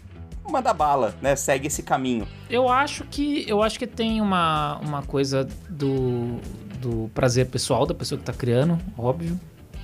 manda 0.51 0.73
bala, 0.73 1.15
né? 1.21 1.35
Segue 1.35 1.67
esse 1.67 1.83
caminho. 1.83 2.27
Eu 2.49 2.69
acho 2.69 3.03
que 3.05 3.45
eu 3.47 3.61
acho 3.61 3.77
que 3.79 3.87
tem 3.87 4.21
uma, 4.21 4.77
uma 4.79 5.01
coisa 5.01 5.47
do, 5.69 6.39
do 6.79 7.09
prazer 7.13 7.47
pessoal 7.47 7.85
da 7.85 7.93
pessoa 7.93 8.17
que 8.19 8.25
tá 8.25 8.33
criando, 8.33 8.77
óbvio, 8.97 9.39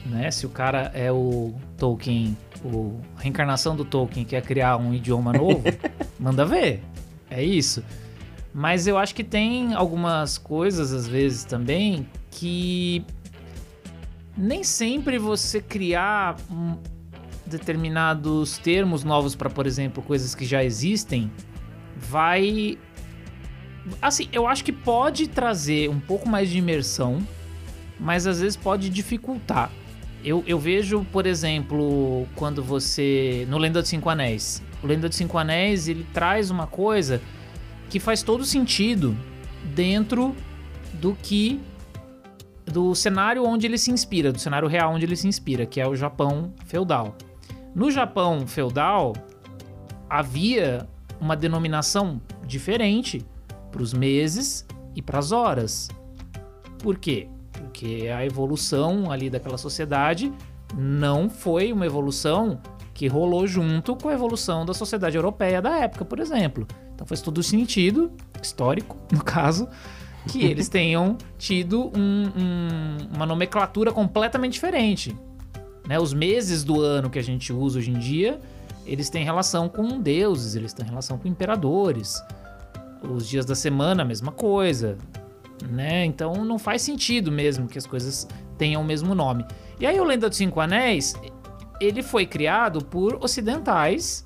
né? 0.05 0.30
Se 0.32 0.45
o 0.45 0.49
cara 0.49 0.91
é 0.93 1.12
o 1.12 1.53
Tolkien, 1.78 2.38
o 2.64 2.99
a 3.18 3.22
reencarnação 3.22 3.76
do 3.76 3.86
Tolkien 3.86 4.26
quer 4.26 4.41
criar 4.41 4.78
um 4.78 4.93
idioma 4.93 5.34
novo, 5.38 5.64
manda 6.20 6.45
ver. 6.45 6.84
É 7.30 7.43
isso. 7.43 7.84
Mas 8.53 8.86
eu 8.86 8.97
acho 8.97 9.16
que 9.16 9.24
tem 9.24 9.74
algumas 9.74 10.38
coisas 10.38 10.91
às 10.91 11.07
vezes 11.07 11.45
também 11.45 12.05
que 12.30 13.05
nem 14.38 14.64
sempre 14.64 15.18
você 15.18 15.62
criar 15.62 16.36
determinados 17.52 18.58
termos 18.58 19.04
novos 19.04 19.36
para, 19.36 19.49
por 19.49 19.68
exemplo, 19.68 20.02
coisas 20.02 20.34
que 20.34 20.45
já 20.45 20.64
existem, 20.64 21.32
vai. 21.95 22.78
Assim, 24.02 24.28
eu 24.32 24.47
acho 24.47 24.64
que 24.64 24.72
pode 24.72 25.28
trazer 25.28 25.89
um 25.89 25.99
pouco 25.99 26.28
mais 26.28 26.49
de 26.49 26.58
imersão, 26.58 27.20
mas 27.99 28.26
às 28.26 28.41
vezes 28.41 28.56
pode 28.56 28.89
dificultar. 28.89 29.72
Eu, 30.24 30.43
eu 30.45 30.60
vejo, 30.60 31.06
por 31.12 31.26
exemplo, 31.26 32.28
quando 32.36 32.64
você. 32.64 33.45
No 33.49 33.58
Lenda 33.58 33.82
dos 33.82 33.89
Cinco 33.89 34.10
Anéis. 34.10 34.62
O 34.84 34.88
Lenda 34.88 35.08
dos 35.08 35.18
Cinco 35.18 35.38
Anéis 35.38 35.88
ele 35.88 36.06
traz 36.14 36.49
uma 36.49 36.68
coisa 36.68 37.22
que 37.89 37.99
faz 37.99 38.24
todo 38.24 38.45
sentido 38.45 39.16
dentro 39.76 40.36
do 40.93 41.16
que 41.22 41.60
do 42.66 42.95
cenário 42.95 43.43
onde 43.43 43.68
ele 43.68 43.78
se 43.78 43.91
inspira, 43.91 44.32
do 44.32 44.39
cenário 44.39 44.68
real 44.68 44.93
onde 44.93 45.06
ele 45.06 45.16
se 45.16 45.28
inspira, 45.28 45.66
que 45.66 45.80
é 45.82 45.88
o 45.88 45.95
Japão 45.95 46.54
feudal. 46.66 47.16
No 47.74 47.89
Japão 47.89 48.45
feudal, 48.45 49.13
havia 50.09 50.88
uma 51.19 51.38
denominação 51.38 52.22
diferente 52.45 53.26
para 53.72 53.82
os 53.82 53.93
meses 53.93 54.65
e 54.93 55.01
para 55.01 55.19
as 55.19 55.32
horas. 55.32 55.88
Por 56.80 56.97
quê? 56.97 57.30
Porque 57.51 58.09
a 58.13 58.26
evolução 58.26 59.09
ali 59.09 59.30
daquela 59.30 59.57
sociedade 59.57 60.34
não 60.76 61.30
foi 61.30 61.72
uma 61.72 61.86
evolução 61.86 62.59
que 62.93 63.07
rolou 63.07 63.47
junto 63.47 63.95
com 63.95 64.09
a 64.09 64.13
evolução 64.13 64.65
da 64.65 64.74
sociedade 64.74 65.15
europeia 65.15 65.61
da 65.61 65.78
época, 65.78 66.03
por 66.03 66.19
exemplo. 66.19 66.67
Então 66.93 67.07
faz 67.07 67.22
todo 67.22 67.41
sentido, 67.41 68.11
histórico 68.41 68.97
no 69.11 69.24
caso, 69.24 69.67
que 70.28 70.43
eles 70.43 70.67
tenham 70.67 71.17
tido 71.38 71.91
um, 71.97 72.32
um, 72.36 73.15
uma 73.15 73.26
nomenclatura 73.26 73.91
completamente 73.91 74.53
diferente. 74.53 75.15
Né? 75.91 75.99
Os 75.99 76.13
meses 76.13 76.63
do 76.63 76.79
ano 76.79 77.09
que 77.09 77.19
a 77.19 77.21
gente 77.21 77.51
usa 77.51 77.79
hoje 77.79 77.91
em 77.91 77.99
dia, 77.99 78.39
eles 78.85 79.09
têm 79.09 79.25
relação 79.25 79.67
com 79.67 79.99
deuses, 79.99 80.55
eles 80.55 80.71
têm 80.71 80.85
relação 80.85 81.17
com 81.17 81.27
imperadores. 81.27 82.23
Os 83.03 83.27
dias 83.27 83.45
da 83.45 83.55
semana, 83.55 84.03
a 84.03 84.05
mesma 84.05 84.31
coisa. 84.31 84.97
Né? 85.69 86.05
Então 86.05 86.45
não 86.45 86.57
faz 86.57 86.81
sentido 86.81 87.29
mesmo 87.29 87.67
que 87.67 87.77
as 87.77 87.85
coisas 87.85 88.25
tenham 88.57 88.81
o 88.81 88.85
mesmo 88.85 89.13
nome. 89.13 89.45
E 89.81 89.85
aí 89.85 89.99
o 89.99 90.05
Lenda 90.05 90.29
dos 90.29 90.37
Cinco 90.37 90.61
Anéis, 90.61 91.13
ele 91.81 92.01
foi 92.01 92.25
criado 92.25 92.85
por 92.85 93.17
ocidentais 93.21 94.25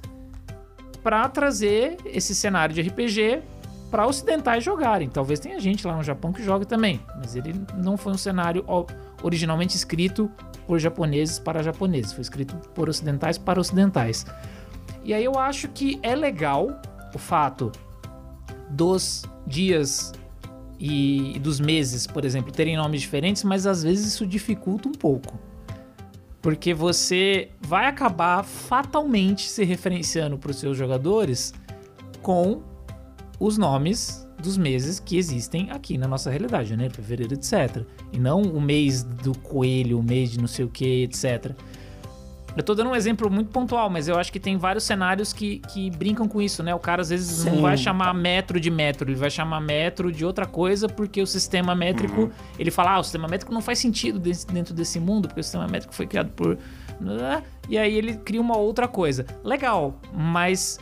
para 1.01 1.27
trazer 1.29 1.97
esse 2.05 2.35
cenário 2.35 2.75
de 2.75 2.81
RPG 2.83 3.41
para 3.95 4.05
ocidentais 4.07 4.61
jogarem. 4.61 5.07
Talvez 5.07 5.39
tenha 5.39 5.57
gente 5.57 5.87
lá 5.87 5.95
no 5.95 6.03
Japão 6.03 6.33
que 6.33 6.43
joga 6.43 6.65
também, 6.65 6.99
mas 7.15 7.33
ele 7.33 7.55
não 7.77 7.95
foi 7.95 8.11
um 8.11 8.17
cenário 8.17 8.65
originalmente 9.23 9.77
escrito 9.77 10.29
por 10.67 10.79
japoneses 10.79 11.39
para 11.39 11.63
japoneses, 11.63 12.11
foi 12.11 12.21
escrito 12.21 12.57
por 12.73 12.89
ocidentais 12.89 13.37
para 13.37 13.57
ocidentais. 13.57 14.25
E 15.01 15.13
aí 15.13 15.23
eu 15.23 15.39
acho 15.39 15.69
que 15.69 15.97
é 16.03 16.13
legal 16.13 16.77
o 17.13 17.17
fato 17.17 17.71
dos 18.69 19.23
dias 19.47 20.11
e 20.77 21.39
dos 21.39 21.61
meses, 21.61 22.05
por 22.05 22.25
exemplo, 22.25 22.51
terem 22.51 22.75
nomes 22.75 22.99
diferentes, 22.99 23.45
mas 23.45 23.65
às 23.65 23.81
vezes 23.81 24.07
isso 24.07 24.27
dificulta 24.27 24.89
um 24.89 24.91
pouco. 24.91 25.39
Porque 26.41 26.73
você 26.73 27.49
vai 27.61 27.85
acabar 27.85 28.43
fatalmente 28.43 29.47
se 29.47 29.63
referenciando 29.63 30.37
para 30.37 30.51
os 30.51 30.59
seus 30.59 30.77
jogadores 30.77 31.53
com 32.21 32.74
os 33.39 33.57
nomes 33.57 34.25
dos 34.41 34.57
meses 34.57 34.99
que 34.99 35.17
existem 35.17 35.71
aqui 35.71 35.97
na 35.97 36.07
nossa 36.07 36.29
realidade, 36.29 36.69
janeiro, 36.69 36.93
fevereiro, 36.93 37.33
etc. 37.33 37.83
E 38.11 38.19
não 38.19 38.41
o 38.41 38.61
mês 38.61 39.03
do 39.03 39.37
coelho, 39.37 39.99
o 39.99 40.03
mês 40.03 40.31
de 40.31 40.39
não 40.39 40.47
sei 40.47 40.65
o 40.65 40.69
que, 40.69 41.03
etc. 41.03 41.55
Eu 42.55 42.63
tô 42.63 42.73
dando 42.73 42.91
um 42.91 42.95
exemplo 42.95 43.29
muito 43.29 43.49
pontual, 43.49 43.89
mas 43.89 44.07
eu 44.07 44.17
acho 44.17 44.31
que 44.31 44.39
tem 44.39 44.57
vários 44.57 44.85
cenários 44.85 45.33
que, 45.33 45.59
que 45.73 45.89
brincam 45.89 46.25
com 46.25 46.41
isso, 46.41 46.63
né? 46.63 46.73
O 46.73 46.79
cara 46.79 47.01
às 47.01 47.09
vezes 47.09 47.27
Sim. 47.27 47.49
não 47.49 47.61
vai 47.61 47.75
chamar 47.75 48.13
metro 48.13 48.59
de 48.61 48.71
metro, 48.71 49.09
ele 49.09 49.17
vai 49.17 49.29
chamar 49.29 49.59
metro 49.59 50.09
de 50.09 50.23
outra 50.23 50.45
coisa, 50.45 50.87
porque 50.87 51.21
o 51.21 51.27
sistema 51.27 51.75
métrico, 51.75 52.21
uhum. 52.21 52.31
ele 52.57 52.71
fala, 52.71 52.91
ah, 52.91 52.99
o 52.99 53.03
sistema 53.03 53.27
métrico 53.27 53.53
não 53.53 53.61
faz 53.61 53.79
sentido 53.79 54.19
dentro 54.19 54.73
desse 54.73 55.01
mundo, 55.01 55.27
porque 55.27 55.41
o 55.41 55.43
sistema 55.43 55.67
métrico 55.67 55.93
foi 55.93 56.07
criado 56.07 56.29
por. 56.29 56.57
E 57.67 57.77
aí 57.77 57.93
ele 57.93 58.15
cria 58.15 58.39
uma 58.39 58.55
outra 58.55 58.87
coisa. 58.87 59.25
Legal, 59.43 59.99
mas 60.13 60.79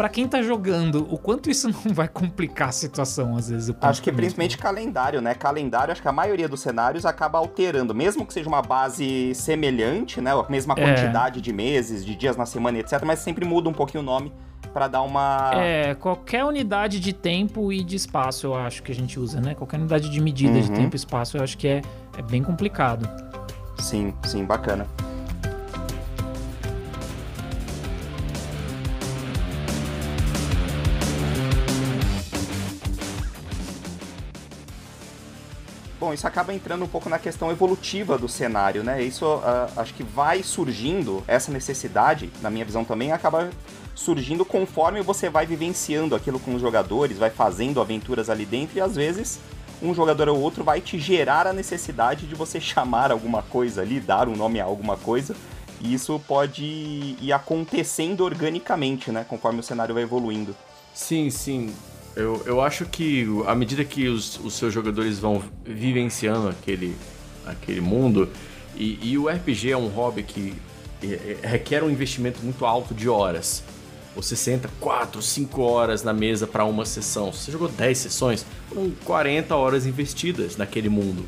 para 0.00 0.08
quem 0.08 0.26
tá 0.26 0.40
jogando, 0.40 1.06
o 1.10 1.18
quanto 1.18 1.50
isso 1.50 1.68
não 1.68 1.92
vai 1.92 2.08
complicar 2.08 2.70
a 2.70 2.72
situação, 2.72 3.36
às 3.36 3.50
vezes? 3.50 3.70
Acho 3.82 4.00
que 4.00 4.10
principalmente 4.10 4.56
calendário, 4.56 5.20
né? 5.20 5.34
Calendário, 5.34 5.92
acho 5.92 6.00
que 6.00 6.08
a 6.08 6.12
maioria 6.12 6.48
dos 6.48 6.60
cenários 6.60 7.04
acaba 7.04 7.36
alterando, 7.36 7.94
mesmo 7.94 8.24
que 8.24 8.32
seja 8.32 8.48
uma 8.48 8.62
base 8.62 9.34
semelhante, 9.34 10.18
né? 10.18 10.32
A 10.32 10.50
mesma 10.50 10.72
é. 10.74 10.82
quantidade 10.82 11.40
é. 11.40 11.42
de 11.42 11.52
meses, 11.52 12.02
de 12.02 12.16
dias 12.16 12.34
na 12.34 12.46
semana, 12.46 12.78
etc. 12.78 13.02
Mas 13.04 13.18
sempre 13.18 13.44
muda 13.44 13.68
um 13.68 13.74
pouquinho 13.74 14.02
o 14.02 14.06
nome 14.06 14.32
para 14.72 14.88
dar 14.88 15.02
uma. 15.02 15.50
É, 15.52 15.94
qualquer 15.94 16.46
unidade 16.46 16.98
de 16.98 17.12
tempo 17.12 17.70
e 17.70 17.84
de 17.84 17.96
espaço, 17.96 18.46
eu 18.46 18.54
acho 18.54 18.82
que 18.82 18.90
a 18.90 18.94
gente 18.94 19.20
usa, 19.20 19.38
né? 19.38 19.54
Qualquer 19.54 19.76
unidade 19.76 20.08
de 20.08 20.18
medida 20.18 20.54
uhum. 20.54 20.62
de 20.62 20.70
tempo 20.70 20.94
e 20.94 20.96
espaço, 20.96 21.36
eu 21.36 21.44
acho 21.44 21.58
que 21.58 21.68
é, 21.68 21.82
é 22.16 22.22
bem 22.22 22.42
complicado. 22.42 23.06
Sim, 23.78 24.14
sim, 24.24 24.46
bacana. 24.46 24.86
Bom, 36.00 36.14
isso 36.14 36.26
acaba 36.26 36.54
entrando 36.54 36.82
um 36.82 36.88
pouco 36.88 37.10
na 37.10 37.18
questão 37.18 37.50
evolutiva 37.50 38.16
do 38.16 38.26
cenário, 38.26 38.82
né? 38.82 39.02
Isso 39.02 39.26
uh, 39.26 39.70
acho 39.76 39.92
que 39.92 40.02
vai 40.02 40.42
surgindo, 40.42 41.22
essa 41.28 41.52
necessidade, 41.52 42.30
na 42.40 42.48
minha 42.48 42.64
visão 42.64 42.86
também, 42.86 43.12
acaba 43.12 43.50
surgindo 43.94 44.42
conforme 44.42 45.02
você 45.02 45.28
vai 45.28 45.44
vivenciando 45.44 46.14
aquilo 46.14 46.40
com 46.40 46.54
os 46.54 46.62
jogadores, 46.62 47.18
vai 47.18 47.28
fazendo 47.28 47.82
aventuras 47.82 48.30
ali 48.30 48.46
dentro 48.46 48.78
e 48.78 48.80
às 48.80 48.96
vezes 48.96 49.38
um 49.82 49.92
jogador 49.92 50.30
ou 50.30 50.40
outro 50.40 50.64
vai 50.64 50.80
te 50.80 50.98
gerar 50.98 51.46
a 51.46 51.52
necessidade 51.52 52.26
de 52.26 52.34
você 52.34 52.58
chamar 52.62 53.12
alguma 53.12 53.42
coisa 53.42 53.82
ali, 53.82 54.00
dar 54.00 54.26
um 54.26 54.34
nome 54.34 54.58
a 54.58 54.64
alguma 54.64 54.96
coisa. 54.96 55.36
E 55.82 55.92
isso 55.92 56.18
pode 56.26 56.64
ir 56.64 57.30
acontecendo 57.30 58.24
organicamente, 58.24 59.12
né? 59.12 59.26
Conforme 59.28 59.60
o 59.60 59.62
cenário 59.62 59.94
vai 59.94 60.02
evoluindo. 60.02 60.56
Sim, 60.94 61.28
sim. 61.28 61.74
Eu, 62.16 62.42
eu 62.44 62.60
acho 62.60 62.84
que 62.86 63.26
à 63.46 63.54
medida 63.54 63.84
que 63.84 64.08
os, 64.08 64.38
os 64.40 64.54
seus 64.54 64.74
jogadores 64.74 65.18
vão 65.18 65.42
vivenciando 65.64 66.48
aquele, 66.48 66.96
aquele 67.46 67.80
mundo, 67.80 68.28
e, 68.76 68.98
e 69.02 69.18
o 69.18 69.28
RPG 69.28 69.70
é 69.70 69.76
um 69.76 69.88
hobby 69.88 70.22
que 70.22 70.54
é, 71.02 71.38
é, 71.42 71.46
requer 71.46 71.82
um 71.82 71.90
investimento 71.90 72.40
muito 72.42 72.64
alto 72.64 72.94
de 72.94 73.08
horas. 73.08 73.62
Você 74.14 74.34
senta 74.34 74.68
4, 74.80 75.22
5 75.22 75.62
horas 75.62 76.02
na 76.02 76.12
mesa 76.12 76.46
para 76.46 76.64
uma 76.64 76.84
sessão. 76.84 77.32
Se 77.32 77.44
você 77.44 77.52
jogou 77.52 77.68
10 77.68 77.96
sessões, 77.96 78.44
foram 78.68 78.90
40 79.04 79.54
horas 79.54 79.86
investidas 79.86 80.56
naquele 80.56 80.88
mundo. 80.88 81.26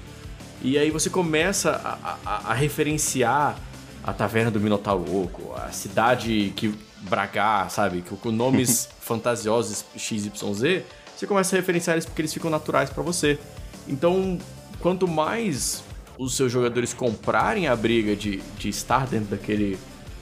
E 0.61 0.76
aí 0.76 0.91
você 0.91 1.09
começa 1.09 1.70
a, 1.70 2.18
a, 2.24 2.51
a 2.51 2.55
referenciar 2.55 3.57
a 4.03 4.12
Taverna 4.12 4.51
do 4.51 4.61
Minotauro 4.61 5.11
Louco, 5.11 5.55
a 5.55 5.70
cidade 5.70 6.53
que 6.57 6.74
Bragar, 7.03 7.71
sabe? 7.71 8.03
Com 8.03 8.31
nomes 8.31 8.89
fantasiosos 9.01 9.85
XYZ, 9.97 10.83
você 11.17 11.27
começa 11.27 11.55
a 11.55 11.59
referenciar 11.59 11.95
eles 11.95 12.07
porque 12.07 12.23
eles 12.23 12.33
ficam 12.33 12.51
naturais 12.51 12.91
para 12.91 13.03
você. 13.03 13.39
Então, 13.87 14.39
quanto 14.81 15.07
mais 15.07 15.83
os 16.19 16.35
seus 16.37 16.51
jogadores 16.53 16.93
comprarem 16.93 17.69
a 17.69 17.77
briga 17.77 18.15
de, 18.15 18.43
de 18.59 18.69
estar 18.69 19.07
dentro 19.07 19.29
daquele, 19.29 19.79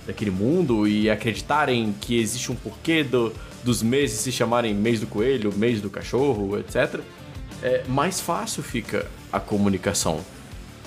daquele 0.07 0.31
mundo 0.31 0.87
e 0.87 1.11
acreditarem 1.11 1.95
que 2.01 2.19
existe 2.19 2.51
um 2.51 2.55
porquê 2.55 3.03
do, 3.03 3.33
dos 3.63 3.83
meses 3.83 4.21
se 4.21 4.33
chamarem 4.33 4.75
mês 4.75 5.01
do 5.01 5.07
coelho, 5.07 5.53
mês 5.55 5.81
do 5.81 5.91
cachorro, 5.91 6.59
etc., 6.59 7.01
é, 7.63 7.85
mais 7.89 8.21
fácil 8.21 8.63
fica 8.63 9.07
a 9.33 9.39
comunicação. 9.39 10.25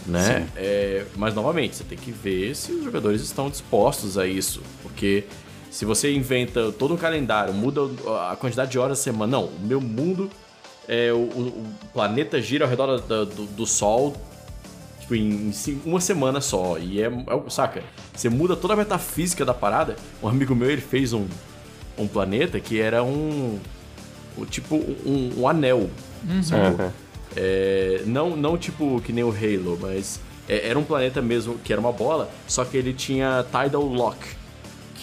Né? 0.06 0.48
É, 0.56 1.06
mas 1.16 1.34
novamente, 1.34 1.76
você 1.76 1.84
tem 1.84 1.98
que 1.98 2.12
ver 2.12 2.56
se 2.56 2.72
os 2.72 2.84
jogadores 2.84 3.22
estão 3.22 3.50
dispostos 3.50 4.18
a 4.18 4.28
isso, 4.28 4.62
porque 4.82 5.24
se 5.74 5.86
você 5.86 6.14
inventa 6.14 6.72
todo 6.72 6.94
um 6.94 6.98
calendário, 6.98 7.52
muda 7.52 7.82
a 8.30 8.36
quantidade 8.36 8.70
de 8.70 8.78
horas 8.78 9.00
da 9.00 9.04
semana. 9.04 9.32
Não, 9.32 9.46
o 9.46 9.60
meu 9.60 9.82
mundo, 9.82 10.30
é, 10.88 11.12
o, 11.12 11.18
o 11.18 11.66
planeta 11.92 12.40
gira 12.40 12.66
ao 12.66 12.70
redor 12.70 13.02
do, 13.02 13.26
do, 13.26 13.46
do 13.48 13.66
Sol 13.66 14.16
tipo, 15.00 15.16
em, 15.16 15.50
em, 15.50 15.82
uma 15.84 16.00
semana 16.00 16.42
só. 16.42 16.78
E 16.78 17.02
é, 17.02 17.08
é, 17.08 17.50
Saca? 17.50 17.82
Você 18.14 18.30
muda 18.30 18.56
toda 18.56 18.76
a 18.76 18.78
metafísica 18.78 19.44
da 19.44 19.52
parada. 19.52 19.96
Um 20.22 20.28
amigo 20.28 20.54
meu, 20.54 20.70
ele 20.70 20.80
fez 20.80 21.12
um, 21.12 21.26
um 21.98 22.08
planeta 22.08 22.60
que 22.60 22.80
era 22.80 23.04
um. 23.04 23.60
um 24.38 24.46
tipo, 24.46 24.76
um, 24.76 25.32
um 25.40 25.48
anel. 25.48 25.90
Uhum. 26.30 26.44
Sabe? 26.44 26.94
É, 27.36 28.04
não, 28.06 28.38
não 28.38 28.60
tipo 28.60 29.02
que 29.02 29.12
nem 29.12 29.24
o 29.24 29.32
Halo, 29.32 29.80
mas 29.82 30.20
é, 30.48 30.70
era 30.70 30.78
um 30.78 30.84
planeta 30.84 31.20
mesmo 31.20 31.58
que 31.64 31.74
era 31.74 31.82
uma 31.82 31.92
bola, 31.92 32.30
só 32.48 32.64
que 32.64 32.78
ele 32.78 32.94
tinha 32.94 33.44
Tidal 33.52 33.82
Lock 33.82 34.43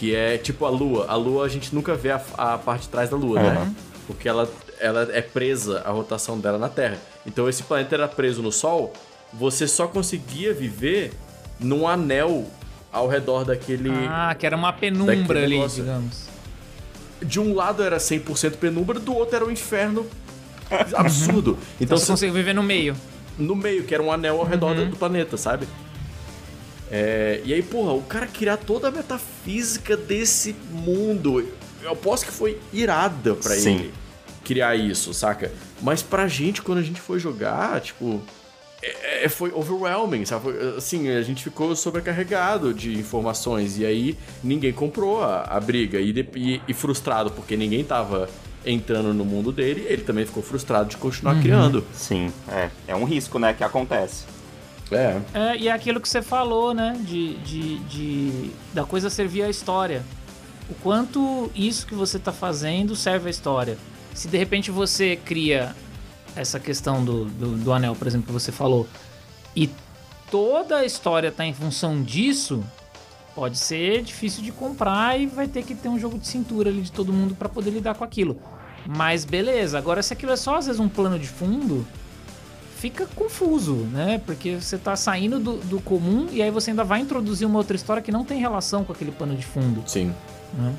que 0.01 0.17
é 0.17 0.39
tipo 0.39 0.65
a 0.65 0.71
Lua. 0.71 1.05
A 1.09 1.15
Lua 1.15 1.45
a 1.45 1.49
gente 1.49 1.75
nunca 1.75 1.95
vê 1.95 2.11
a, 2.11 2.21
a 2.39 2.57
parte 2.57 2.85
de 2.85 2.89
trás 2.89 3.11
da 3.11 3.19
Lua, 3.19 3.39
uhum. 3.39 3.51
né? 3.51 3.75
Porque 4.07 4.27
ela, 4.27 4.51
ela 4.81 5.07
é 5.13 5.21
presa 5.21 5.83
a 5.85 5.91
rotação 5.91 6.41
dela 6.41 6.57
na 6.57 6.71
Terra. 6.71 6.97
Então 7.27 7.47
esse 7.47 7.63
planeta 7.63 7.97
era 7.97 8.09
preso 8.09 8.41
no 8.41 8.51
Sol, 8.51 8.95
você 9.31 9.69
só 9.69 9.87
conseguia 9.87 10.55
viver 10.55 11.13
num 11.61 11.87
anel 11.87 12.47
ao 12.91 13.09
redor 13.09 13.45
daquele. 13.45 13.91
Ah, 14.09 14.35
que 14.35 14.47
era 14.47 14.57
uma 14.57 14.73
penumbra 14.73 15.45
ali, 15.45 15.59
negócio. 15.59 15.85
digamos. 15.85 16.31
De 17.23 17.39
um 17.39 17.55
lado 17.55 17.83
era 17.83 17.99
100% 17.99 18.53
penumbra, 18.53 18.99
do 18.99 19.15
outro 19.15 19.37
era 19.37 19.45
um 19.45 19.51
inferno 19.51 20.07
absurdo. 20.97 21.59
Então, 21.75 21.97
então 21.97 21.99
você 21.99 22.07
conseguia 22.07 22.35
viver 22.35 22.55
no 22.55 22.63
meio. 22.63 22.97
No 23.39 23.55
meio, 23.55 23.85
que 23.85 23.95
era 23.95 24.03
um 24.03 24.11
anel 24.11 24.39
ao 24.39 24.47
redor 24.47 24.75
uhum. 24.79 24.89
do 24.89 24.97
planeta, 24.97 25.37
sabe? 25.37 25.69
É, 26.91 27.41
e 27.45 27.55
aí, 27.55 27.63
porra, 27.63 27.93
o 27.93 28.03
cara 28.03 28.27
criar 28.27 28.57
toda 28.57 28.89
a 28.89 28.91
metafísica 28.91 29.97
desse 29.97 30.55
mundo. 30.73 31.47
Eu 31.83 31.93
aposto 31.93 32.27
que 32.27 32.33
foi 32.33 32.59
irada 32.73 33.35
pra 33.35 33.55
Sim. 33.55 33.77
ele 33.77 33.95
criar 34.45 34.75
isso, 34.75 35.15
saca? 35.15 35.53
Mas 35.81 36.03
pra 36.03 36.27
gente, 36.27 36.61
quando 36.61 36.79
a 36.79 36.83
gente 36.83 37.01
foi 37.01 37.21
jogar, 37.21 37.81
tipo. 37.81 38.21
É, 38.83 39.27
é 39.27 39.29
foi 39.29 39.53
overwhelming, 39.53 40.25
sabe? 40.25 40.51
Assim, 40.77 41.09
a 41.11 41.23
gente 41.23 41.45
ficou 41.45 41.77
sobrecarregado 41.77 42.75
de 42.75 42.99
informações 42.99 43.79
e 43.79 43.85
aí 43.85 44.19
ninguém 44.43 44.73
comprou 44.73 45.23
a, 45.23 45.43
a 45.43 45.61
briga 45.61 46.01
e, 46.01 46.27
e, 46.35 46.63
e, 46.67 46.75
frustrado 46.75 47.31
porque 47.31 47.59
ninguém 47.59 47.85
tava 47.85 48.29
entrando 48.65 49.13
no 49.13 49.25
mundo 49.25 49.53
dele, 49.53 49.85
ele 49.87 50.03
também 50.03 50.25
ficou 50.25 50.43
frustrado 50.43 50.89
de 50.89 50.97
continuar 50.97 51.35
uhum. 51.35 51.43
criando. 51.43 51.85
Sim, 51.95 52.33
é. 52.49 52.71
É 52.89 52.97
um 52.97 53.05
risco, 53.05 53.39
né, 53.39 53.53
que 53.53 53.63
acontece. 53.63 54.25
É. 54.91 55.21
é. 55.35 55.57
E 55.57 55.69
é 55.69 55.73
aquilo 55.73 56.01
que 56.01 56.09
você 56.09 56.23
falou, 56.23 56.75
né? 56.75 56.99
De, 57.01 57.35
de, 57.39 57.79
de, 57.81 58.51
da 58.73 58.85
coisa 58.85 59.09
servir 59.09 59.43
à 59.43 59.49
história. 59.49 60.05
O 60.69 60.75
quanto 60.75 61.51
isso 61.55 61.87
que 61.87 61.95
você 61.95 62.17
está 62.17 62.33
fazendo 62.33 62.95
serve 62.95 63.29
à 63.29 63.31
história. 63.31 63.77
Se 64.15 64.29
de 64.29 64.39
repente 64.39 64.71
você 64.71 65.17
cria 65.17 65.75
essa 66.37 66.61
questão 66.61 67.05
do, 67.05 67.25
do, 67.25 67.57
do, 67.57 67.73
anel, 67.73 67.95
por 67.95 68.07
exemplo, 68.07 68.27
que 68.27 68.33
você 68.33 68.53
falou, 68.53 68.87
e 69.55 69.69
toda 70.31 70.77
a 70.77 70.85
história 70.85 71.33
tá 71.33 71.45
em 71.45 71.53
função 71.53 72.03
disso, 72.03 72.63
pode 73.35 73.59
ser 73.59 74.03
difícil 74.03 74.43
de 74.43 74.53
comprar 74.53 75.19
e 75.19 75.27
vai 75.27 75.49
ter 75.49 75.65
que 75.65 75.75
ter 75.75 75.89
um 75.89 75.99
jogo 75.99 76.19
de 76.19 76.27
cintura 76.27 76.71
ali 76.71 76.83
de 76.83 76.93
todo 76.93 77.13
mundo 77.13 77.35
para 77.35 77.49
poder 77.49 77.71
lidar 77.71 77.95
com 77.95 78.05
aquilo. 78.05 78.41
Mas 78.87 79.25
beleza, 79.25 79.77
agora 79.77 80.03
se 80.03 80.13
aquilo 80.13 80.33
é 80.33 80.37
só 80.37 80.57
às 80.57 80.67
vezes 80.67 80.81
um 80.81 80.89
plano 80.89 81.19
de 81.19 81.27
fundo, 81.27 81.87
fica 82.81 83.07
confuso, 83.15 83.75
né? 83.75 84.23
Porque 84.25 84.57
você 84.59 84.79
tá 84.79 84.97
saindo 84.97 85.39
do, 85.39 85.59
do 85.59 85.81
comum 85.83 86.29
e 86.33 86.41
aí 86.41 86.51
você 86.51 86.71
ainda 86.71 86.83
vai 86.83 87.01
introduzir 87.01 87.47
uma 87.47 87.59
outra 87.59 87.77
história 87.77 88.03
que 88.03 88.11
não 88.11 88.25
tem 88.25 88.41
relação 88.41 88.85
com 88.85 88.93
aquele 88.93 89.13
pano 89.13 89.37
de 89.37 89.45
fundo. 89.45 89.83
Sim. 89.87 90.15
Né? 90.55 90.75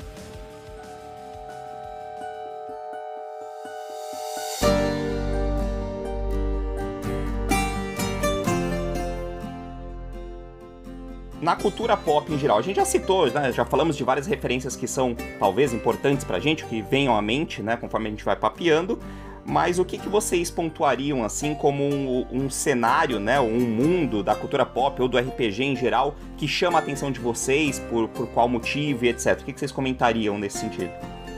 na 11.40 11.56
cultura 11.56 11.96
pop 11.96 12.32
em 12.32 12.38
geral. 12.38 12.56
A 12.56 12.62
gente 12.62 12.76
já 12.76 12.84
citou, 12.84 13.28
né, 13.28 13.52
já 13.52 13.64
falamos 13.64 13.96
de 13.96 14.04
várias 14.04 14.28
referências 14.28 14.76
que 14.76 14.86
são 14.86 15.16
talvez 15.40 15.72
importantes 15.72 16.24
pra 16.24 16.38
gente, 16.38 16.64
que 16.64 16.80
venham 16.80 17.16
à 17.16 17.20
mente, 17.20 17.60
né, 17.60 17.76
conforme 17.76 18.06
a 18.06 18.10
gente 18.10 18.24
vai 18.24 18.36
papeando. 18.36 18.96
Mas 19.44 19.78
o 19.78 19.84
que, 19.84 19.98
que 19.98 20.08
vocês 20.08 20.50
pontuariam 20.50 21.24
assim 21.24 21.54
como 21.54 21.84
um, 21.84 22.26
um 22.30 22.50
cenário, 22.50 23.18
né, 23.18 23.40
um 23.40 23.60
mundo 23.60 24.22
da 24.22 24.34
cultura 24.34 24.64
pop 24.64 25.02
ou 25.02 25.08
do 25.08 25.18
RPG 25.18 25.64
em 25.64 25.76
geral 25.76 26.14
que 26.36 26.46
chama 26.46 26.78
a 26.78 26.82
atenção 26.82 27.10
de 27.10 27.18
vocês 27.18 27.78
por, 27.90 28.08
por 28.08 28.28
qual 28.28 28.48
motivo 28.48 29.04
e 29.04 29.08
etc? 29.08 29.40
O 29.40 29.44
que, 29.44 29.52
que 29.52 29.58
vocês 29.58 29.72
comentariam 29.72 30.38
nesse 30.38 30.58
sentido? 30.58 30.90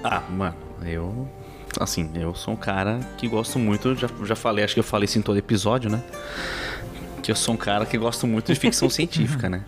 Ah, 0.02 0.22
mano, 0.30 0.56
eu 0.84 1.26
assim, 1.80 2.10
eu 2.14 2.34
sou 2.34 2.54
um 2.54 2.56
cara 2.56 3.00
que 3.16 3.26
gosto 3.26 3.58
muito, 3.58 3.94
já, 3.96 4.08
já 4.22 4.36
falei, 4.36 4.64
acho 4.64 4.74
que 4.74 4.80
eu 4.80 4.84
falei 4.84 5.06
isso 5.06 5.18
em 5.18 5.22
todo 5.22 5.36
episódio, 5.38 5.90
né? 5.90 6.02
Que 7.22 7.30
eu 7.30 7.36
sou 7.36 7.54
um 7.54 7.56
cara 7.56 7.86
que 7.86 7.96
gosto 7.96 8.26
muito 8.26 8.52
de 8.52 8.60
ficção 8.60 8.88
científica, 8.90 9.48
né? 9.48 9.64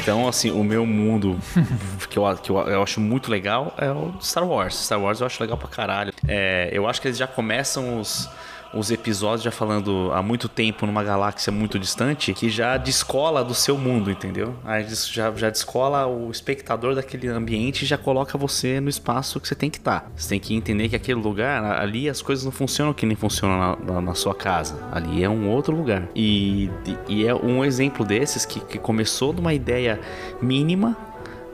Então, 0.00 0.26
assim, 0.26 0.50
o 0.50 0.64
meu 0.64 0.86
mundo 0.86 1.38
que, 2.08 2.18
eu, 2.18 2.36
que 2.36 2.50
eu, 2.50 2.58
eu, 2.58 2.82
acho 2.82 3.00
muito 3.00 3.30
legal 3.30 3.74
é 3.76 3.90
o 3.90 4.12
Star 4.20 4.46
Wars. 4.46 4.74
Star 4.74 5.00
Wars 5.00 5.20
eu 5.20 5.26
acho 5.26 5.42
legal 5.42 5.58
pra 5.58 5.68
caralho. 5.68 6.12
É, 6.26 6.70
eu 6.72 6.88
acho 6.88 7.00
que 7.00 7.08
eles 7.08 7.18
já 7.18 7.26
começam 7.26 8.00
os 8.00 8.28
os 8.72 8.90
episódios 8.90 9.42
já 9.42 9.50
falando 9.50 10.10
há 10.12 10.22
muito 10.22 10.48
tempo 10.48 10.86
numa 10.86 11.02
galáxia 11.02 11.52
muito 11.52 11.78
distante 11.78 12.32
que 12.32 12.48
já 12.48 12.76
descola 12.76 13.44
do 13.44 13.54
seu 13.54 13.76
mundo, 13.76 14.10
entendeu? 14.10 14.54
Aí 14.64 14.86
já, 14.88 15.30
já 15.32 15.50
descola 15.50 16.06
o 16.06 16.30
espectador 16.30 16.94
daquele 16.94 17.28
ambiente 17.28 17.82
e 17.82 17.86
já 17.86 17.98
coloca 17.98 18.38
você 18.38 18.80
no 18.80 18.88
espaço 18.88 19.40
que 19.40 19.48
você 19.48 19.54
tem 19.54 19.70
que 19.70 19.78
estar. 19.78 20.00
Tá. 20.00 20.06
Você 20.14 20.28
tem 20.28 20.40
que 20.40 20.54
entender 20.54 20.88
que 20.88 20.96
aquele 20.96 21.20
lugar, 21.20 21.64
ali 21.80 22.08
as 22.08 22.22
coisas 22.22 22.44
não 22.44 22.52
funcionam 22.52 22.92
que 22.92 23.04
nem 23.04 23.16
funcionam 23.16 23.58
na, 23.58 23.94
na, 23.94 24.00
na 24.00 24.14
sua 24.14 24.34
casa. 24.34 24.76
Ali 24.92 25.24
é 25.24 25.28
um 25.28 25.48
outro 25.48 25.74
lugar. 25.74 26.08
E, 26.14 26.70
e 27.08 27.26
é 27.26 27.34
um 27.34 27.64
exemplo 27.64 28.04
desses 28.04 28.44
que, 28.44 28.60
que 28.60 28.78
começou 28.78 29.32
de 29.32 29.40
uma 29.40 29.52
ideia 29.52 30.00
mínima 30.40 30.96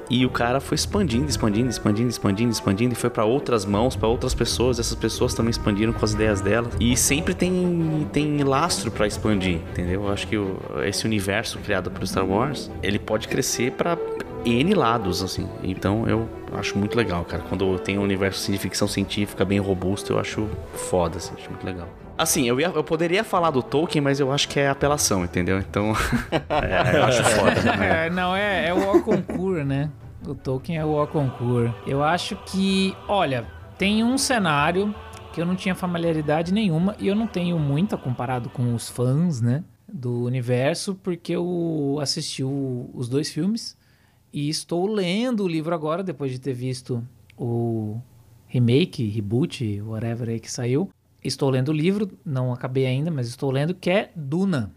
e 0.08 0.24
o 0.24 0.30
cara 0.30 0.60
foi 0.60 0.76
expandindo, 0.76 1.28
expandindo, 1.28 1.68
expandindo, 1.68 2.08
expandindo, 2.08 2.50
expandindo 2.50 2.92
e 2.92 2.96
foi 2.96 3.10
para 3.10 3.24
outras 3.24 3.64
mãos, 3.64 3.96
para 3.96 4.08
outras 4.08 4.34
pessoas. 4.34 4.78
Essas 4.78 4.94
pessoas 4.94 5.34
também 5.34 5.50
expandiram 5.50 5.92
com 5.92 6.04
as 6.04 6.12
ideias 6.12 6.40
delas. 6.40 6.72
E 6.80 6.96
sempre 6.96 7.34
tem, 7.34 8.08
tem 8.12 8.42
lastro 8.44 8.90
para 8.90 9.06
expandir, 9.06 9.56
entendeu? 9.70 10.04
Eu 10.04 10.12
acho 10.12 10.26
que 10.26 10.36
o, 10.36 10.58
esse 10.84 11.04
universo 11.04 11.58
criado 11.58 11.90
por 11.90 12.06
Star 12.06 12.26
Wars, 12.26 12.70
ele 12.82 12.98
pode 12.98 13.28
crescer 13.28 13.72
para 13.72 13.98
N 14.44 14.74
lados, 14.74 15.22
assim. 15.22 15.48
Então 15.62 16.06
eu 16.08 16.28
acho 16.52 16.78
muito 16.78 16.96
legal, 16.96 17.24
cara. 17.24 17.42
Quando 17.48 17.78
tem 17.78 17.98
um 17.98 18.02
universo 18.02 18.50
de 18.50 18.58
ficção 18.58 18.86
científica 18.86 19.44
bem 19.44 19.58
robusto, 19.58 20.12
eu 20.12 20.18
acho 20.18 20.48
foda, 20.74 21.18
assim, 21.18 21.34
acho 21.36 21.50
muito 21.50 21.64
legal. 21.66 21.88
Assim, 22.18 22.48
eu, 22.48 22.58
ia, 22.58 22.68
eu 22.68 22.82
poderia 22.82 23.22
falar 23.22 23.50
do 23.50 23.62
Tolkien, 23.62 24.02
mas 24.02 24.18
eu 24.18 24.32
acho 24.32 24.48
que 24.48 24.58
é 24.58 24.68
apelação, 24.68 25.24
entendeu? 25.24 25.58
Então, 25.58 25.92
é, 26.32 26.96
eu 26.96 27.04
acho 27.04 27.22
foda. 27.24 27.62
Né? 27.62 28.06
É, 28.06 28.10
não, 28.10 28.34
é, 28.34 28.68
é 28.68 28.74
o 28.74 28.96
Oconcourt, 28.96 29.64
né? 29.64 29.90
O 30.26 30.34
Tolkien 30.34 30.78
é 30.78 30.84
o 30.84 31.00
Oconcourt. 31.02 31.72
Eu 31.86 32.02
acho 32.02 32.36
que, 32.46 32.96
olha, 33.06 33.46
tem 33.76 34.02
um 34.02 34.16
cenário 34.16 34.94
que 35.32 35.40
eu 35.40 35.44
não 35.44 35.54
tinha 35.54 35.74
familiaridade 35.74 36.54
nenhuma 36.54 36.96
e 36.98 37.06
eu 37.06 37.14
não 37.14 37.26
tenho 37.26 37.58
muita 37.58 37.98
comparado 37.98 38.48
com 38.48 38.74
os 38.74 38.88
fãs, 38.88 39.42
né? 39.42 39.62
Do 39.86 40.24
universo, 40.24 40.94
porque 40.94 41.32
eu 41.32 41.98
assisti 42.00 42.42
o, 42.42 42.88
os 42.94 43.08
dois 43.08 43.30
filmes 43.30 43.76
e 44.32 44.48
estou 44.48 44.86
lendo 44.86 45.44
o 45.44 45.48
livro 45.48 45.74
agora, 45.74 46.02
depois 46.02 46.32
de 46.32 46.40
ter 46.40 46.54
visto 46.54 47.06
o 47.36 48.00
remake, 48.46 49.06
reboot, 49.06 49.82
whatever 49.82 50.30
aí 50.30 50.40
que 50.40 50.50
saiu. 50.50 50.90
Estou 51.26 51.50
lendo 51.50 51.68
o 51.68 51.72
livro, 51.72 52.10
não 52.24 52.52
acabei 52.52 52.86
ainda, 52.86 53.10
mas 53.10 53.28
estou 53.28 53.50
lendo, 53.50 53.74
que 53.74 53.90
é 53.90 54.10
Duna. 54.14 54.72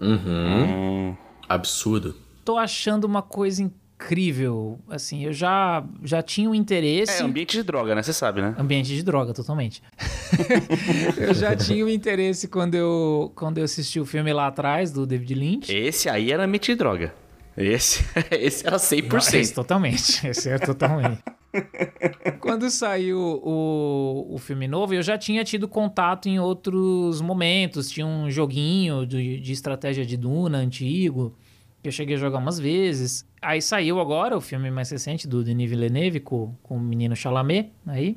Uhum. 0.00 1.10
Hum. 1.10 1.16
Absurdo. 1.48 2.14
Tô 2.44 2.56
achando 2.56 3.04
uma 3.04 3.22
coisa 3.22 3.62
incrível. 3.62 4.78
Assim, 4.88 5.24
eu 5.24 5.32
já, 5.32 5.84
já 6.02 6.22
tinha 6.22 6.48
um 6.48 6.54
interesse. 6.54 7.22
É 7.22 7.24
ambiente 7.24 7.56
de 7.56 7.62
droga, 7.62 7.94
né? 7.94 8.02
Você 8.02 8.12
sabe, 8.12 8.40
né? 8.40 8.54
Ambiente 8.58 8.88
de 8.94 9.02
droga, 9.02 9.32
totalmente. 9.32 9.82
eu 11.18 11.34
já 11.34 11.56
tinha 11.56 11.84
um 11.84 11.88
interesse 11.88 12.48
quando 12.48 12.74
eu, 12.74 13.32
quando 13.34 13.58
eu 13.58 13.64
assisti 13.64 13.98
o 13.98 14.06
filme 14.06 14.32
lá 14.32 14.46
atrás, 14.46 14.92
do 14.92 15.06
David 15.06 15.34
Lynch. 15.34 15.72
Esse 15.72 16.08
aí 16.08 16.30
era 16.30 16.44
ambiente 16.44 16.72
de 16.72 16.76
droga. 16.76 17.14
Esse, 17.58 18.04
esse 18.30 18.66
era 18.66 18.76
100%. 18.76 19.34
Esse 19.34 19.54
totalmente. 19.54 20.26
Esse 20.26 20.48
era 20.48 20.58
totalmente. 20.58 21.22
Quando 22.40 22.70
saiu 22.70 23.18
o, 23.18 24.34
o 24.34 24.38
filme 24.38 24.68
novo, 24.68 24.94
eu 24.94 25.02
já 25.02 25.18
tinha 25.18 25.42
tido 25.42 25.66
contato 25.66 26.28
em 26.28 26.38
outros 26.38 27.20
momentos. 27.20 27.90
Tinha 27.90 28.06
um 28.06 28.30
joguinho 28.30 29.04
de, 29.04 29.40
de 29.40 29.52
estratégia 29.52 30.06
de 30.06 30.16
Duna 30.16 30.58
antigo, 30.58 31.34
que 31.82 31.88
eu 31.88 31.92
cheguei 31.92 32.16
a 32.16 32.18
jogar 32.18 32.38
umas 32.38 32.58
vezes. 32.60 33.26
Aí 33.42 33.60
saiu 33.60 34.00
agora 34.00 34.36
o 34.36 34.40
filme 34.40 34.70
mais 34.70 34.90
recente 34.90 35.26
do 35.26 35.42
Denis 35.42 35.68
Villeneuve 35.68 36.20
com, 36.20 36.54
com 36.62 36.76
o 36.76 36.80
menino 36.80 37.16
Chalamet 37.16 37.72
aí. 37.86 38.16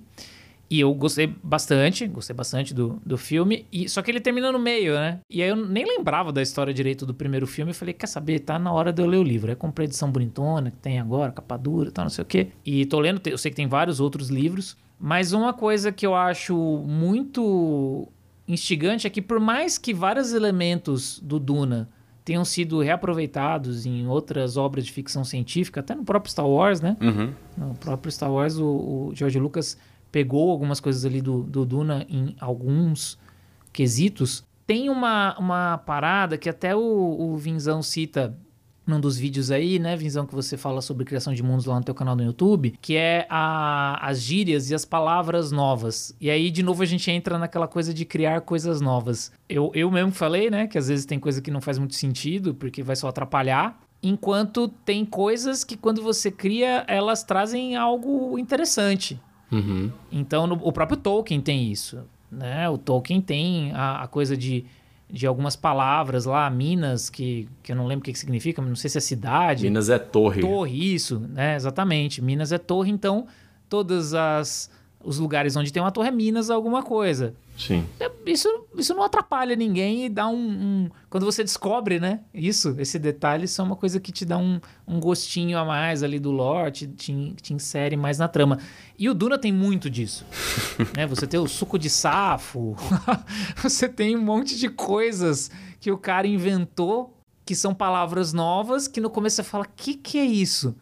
E 0.72 0.80
eu 0.80 0.93
gostei 0.93 1.28
bastante, 1.43 2.07
gostei 2.07 2.34
bastante 2.34 2.74
do, 2.74 3.01
do 3.05 3.17
filme. 3.17 3.67
E, 3.69 3.89
só 3.89 4.01
que 4.01 4.09
ele 4.09 4.22
termina 4.22 4.53
no 4.53 4.57
meio, 4.57 4.93
né? 4.93 5.19
E 5.30 5.43
aí 5.43 5.49
eu 5.49 5.55
nem 5.57 5.86
lembrava 5.86 6.32
da 6.32 6.41
história 6.41 6.74
direito 6.74 7.05
do 7.05 7.13
primeiro 7.13 7.45
filme. 7.45 7.72
Eu 7.72 7.76
falei, 7.76 7.93
quer 7.93 8.07
saber? 8.07 8.39
Tá 8.39 8.57
na 8.57 8.72
hora 8.72 8.93
de 8.93 9.01
eu 9.01 9.05
ler 9.05 9.17
o 9.17 9.24
livro. 9.24 9.49
Aí 9.49 9.55
comprei 9.57 9.86
a 9.86 9.89
edição 9.89 10.09
bonitona 10.09 10.72
que 10.72 10.78
tem 10.78 10.97
agora, 10.97 11.30
capa 11.30 11.57
dura 11.57 11.89
e 11.89 11.91
tal, 11.91 12.05
não 12.05 12.09
sei 12.09 12.22
o 12.22 12.26
quê. 12.26 12.47
E 12.65 12.86
tô 12.86 13.01
lendo, 13.01 13.22
eu 13.28 13.38
sei 13.38 13.51
que 13.51 13.57
tem 13.57 13.67
vários 13.67 13.99
outros 13.99 14.30
livros. 14.30 14.78
Mas 14.97 15.34
uma 15.34 15.51
coisa 15.51 15.91
que 15.91 16.07
eu 16.07 16.15
acho 16.15 16.55
muito 16.88 18.07
instigante 18.47 19.05
é 19.05 19.09
que 19.09 19.22
por 19.22 19.41
mais 19.41 19.78
que 19.78 19.93
vários 19.93 20.32
elementos 20.32 21.19
do 21.19 21.38
Duna 21.38 21.89
tenham 22.24 22.45
sido 22.45 22.80
reaproveitados 22.80 23.86
em 23.86 24.07
outras 24.07 24.55
obras 24.55 24.86
de 24.86 24.93
ficção 24.93 25.26
científica, 25.26 25.82
até 25.82 25.93
no 25.93 26.05
próprio 26.05 26.32
Star 26.32 26.47
Wars, 26.47 26.80
né? 26.80 26.95
Uhum. 27.01 27.34
No 27.57 27.76
próprio 27.76 28.09
Star 28.09 28.32
Wars, 28.32 28.57
o, 28.57 28.65
o 28.65 29.11
George 29.13 29.38
Lucas 29.38 29.78
pegou 30.12 30.51
algumas 30.51 30.80
coisas 30.80 31.05
ali 31.05 31.22
do, 31.22 31.43
do 31.43 31.66
Duna 31.66 32.05
em 32.09 32.36
alguns 32.39 33.18
quesitos. 33.72 34.43
Tem 34.68 34.89
uma, 34.89 35.38
uma 35.38 35.78
parada 35.80 36.38
que 36.38 36.49
até 36.49 36.76
o, 36.76 36.80
o 36.80 37.38
Vinzão 37.38 37.82
cita 37.82 38.38
num 38.86 38.99
dos 38.99 39.18
vídeos 39.18 39.51
aí, 39.51 39.80
né, 39.80 39.95
Vinzão, 39.95 40.26
que 40.26 40.34
você 40.34 40.57
fala 40.57 40.82
sobre 40.82 41.05
criação 41.05 41.34
de 41.34 41.43
mundos 41.43 41.66
lá 41.66 41.76
no 41.76 41.84
teu 41.84 41.93
canal 41.93 42.16
no 42.16 42.24
YouTube, 42.24 42.74
que 42.82 42.95
é 42.95 43.26
a, 43.30 44.07
as 44.07 44.22
gírias 44.22 44.70
e 44.70 44.76
as 44.76 44.84
palavras 44.84 45.51
novas. 45.51 46.16
E 46.20 46.30
aí, 46.30 46.49
de 46.49 46.64
novo, 46.64 46.82
a 46.82 46.86
gente 46.86 47.09
entra 47.09 47.38
naquela 47.38 47.68
coisa 47.68 47.93
de 47.93 48.05
criar 48.05 48.41
coisas 48.41 48.82
novas. 48.82 49.32
Eu, 49.47 49.72
eu 49.74 49.89
mesmo 49.91 50.12
falei, 50.12 50.49
né, 50.49 50.68
que 50.68 50.78
às 50.78 50.88
vezes 50.88 51.05
tem 51.05 51.20
coisa 51.20 51.41
que 51.41 51.51
não 51.51 51.62
faz 51.62 51.78
muito 51.78 51.95
sentido, 51.95 52.53
porque 52.53 52.84
vai 52.84 52.95
só 52.95 53.07
atrapalhar. 53.07 53.80
Enquanto 54.03 54.68
tem 54.68 55.05
coisas 55.05 55.64
que 55.64 55.78
quando 55.78 56.01
você 56.01 56.32
cria, 56.32 56.84
elas 56.88 57.24
trazem 57.24 57.76
algo 57.76 58.38
interessante. 58.39 59.20
Uhum. 59.52 59.91
Então, 60.12 60.47
no, 60.47 60.56
o 60.56 60.72
próprio 60.72 60.97
Tolkien 60.97 61.41
tem 61.41 61.72
isso. 61.72 61.99
Né? 62.32 62.70
O 62.70 62.78
Tolkien 62.78 63.20
tem 63.20 63.72
a, 63.74 64.04
a, 64.04 64.08
coisa 64.08 64.38
de, 64.38 64.66
de 65.10 65.28
algumas 65.28 65.56
palavras 65.56 66.26
lá, 66.26 66.49
Minas, 66.49 67.10
que, 67.10 67.47
que 67.62 67.72
eu 67.72 67.76
não 67.76 67.86
lembro 67.86 68.02
o 68.02 68.06
que, 68.06 68.14
que 68.14 68.20
significa, 68.20 68.62
não 68.62 68.76
sei 68.76 68.89
se 68.89 68.97
é 68.97 69.02
cidade. 69.02 69.64
Minas 69.64 69.89
é 69.89 69.99
torre. 69.99 70.41
Torre, 70.41 70.93
isso, 70.93 71.20
né? 71.20 71.56
Exatamente. 71.56 72.22
Minas 72.22 72.52
é 72.52 72.58
torre, 72.58 72.89
então 72.89 73.28
todas 73.68 74.14
as 74.14 74.70
os 75.04 75.18
lugares 75.18 75.56
onde 75.56 75.72
tem 75.72 75.82
uma 75.82 75.91
torre 75.91 76.10
é 76.10 76.12
Minas 76.12 76.49
alguma 76.49 76.84
coisa. 76.84 77.34
Sim. 77.58 77.86
É, 77.99 78.10
isso, 78.26 78.47
isso 78.76 78.93
não 78.93 79.04
atrapalha 79.04 79.56
ninguém 79.56 80.06
e 80.06 80.10
dá 80.10 80.28
um, 80.28 80.36
um, 80.36 80.89
Quando 81.10 81.26
você 81.26 81.43
descobre, 81.43 81.99
né? 81.99 82.22
Isso, 82.34 82.76
esse 82.80 82.97
detalhe, 82.97 83.45
isso 83.45 83.62
é 83.62 83.64
uma 83.64 83.76
coisa 83.76 83.99
que 83.99 84.12
te 84.12 84.26
dá 84.26 84.38
um, 84.38 84.60
um 84.88 84.99
gostinho 84.99 85.58
a 85.58 85.66
mais 85.66 86.02
ali 86.02 86.20
do 86.20 86.32
lore, 86.32 86.72
te, 86.72 86.88
te, 86.88 87.34
te 87.41 87.54
insere 87.54 87.95
mais 87.95 88.18
na 88.18 88.28
trama. 88.28 88.58
E 88.97 89.10
o 89.10 89.14
Duna 89.14 89.38
tem 89.38 89.52
muito 89.52 89.89
disso. 89.89 90.26
né? 90.95 91.06
Você 91.08 91.28
tem 91.28 91.39
o 91.39 91.47
suco 91.47 91.78
de 91.78 91.89
safo, 91.89 92.76
você 93.62 93.88
tem 93.88 94.16
um 94.16 94.22
monte 94.22 94.58
de 94.58 94.70
coisas 94.70 95.52
que 95.80 95.91
o 95.91 95.97
cara 95.97 96.28
inventou 96.28 97.18
que 97.45 97.56
são 97.56 97.74
palavras 97.74 98.34
novas 98.34 98.88
que 98.88 99.02
no 99.02 99.10
começo 99.10 99.38
você 99.38 99.43
fala: 99.43 99.66
o 99.66 99.70
que, 99.76 99.95
que 99.95 100.18
é 100.18 100.26
isso? 100.26 100.76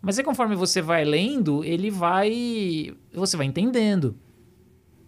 Mas 0.00 0.18
aí 0.18 0.24
conforme 0.24 0.54
você 0.54 0.80
vai 0.80 1.04
lendo, 1.04 1.64
ele 1.64 1.90
vai. 1.90 2.94
Você 3.12 3.36
vai 3.36 3.46
entendendo. 3.46 4.16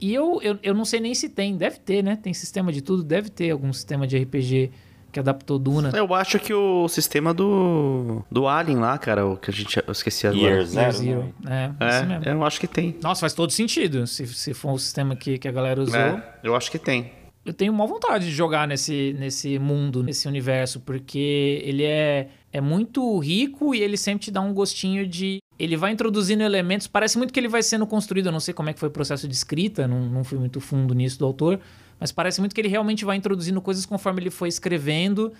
E 0.00 0.14
eu, 0.14 0.40
eu, 0.42 0.58
eu 0.62 0.74
não 0.74 0.84
sei 0.84 1.00
nem 1.00 1.14
se 1.14 1.28
tem, 1.28 1.56
deve 1.56 1.78
ter, 1.78 2.02
né? 2.02 2.16
Tem 2.16 2.32
sistema 2.32 2.72
de 2.72 2.80
tudo, 2.80 3.02
deve 3.02 3.30
ter 3.30 3.50
algum 3.50 3.72
sistema 3.72 4.06
de 4.06 4.16
RPG 4.16 4.70
que 5.10 5.18
adaptou 5.18 5.58
Duna. 5.58 5.90
Eu 5.94 6.14
acho 6.14 6.38
que 6.38 6.52
o 6.52 6.88
sistema 6.88 7.32
do. 7.32 8.24
do 8.30 8.46
Alien 8.46 8.78
lá, 8.78 8.98
cara, 8.98 9.26
o 9.26 9.36
que 9.36 9.50
a 9.50 9.54
gente. 9.54 9.76
Eu 9.84 9.92
esqueci 9.92 10.26
agora. 10.26 10.42
Year 10.42 10.56
Year 10.56 10.66
Zero. 10.66 10.92
Zero. 10.92 11.34
né? 11.40 11.74
É, 11.80 11.84
mesmo. 11.84 12.28
É, 12.28 12.32
eu 12.32 12.44
acho 12.44 12.60
que 12.60 12.66
tem. 12.66 12.96
Nossa, 13.02 13.20
faz 13.20 13.32
todo 13.32 13.50
sentido 13.50 14.06
se, 14.06 14.26
se 14.26 14.54
for 14.54 14.72
um 14.72 14.78
sistema 14.78 15.16
que, 15.16 15.38
que 15.38 15.48
a 15.48 15.52
galera 15.52 15.80
usou. 15.82 15.98
É, 15.98 16.22
eu 16.42 16.54
acho 16.54 16.70
que 16.70 16.78
tem. 16.78 17.12
Eu 17.44 17.54
tenho 17.54 17.72
uma 17.72 17.86
vontade 17.86 18.26
de 18.26 18.32
jogar 18.32 18.68
nesse, 18.68 19.16
nesse 19.18 19.58
mundo, 19.58 20.02
nesse 20.02 20.28
universo, 20.28 20.80
porque 20.80 21.62
ele 21.64 21.82
é, 21.82 22.28
é 22.52 22.60
muito 22.60 23.18
rico 23.18 23.74
e 23.74 23.80
ele 23.80 23.96
sempre 23.96 24.24
te 24.24 24.30
dá 24.30 24.40
um 24.40 24.52
gostinho 24.52 25.06
de. 25.06 25.38
Ele 25.58 25.76
vai 25.76 25.92
introduzindo 25.92 26.42
elementos. 26.42 26.86
Parece 26.86 27.18
muito 27.18 27.32
que 27.32 27.40
ele 27.40 27.48
vai 27.48 27.62
sendo 27.62 27.86
construído. 27.86 28.26
Eu 28.26 28.32
não 28.32 28.40
sei 28.40 28.54
como 28.54 28.70
é 28.70 28.72
que 28.72 28.80
foi 28.80 28.88
o 28.88 28.92
processo 28.92 29.26
de 29.26 29.34
escrita, 29.34 29.88
não, 29.88 30.00
não 30.00 30.24
fui 30.24 30.38
muito 30.38 30.60
fundo 30.60 30.94
nisso 30.94 31.18
do 31.18 31.26
autor, 31.26 31.60
mas 31.98 32.12
parece 32.12 32.40
muito 32.40 32.54
que 32.54 32.60
ele 32.60 32.68
realmente 32.68 33.04
vai 33.04 33.16
introduzindo 33.16 33.60
coisas 33.60 33.84
conforme 33.84 34.22
ele 34.22 34.30
foi 34.30 34.48
escrevendo 34.48 35.32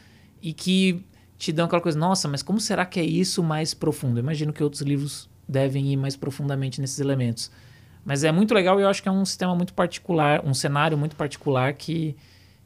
e 0.42 0.52
que 0.52 1.04
te 1.38 1.52
dão 1.52 1.66
aquela 1.66 1.80
coisa, 1.80 1.96
nossa, 1.96 2.26
mas 2.26 2.42
como 2.42 2.60
será 2.60 2.84
que 2.84 2.98
é 2.98 3.04
isso 3.04 3.42
mais 3.44 3.72
profundo? 3.72 4.18
Eu 4.18 4.22
imagino 4.22 4.52
que 4.52 4.62
outros 4.62 4.82
livros 4.82 5.30
devem 5.48 5.92
ir 5.92 5.96
mais 5.96 6.16
profundamente 6.16 6.80
nesses 6.80 6.98
elementos. 6.98 7.50
Mas 8.04 8.24
é 8.24 8.32
muito 8.32 8.52
legal 8.52 8.78
e 8.80 8.82
eu 8.82 8.88
acho 8.88 9.02
que 9.02 9.08
é 9.08 9.12
um 9.12 9.24
sistema 9.24 9.54
muito 9.54 9.72
particular, 9.72 10.44
um 10.44 10.52
cenário 10.52 10.98
muito 10.98 11.14
particular 11.14 11.74
que, 11.74 12.16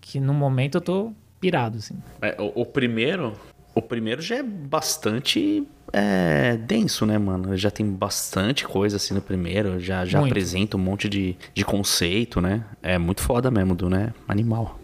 que 0.00 0.18
no 0.18 0.32
momento 0.32 0.76
eu 0.76 0.80
tô 0.80 1.12
pirado, 1.40 1.78
assim. 1.78 1.96
É, 2.20 2.40
o, 2.40 2.62
o 2.62 2.66
primeiro. 2.66 3.34
O 3.74 3.80
primeiro 3.80 4.20
já 4.20 4.36
é 4.36 4.42
bastante 4.42 5.66
é, 5.92 6.56
denso, 6.56 7.06
né, 7.06 7.16
mano? 7.18 7.56
Já 7.56 7.70
tem 7.70 7.86
bastante 7.86 8.66
coisa 8.66 8.96
assim 8.96 9.14
no 9.14 9.22
primeiro. 9.22 9.80
Já, 9.80 10.04
já 10.04 10.20
Muito. 10.20 10.32
apresenta 10.32 10.76
um 10.76 10.80
monte 10.80 11.08
de, 11.08 11.36
de 11.54 11.64
conceito, 11.64 12.40
né? 12.40 12.64
É 12.82 12.98
muito 12.98 13.22
foda 13.22 13.50
mesmo, 13.50 13.74
do, 13.74 13.88
né? 13.88 14.12
Animal. 14.28 14.78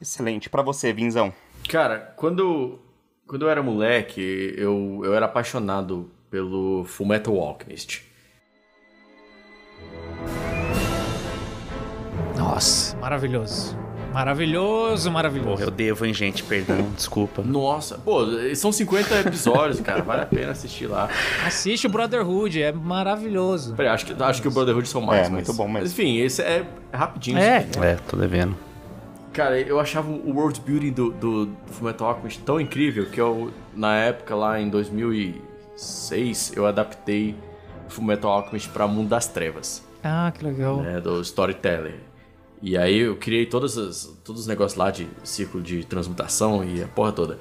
Excelente. 0.00 0.50
Pra 0.50 0.62
você, 0.62 0.92
Vinzão. 0.92 1.32
Cara, 1.68 2.12
quando, 2.16 2.78
quando 3.26 3.42
eu 3.42 3.50
era 3.50 3.62
moleque, 3.62 4.54
eu, 4.56 5.00
eu 5.04 5.14
era 5.14 5.26
apaixonado 5.26 6.10
pelo 6.30 6.84
Fullmetal 6.84 7.40
Alchemist. 7.40 8.02
Nossa, 12.36 12.96
maravilhoso. 12.98 13.87
Maravilhoso, 14.12 15.10
maravilhoso. 15.10 15.50
Porra, 15.50 15.64
eu 15.64 15.70
devo, 15.70 16.04
hein, 16.06 16.14
gente? 16.14 16.42
Perdão, 16.42 16.88
desculpa. 16.96 17.42
Nossa, 17.42 17.98
pô, 17.98 18.22
são 18.56 18.72
50 18.72 19.20
episódios, 19.20 19.80
cara, 19.80 20.02
vale 20.02 20.22
a 20.22 20.26
pena 20.26 20.52
assistir 20.52 20.86
lá. 20.86 21.08
Assiste 21.46 21.86
o 21.86 21.90
Brotherhood, 21.90 22.60
é 22.62 22.72
maravilhoso. 22.72 23.74
Peraí, 23.74 23.92
acho 23.92 24.06
que, 24.06 24.22
acho 24.22 24.42
que 24.42 24.48
o 24.48 24.50
Brotherhood 24.50 24.88
são 24.88 25.00
mais. 25.02 25.26
É, 25.26 25.30
muito 25.30 25.46
mas- 25.48 25.56
bom 25.56 25.64
mesmo. 25.68 25.80
mas, 25.80 25.92
Enfim, 25.92 26.16
esse 26.18 26.42
é 26.42 26.64
rapidinho. 26.92 27.38
É. 27.38 27.58
aqui, 27.58 27.78
né? 27.78 27.92
É, 27.92 27.94
tô 28.08 28.16
devendo. 28.16 28.56
Cara, 29.32 29.60
eu 29.60 29.78
achava 29.78 30.10
o 30.10 30.34
world 30.34 30.60
building 30.62 30.90
do, 30.92 31.10
do, 31.12 31.46
do 31.46 31.56
Fullmetal 31.72 32.08
Alchemist 32.08 32.40
tão 32.42 32.60
incrível 32.60 33.06
que 33.06 33.20
eu, 33.20 33.52
na 33.76 33.94
época, 33.96 34.34
lá 34.34 34.58
em 34.60 34.68
2006, 34.68 36.52
eu 36.56 36.66
adaptei 36.66 37.36
Fullmetal 37.88 38.32
Alchemist 38.32 38.68
pra 38.70 38.88
Mundo 38.88 39.08
das 39.10 39.26
Trevas, 39.28 39.84
Ah, 40.02 40.32
que 40.36 40.44
legal. 40.44 40.78
né, 40.78 41.00
do 41.00 41.20
Storyteller. 41.20 41.94
E 42.62 42.76
aí 42.76 42.98
eu 42.98 43.16
criei 43.16 43.46
todas 43.46 43.78
as, 43.78 44.18
todos 44.24 44.42
os 44.42 44.46
negócios 44.46 44.78
lá 44.78 44.90
de 44.90 45.08
ciclo 45.22 45.60
de 45.60 45.84
transmutação 45.84 46.64
e 46.64 46.82
a 46.82 46.88
porra 46.88 47.12
toda. 47.12 47.38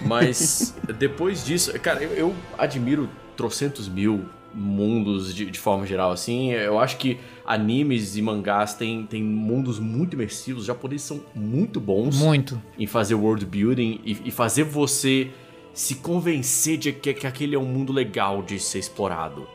Mas 0.00 0.74
depois 0.98 1.44
disso, 1.44 1.72
cara, 1.80 2.02
eu, 2.02 2.10
eu 2.12 2.34
admiro 2.58 3.08
trocentos 3.36 3.88
mil 3.88 4.24
mundos 4.54 5.34
de, 5.34 5.50
de 5.50 5.58
forma 5.58 5.86
geral, 5.86 6.12
assim. 6.12 6.52
Eu 6.52 6.78
acho 6.78 6.96
que 6.96 7.18
animes 7.44 8.16
e 8.16 8.22
mangás 8.22 8.74
têm, 8.74 9.04
têm 9.04 9.22
mundos 9.22 9.78
muito 9.78 10.14
imersivos. 10.14 10.62
Os 10.62 10.66
japoneses 10.66 11.06
são 11.06 11.20
muito 11.34 11.80
bons 11.80 12.16
Muito. 12.16 12.60
em 12.78 12.86
fazer 12.86 13.14
world 13.14 13.44
building 13.44 14.00
e, 14.04 14.16
e 14.26 14.30
fazer 14.30 14.62
você 14.62 15.30
se 15.72 15.96
convencer 15.96 16.78
de 16.78 16.92
que, 16.92 17.12
que 17.12 17.26
aquele 17.26 17.56
é 17.56 17.58
um 17.58 17.64
mundo 17.64 17.92
legal 17.92 18.42
de 18.42 18.60
ser 18.60 18.78
explorado, 18.78 19.46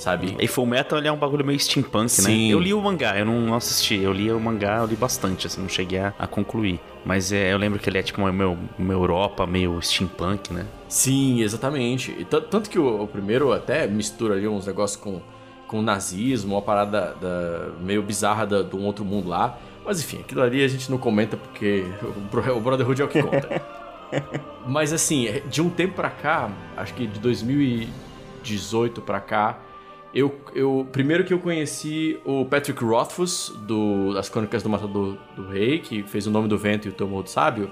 sabe? 0.00 0.34
E 0.40 0.46
Full 0.48 0.66
Metal 0.66 0.98
ele 0.98 1.06
é 1.08 1.12
um 1.12 1.16
bagulho 1.16 1.44
meio 1.44 1.58
steampunk, 1.60 2.08
Sim. 2.10 2.46
né? 2.48 2.54
Eu 2.54 2.58
li 2.58 2.72
o 2.74 2.80
mangá, 2.80 3.18
eu 3.18 3.24
não 3.24 3.54
assisti. 3.54 3.96
Eu 3.96 4.12
li 4.12 4.30
o 4.32 4.40
mangá, 4.40 4.78
eu 4.78 4.86
li 4.86 4.96
bastante, 4.96 5.46
assim, 5.46 5.60
não 5.60 5.68
cheguei 5.68 5.98
a, 5.98 6.14
a 6.18 6.26
concluir. 6.26 6.80
Mas 7.04 7.32
é, 7.32 7.52
eu 7.52 7.58
lembro 7.58 7.78
que 7.78 7.88
ele 7.88 7.98
é 7.98 8.02
tipo 8.02 8.20
uma, 8.20 8.30
uma, 8.30 8.58
uma 8.78 8.92
Europa 8.92 9.46
meio 9.46 9.80
steampunk, 9.80 10.52
né? 10.52 10.66
Sim, 10.88 11.40
exatamente. 11.42 12.14
E 12.18 12.24
tan- 12.24 12.40
tanto 12.42 12.68
que 12.68 12.78
o, 12.78 13.02
o 13.02 13.06
primeiro 13.06 13.52
até 13.52 13.86
mistura 13.86 14.34
ali 14.34 14.46
uns 14.48 14.66
negócios 14.66 15.00
com, 15.00 15.20
com 15.66 15.80
nazismo, 15.82 16.54
uma 16.54 16.62
parada 16.62 17.14
da- 17.20 17.68
meio 17.80 18.02
bizarra 18.02 18.46
da- 18.46 18.62
de 18.62 18.74
um 18.76 18.84
outro 18.84 19.04
mundo 19.04 19.28
lá. 19.28 19.58
Mas 19.84 20.00
enfim, 20.00 20.18
aquilo 20.20 20.42
ali 20.42 20.62
a 20.62 20.68
gente 20.68 20.90
não 20.90 20.98
comenta 20.98 21.36
porque 21.36 21.84
o, 22.02 22.56
o 22.56 22.60
Brotherhood 22.60 23.00
é 23.00 23.04
o 23.04 23.08
que 23.08 23.22
conta. 23.22 23.62
Mas 24.66 24.92
assim, 24.92 25.28
de 25.48 25.62
um 25.62 25.70
tempo 25.70 25.94
pra 25.94 26.10
cá, 26.10 26.50
acho 26.76 26.92
que 26.94 27.06
de 27.06 27.18
2018 27.20 29.00
pra 29.02 29.20
cá, 29.20 29.58
eu, 30.14 30.40
eu 30.54 30.86
primeiro 30.90 31.24
que 31.24 31.32
eu 31.32 31.38
conheci 31.38 32.18
o 32.24 32.44
Patrick 32.44 32.82
Rothfuss 32.84 33.52
do 33.66 34.12
das 34.14 34.28
Crônicas 34.28 34.62
do 34.62 34.68
Matador 34.68 35.16
do 35.36 35.46
Rei, 35.48 35.78
que 35.78 36.02
fez 36.02 36.26
o 36.26 36.30
Nome 36.30 36.48
do 36.48 36.58
Vento 36.58 36.86
e 36.86 36.90
o 36.90 36.92
Tomo 36.92 37.22
do 37.22 37.28
Sábio. 37.30 37.70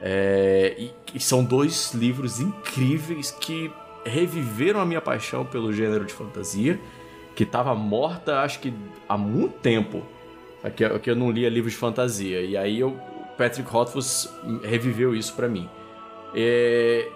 É, 0.00 0.74
e, 0.78 0.90
e 1.14 1.20
são 1.20 1.44
dois 1.44 1.94
livros 1.94 2.40
incríveis 2.40 3.30
que 3.30 3.70
reviveram 4.04 4.80
a 4.80 4.84
minha 4.86 5.00
paixão 5.00 5.44
pelo 5.46 5.72
gênero 5.72 6.04
de 6.04 6.12
fantasia, 6.12 6.78
que 7.34 7.44
estava 7.44 7.74
morta 7.74 8.40
acho 8.40 8.60
que 8.60 8.72
há 9.08 9.16
muito 9.16 9.54
tempo. 9.60 10.02
Só 10.60 10.70
que, 10.70 10.84
eu- 10.84 11.00
que 11.00 11.10
eu 11.10 11.16
não 11.16 11.30
lia 11.30 11.48
livros 11.48 11.72
de 11.72 11.78
fantasia. 11.78 12.40
E 12.42 12.56
aí 12.56 12.80
eu, 12.80 12.88
o 12.90 13.36
Patrick 13.38 13.68
Rothfuss 13.70 14.28
reviveu 14.62 15.14
isso 15.14 15.34
pra 15.34 15.48
mim. 15.48 15.68
É, 16.34 17.08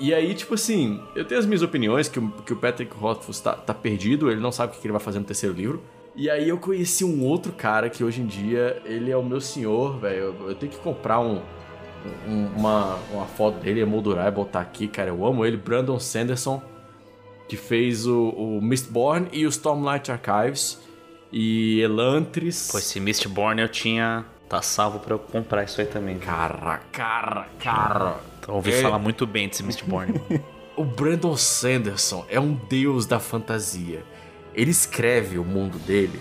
e 0.00 0.14
aí, 0.14 0.34
tipo 0.34 0.54
assim, 0.54 1.00
eu 1.14 1.24
tenho 1.24 1.38
as 1.38 1.46
minhas 1.46 1.62
opiniões 1.62 2.08
que 2.08 2.18
o, 2.18 2.28
que 2.44 2.52
o 2.52 2.56
Patrick 2.56 2.94
Rothfuss 2.96 3.40
tá, 3.40 3.52
tá 3.52 3.74
perdido, 3.74 4.30
ele 4.30 4.40
não 4.40 4.50
sabe 4.50 4.74
o 4.76 4.80
que 4.80 4.86
ele 4.86 4.92
vai 4.92 5.00
fazer 5.00 5.18
no 5.18 5.24
terceiro 5.24 5.54
livro. 5.54 5.82
E 6.16 6.28
aí 6.28 6.48
eu 6.48 6.58
conheci 6.58 7.04
um 7.04 7.22
outro 7.24 7.52
cara 7.52 7.88
que 7.88 8.02
hoje 8.02 8.20
em 8.20 8.26
dia 8.26 8.82
ele 8.84 9.10
é 9.10 9.16
o 9.16 9.22
meu 9.22 9.40
senhor, 9.40 9.98
velho. 10.00 10.34
Eu, 10.40 10.48
eu 10.48 10.54
tenho 10.54 10.72
que 10.72 10.78
comprar 10.78 11.20
um, 11.20 11.40
um- 12.26 12.46
uma, 12.56 12.96
uma 13.12 13.26
foto 13.26 13.58
dele, 13.60 13.80
emoldurar 13.80 14.26
e 14.26 14.30
botar 14.30 14.60
aqui, 14.60 14.88
cara. 14.88 15.10
Eu 15.10 15.24
amo 15.24 15.46
ele, 15.46 15.56
Brandon 15.56 15.98
Sanderson, 16.00 16.60
que 17.48 17.56
fez 17.56 18.06
o, 18.06 18.30
o 18.30 18.60
Mistborn 18.60 19.28
e 19.32 19.46
o 19.46 19.48
Stormlight 19.48 20.10
Archives. 20.10 20.80
E 21.32 21.80
Elantris. 21.80 22.70
Pô, 22.72 22.78
esse 22.78 22.98
Mistborn 22.98 23.62
eu 23.62 23.68
tinha. 23.68 24.24
Tá 24.48 24.60
salvo 24.60 24.98
pra 24.98 25.14
eu 25.14 25.18
comprar 25.20 25.62
isso 25.62 25.80
aí 25.80 25.86
também. 25.86 26.18
Cara, 26.18 26.78
cara, 26.90 27.46
cara. 27.60 28.16
Ouvi 28.50 28.72
É. 28.72 28.82
falar 28.82 28.98
muito 28.98 29.26
bem 29.26 29.48
desse 29.48 29.62
Mistborn. 29.62 30.14
O 30.76 30.84
Brandon 30.84 31.36
Sanderson 31.36 32.24
é 32.30 32.40
um 32.40 32.54
deus 32.54 33.04
da 33.04 33.20
fantasia. 33.20 34.02
Ele 34.54 34.70
escreve 34.70 35.36
o 35.38 35.44
mundo 35.44 35.78
dele 35.78 36.18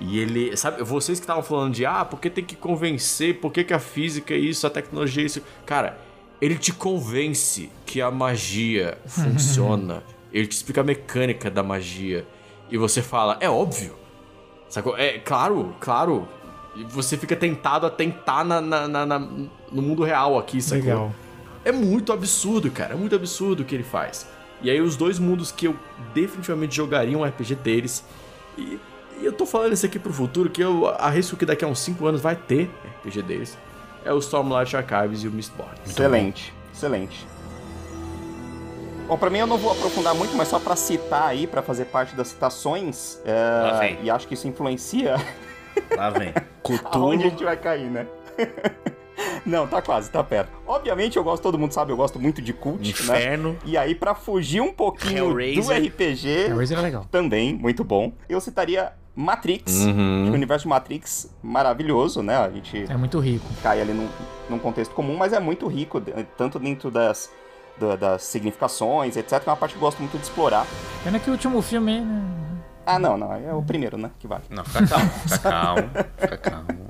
e 0.00 0.20
ele. 0.20 0.56
Sabe, 0.56 0.80
vocês 0.84 1.18
que 1.18 1.24
estavam 1.24 1.42
falando 1.42 1.74
de 1.74 1.84
ah, 1.84 2.04
porque 2.04 2.30
tem 2.30 2.44
que 2.44 2.54
convencer, 2.54 3.40
por 3.40 3.50
que, 3.50 3.64
que 3.64 3.74
a 3.74 3.80
física 3.80 4.32
é 4.32 4.36
isso, 4.36 4.64
a 4.64 4.70
tecnologia 4.70 5.24
é 5.24 5.26
isso. 5.26 5.42
Cara, 5.64 5.98
ele 6.40 6.54
te 6.56 6.72
convence 6.72 7.68
que 7.84 8.00
a 8.00 8.08
magia 8.10 8.96
funciona. 9.08 10.04
ele 10.32 10.46
te 10.46 10.52
explica 10.52 10.82
a 10.82 10.84
mecânica 10.84 11.50
da 11.50 11.62
magia. 11.64 12.24
E 12.70 12.76
você 12.78 13.02
fala, 13.02 13.36
é 13.40 13.50
óbvio. 13.50 13.96
Sacou? 14.68 14.96
É 14.96 15.18
claro, 15.18 15.74
claro. 15.80 16.28
E 16.76 16.84
você 16.84 17.16
fica 17.16 17.34
tentado 17.34 17.86
a 17.86 17.90
tentar 17.90 18.44
na, 18.44 18.60
na- 18.60 18.86
na- 18.86 19.06
na- 19.06 19.18
no 19.18 19.82
mundo 19.82 20.04
real 20.04 20.38
aqui, 20.38 20.60
sacou? 20.62 20.84
Legal. 20.84 21.14
É 21.66 21.72
muito 21.72 22.12
absurdo, 22.12 22.70
cara. 22.70 22.94
É 22.94 22.96
muito 22.96 23.14
absurdo 23.16 23.60
o 23.60 23.64
que 23.64 23.74
ele 23.74 23.82
faz. 23.82 24.26
E 24.62 24.70
aí, 24.70 24.80
os 24.80 24.96
dois 24.96 25.18
mundos 25.18 25.50
que 25.50 25.66
eu 25.66 25.76
definitivamente 26.14 26.74
jogaria 26.76 27.18
um 27.18 27.24
RPG 27.24 27.56
deles. 27.56 28.04
E, 28.56 28.78
e 29.20 29.24
eu 29.24 29.32
tô 29.32 29.44
falando 29.44 29.72
isso 29.72 29.84
aqui 29.84 29.98
pro 29.98 30.12
futuro, 30.12 30.48
que 30.48 30.62
eu 30.62 30.86
arrisco 30.88 31.36
que 31.36 31.44
daqui 31.44 31.64
a 31.64 31.68
uns 31.68 31.80
5 31.80 32.06
anos 32.06 32.20
vai 32.20 32.36
ter 32.36 32.70
RPG 33.02 33.22
deles. 33.22 33.58
É 34.04 34.12
o 34.12 34.18
Stormlight 34.18 34.76
Archives 34.76 35.24
e 35.24 35.28
o 35.28 35.32
Mistborn. 35.32 35.74
Excelente, 35.84 36.54
excelente. 36.72 37.26
Bom, 39.08 39.18
pra 39.18 39.28
mim 39.28 39.38
eu 39.38 39.46
não 39.46 39.58
vou 39.58 39.72
aprofundar 39.72 40.14
muito, 40.14 40.36
mas 40.36 40.48
só 40.48 40.58
pra 40.60 40.76
citar 40.76 41.28
aí, 41.28 41.46
pra 41.46 41.62
fazer 41.62 41.86
parte 41.86 42.14
das 42.14 42.28
citações, 42.28 43.20
é, 43.24 43.98
e 44.02 44.10
acho 44.10 44.26
que 44.28 44.34
isso 44.34 44.46
influencia 44.48 45.16
Lá 45.96 46.10
vem. 46.10 46.32
aonde 46.64 46.74
a 46.74 46.78
Cthulhu. 46.78 47.20
gente 47.20 47.44
vai 47.44 47.56
cair, 47.56 47.90
né? 47.90 48.06
não, 49.46 49.66
tá 49.66 49.80
quase, 49.82 50.10
tá 50.10 50.22
perto. 50.22 50.50
Obviamente 50.66 51.16
eu 51.16 51.24
gosto, 51.24 51.42
todo 51.42 51.58
mundo 51.58 51.72
sabe, 51.72 51.92
eu 51.92 51.96
gosto 51.96 52.18
muito 52.18 52.40
de 52.42 52.52
cult, 52.52 52.82
né? 52.82 52.88
Inferno. 52.90 53.56
E 53.64 53.76
aí, 53.76 53.94
pra 53.94 54.14
fugir 54.14 54.60
um 54.60 54.72
pouquinho 54.72 55.24
do 55.32 55.40
Hellraiser. 55.40 55.82
RPG, 55.86 56.28
Hellraiser 56.50 56.78
é 56.78 56.82
legal. 56.82 57.06
também, 57.10 57.54
muito 57.54 57.82
bom, 57.84 58.12
eu 58.28 58.40
citaria 58.40 58.92
Matrix. 59.14 59.72
Uhum. 59.84 60.28
O 60.30 60.32
universo 60.34 60.68
Matrix, 60.68 61.30
maravilhoso, 61.42 62.22
né? 62.22 62.36
A 62.36 62.50
gente 62.50 62.84
É 62.90 62.96
muito 62.96 63.18
rico. 63.18 63.46
cai 63.62 63.80
ali 63.80 63.92
num, 63.94 64.08
num 64.50 64.58
contexto 64.58 64.94
comum, 64.94 65.16
mas 65.16 65.32
é 65.32 65.40
muito 65.40 65.66
rico, 65.66 66.02
tanto 66.36 66.58
dentro 66.58 66.90
das, 66.90 67.30
da- 67.80 67.96
das 67.96 68.22
significações, 68.24 69.16
etc. 69.16 69.42
É 69.46 69.50
uma 69.50 69.56
parte 69.56 69.72
que 69.72 69.78
eu 69.78 69.80
gosto 69.80 69.98
muito 70.00 70.18
de 70.18 70.24
explorar. 70.24 70.66
Pena 71.02 71.18
que 71.18 71.30
o 71.30 71.32
último 71.32 71.62
filme, 71.62 72.00
né? 72.00 72.22
Ah, 72.84 72.98
não, 72.98 73.16
não. 73.16 73.32
É 73.32 73.52
o 73.54 73.62
primeiro, 73.62 73.96
né? 73.96 74.10
Que 74.18 74.26
vale. 74.28 74.44
Não, 74.50 74.64
fica 74.64 74.86
calmo, 74.86 75.10
fica 75.10 75.38
calmo, 75.38 75.90
fica 76.18 76.36
calmo. 76.36 76.85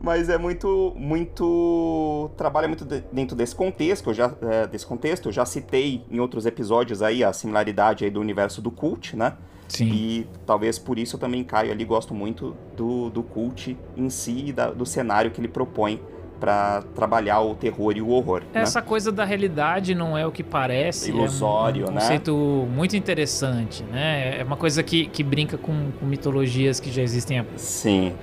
Mas 0.00 0.28
é 0.28 0.38
muito, 0.38 0.92
muito. 0.96 2.30
Trabalha 2.36 2.68
muito 2.68 2.84
de- 2.84 3.02
dentro 3.12 3.36
desse 3.36 3.54
contexto. 3.54 4.10
Eu 4.10 4.14
já, 4.14 4.32
é, 4.42 4.66
desse 4.66 4.86
contexto. 4.86 5.28
Eu 5.28 5.32
já 5.32 5.44
citei 5.44 6.04
em 6.10 6.20
outros 6.20 6.46
episódios 6.46 7.02
aí 7.02 7.22
a 7.24 7.32
similaridade 7.32 8.04
aí 8.04 8.10
do 8.10 8.20
universo 8.20 8.60
do 8.62 8.70
cult, 8.70 9.16
né? 9.16 9.34
Sim. 9.68 9.86
E 9.92 10.26
talvez 10.46 10.78
por 10.78 10.98
isso 10.98 11.16
eu 11.16 11.20
também 11.20 11.44
caio 11.44 11.70
ali, 11.70 11.84
gosto 11.84 12.14
muito 12.14 12.56
do, 12.76 13.10
do 13.10 13.22
cult 13.22 13.76
em 13.96 14.08
si 14.08 14.46
e 14.46 14.52
da- 14.52 14.70
do 14.70 14.86
cenário 14.86 15.30
que 15.30 15.40
ele 15.40 15.48
propõe 15.48 16.00
pra 16.40 16.82
trabalhar 16.94 17.40
o 17.40 17.54
terror 17.56 17.92
e 17.96 18.00
o 18.00 18.08
horror. 18.10 18.42
né? 18.54 18.60
Essa 18.62 18.80
coisa 18.80 19.10
da 19.10 19.24
realidade 19.24 19.92
não 19.92 20.16
é 20.16 20.24
o 20.24 20.30
que 20.30 20.44
parece. 20.44 21.10
Ilusório, 21.10 21.86
é 21.86 21.88
um 21.88 21.92
né? 21.92 22.00
conceito 22.00 22.32
muito 22.72 22.96
interessante, 22.96 23.82
né? 23.82 24.38
É 24.40 24.44
uma 24.44 24.56
coisa 24.56 24.80
que, 24.84 25.06
que 25.06 25.24
brinca 25.24 25.58
com, 25.58 25.90
com 25.98 26.06
mitologias 26.06 26.78
que 26.78 26.92
já 26.92 27.02
existem 27.02 27.40
há 27.40 27.44
Sim. 27.56 28.14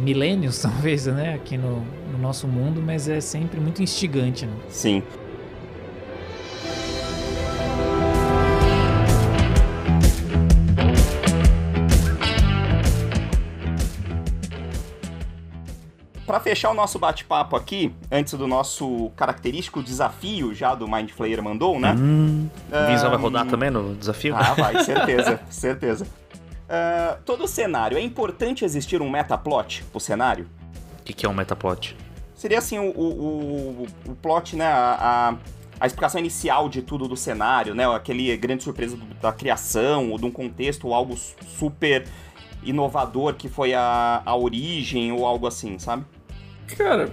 Milênios, 0.00 0.60
talvez, 0.62 1.06
né? 1.06 1.34
Aqui 1.34 1.56
no, 1.56 1.84
no 2.12 2.18
nosso 2.18 2.46
mundo, 2.46 2.82
mas 2.82 3.08
é 3.08 3.20
sempre 3.20 3.60
muito 3.60 3.82
instigante, 3.82 4.46
né? 4.46 4.54
Sim. 4.68 5.02
Para 16.26 16.40
fechar 16.40 16.70
o 16.70 16.74
nosso 16.74 16.98
bate-papo 16.98 17.54
aqui, 17.54 17.94
antes 18.10 18.32
do 18.34 18.46
nosso 18.46 19.10
característico 19.14 19.82
desafio 19.82 20.54
já 20.54 20.74
do 20.74 20.88
Mind 20.88 21.10
Flayer 21.10 21.42
mandou, 21.42 21.78
né? 21.78 21.94
Hum, 21.96 22.48
o 22.72 22.86
Vinzão 22.86 23.10
vai 23.10 23.18
Ahn, 23.18 23.22
rodar 23.22 23.46
também 23.46 23.70
no 23.70 23.94
desafio? 23.94 24.34
Ah, 24.34 24.54
vai, 24.54 24.82
certeza, 24.82 25.40
certeza. 25.50 26.06
Ah, 26.76 27.18
todo 27.24 27.46
cenário, 27.46 27.96
é 27.96 28.00
importante 28.00 28.64
existir 28.64 29.00
um 29.00 29.08
metaplot 29.08 29.84
pro 29.92 30.00
cenário? 30.00 30.48
O 31.00 31.04
que, 31.04 31.12
que 31.12 31.24
é 31.24 31.28
um 31.28 31.32
metaplot? 31.34 31.96
Seria 32.34 32.58
assim 32.58 32.80
o, 32.80 32.90
o, 32.90 33.86
o, 34.06 34.10
o 34.10 34.16
plot, 34.16 34.56
né? 34.56 34.66
A, 34.66 34.96
a, 35.30 35.36
a 35.78 35.86
explicação 35.86 36.18
inicial 36.18 36.68
de 36.68 36.82
tudo 36.82 37.06
do 37.06 37.16
cenário, 37.16 37.76
né? 37.76 37.86
Aquele 37.94 38.36
grande 38.36 38.64
surpresa 38.64 38.96
do- 38.96 39.14
da 39.22 39.32
criação, 39.32 40.10
ou 40.10 40.18
de 40.18 40.24
um 40.24 40.32
contexto, 40.32 40.88
ou 40.88 40.94
algo 40.94 41.16
su- 41.16 41.36
super 41.58 42.06
inovador 42.64 43.34
que 43.34 43.48
foi 43.48 43.72
a, 43.72 44.20
a 44.26 44.34
origem, 44.36 45.12
ou 45.12 45.24
algo 45.24 45.46
assim, 45.46 45.78
sabe? 45.78 46.04
Cara, 46.76 47.12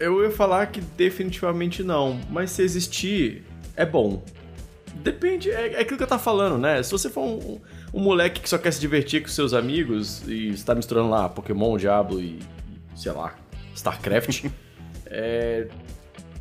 eu 0.00 0.20
ia 0.24 0.32
falar 0.32 0.66
que 0.66 0.80
definitivamente 0.80 1.84
não, 1.84 2.18
mas 2.28 2.50
se 2.50 2.62
existir, 2.62 3.44
é 3.76 3.86
bom. 3.86 4.20
Depende, 4.94 5.50
é, 5.50 5.74
é 5.74 5.80
aquilo 5.80 5.96
que 5.96 6.02
eu 6.02 6.08
tava 6.08 6.22
falando, 6.22 6.58
né? 6.58 6.82
Se 6.82 6.90
você 6.90 7.08
for 7.08 7.22
um, 7.22 7.34
um 7.36 7.60
moleque 7.98 8.40
que 8.40 8.48
só 8.48 8.56
quer 8.58 8.72
se 8.72 8.80
divertir 8.80 9.22
com 9.22 9.28
seus 9.28 9.52
amigos 9.52 10.22
e 10.28 10.50
está 10.50 10.74
misturando 10.74 11.08
lá 11.10 11.28
Pokémon, 11.28 11.76
Diablo 11.76 12.20
e, 12.20 12.38
e, 12.94 13.00
sei 13.00 13.10
lá, 13.12 13.34
StarCraft, 13.74 14.44
é. 15.06 15.66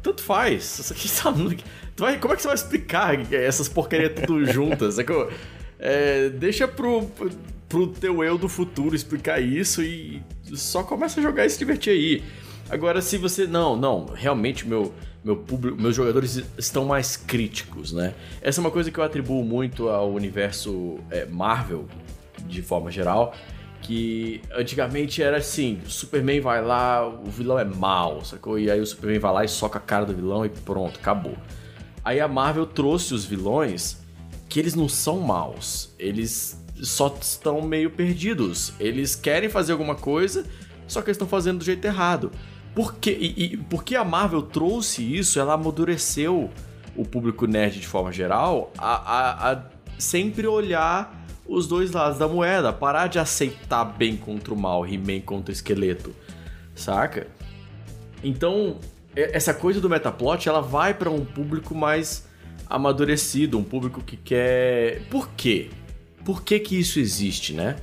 Tanto 0.04 0.22
faz. 0.22 0.80
Isso 0.80 0.94
aqui 0.94 1.10
tá 1.10 1.34
tu 1.96 2.04
vai- 2.04 2.18
como 2.20 2.34
é 2.34 2.36
que 2.38 2.42
você 2.42 2.48
vai 2.48 2.56
explicar 2.56 3.34
essas 3.34 3.68
porcarias 3.68 4.14
tudo 4.26 4.46
juntas? 4.52 4.96
É, 5.78 6.30
deixa 6.30 6.68
pro, 6.68 7.06
pro 7.68 7.88
teu 7.88 8.24
eu 8.24 8.38
do 8.38 8.48
futuro 8.48 8.96
explicar 8.96 9.42
isso 9.42 9.82
e 9.84 10.22
só 10.54 10.84
começa 10.84 11.20
a 11.20 11.24
jogar 11.24 11.46
e 11.46 11.50
se 11.50 11.58
divertir 11.60 11.92
aí. 11.92 12.24
Agora, 12.70 13.02
se 13.02 13.18
você. 13.18 13.46
Não, 13.46 13.76
não, 13.76 14.06
realmente 14.06 14.66
meu, 14.68 14.94
meu 15.24 15.36
público, 15.36 15.82
meus 15.82 15.96
jogadores 15.96 16.44
estão 16.58 16.86
mais 16.86 17.18
críticos, 17.18 17.92
né? 17.92 18.14
Essa 18.42 18.60
é 18.60 18.62
uma 18.62 18.72
coisa 18.72 18.90
que 18.90 18.98
eu 18.98 19.04
atribuo 19.04 19.44
muito 19.44 19.90
ao 19.90 20.12
universo 20.12 21.00
é, 21.10 21.26
Marvel, 21.26 21.86
de 22.46 22.62
forma 22.62 22.90
geral. 22.92 23.34
Que 23.82 24.42
antigamente 24.54 25.22
era 25.22 25.38
assim: 25.38 25.80
o 25.86 25.90
Superman 25.90 26.42
vai 26.42 26.64
lá, 26.64 27.08
o 27.08 27.30
vilão 27.30 27.58
é 27.60 27.66
mal, 27.66 28.24
sacou? 28.24 28.60
E 28.60 28.70
aí 28.70 28.80
o 28.80 28.86
Superman 28.86 29.20
vai 29.20 29.34
lá 29.34 29.46
e 29.46 29.48
soca 29.48 29.78
a 29.78 29.82
cara 29.82 30.06
do 30.06 30.14
vilão 30.14 30.46
e 30.46 30.50
pronto, 30.50 31.00
acabou. 31.00 31.38
Aí 32.04 32.20
a 32.20 32.28
Marvel 32.28 32.66
trouxe 32.66 33.14
os 33.14 33.26
vilões 33.26 33.98
que 34.48 34.60
eles 34.60 34.74
não 34.74 34.90
são 34.90 35.20
maus, 35.20 35.94
eles 36.00 36.60
só 36.82 37.16
estão 37.22 37.62
meio 37.62 37.92
perdidos. 37.92 38.74
Eles 38.80 39.16
querem 39.16 39.50
fazer 39.50 39.74
alguma 39.74 39.96
coisa, 39.96 40.46
só 40.88 41.02
que 41.02 41.10
eles 41.10 41.16
estão 41.16 41.28
fazendo 41.28 41.60
do 41.60 41.66
jeito 41.66 41.86
errado. 41.86 42.32
Por 42.76 42.96
quê? 42.96 43.18
E, 43.20 43.44
e 43.54 43.58
porque 43.58 43.96
a 43.96 44.04
Marvel 44.06 44.42
trouxe 44.42 45.04
isso, 45.04 45.40
ela 45.40 45.54
amadureceu 45.54 46.50
o 46.96 47.04
público 47.06 47.46
nerd 47.46 47.80
de 47.80 47.88
forma 47.88 48.12
geral 48.12 48.72
a, 48.78 48.96
a- 48.96 49.52
a 49.54 49.64
sempre 49.98 50.48
olhar 50.48 51.26
os 51.48 51.68
dois 51.68 51.92
lados 51.92 52.20
da 52.20 52.28
moeda, 52.28 52.72
parar 52.72 53.08
de 53.08 53.18
aceitar 53.20 53.84
bem 53.86 54.16
contra 54.16 54.54
o 54.54 54.58
mal, 54.58 54.86
He-Man 54.86 55.22
contra 55.22 55.52
o 55.52 55.54
esqueleto, 55.54 56.14
saca? 56.76 57.28
Então, 58.24 58.78
essa 59.16 59.54
coisa 59.54 59.82
do 59.82 59.90
metaplot, 59.90 60.48
ela 60.48 60.62
vai 60.62 60.94
pra 60.94 61.10
um 61.10 61.26
público 61.26 61.74
mais 61.74 62.28
amadurecido, 62.70 63.58
um 63.58 63.64
público 63.64 64.02
que 64.02 64.16
quer... 64.16 65.02
Por 65.10 65.30
quê? 65.32 65.70
Por 66.24 66.44
que 66.44 66.60
que 66.60 66.78
isso 66.80 67.00
existe, 67.00 67.54
né? 67.54 67.78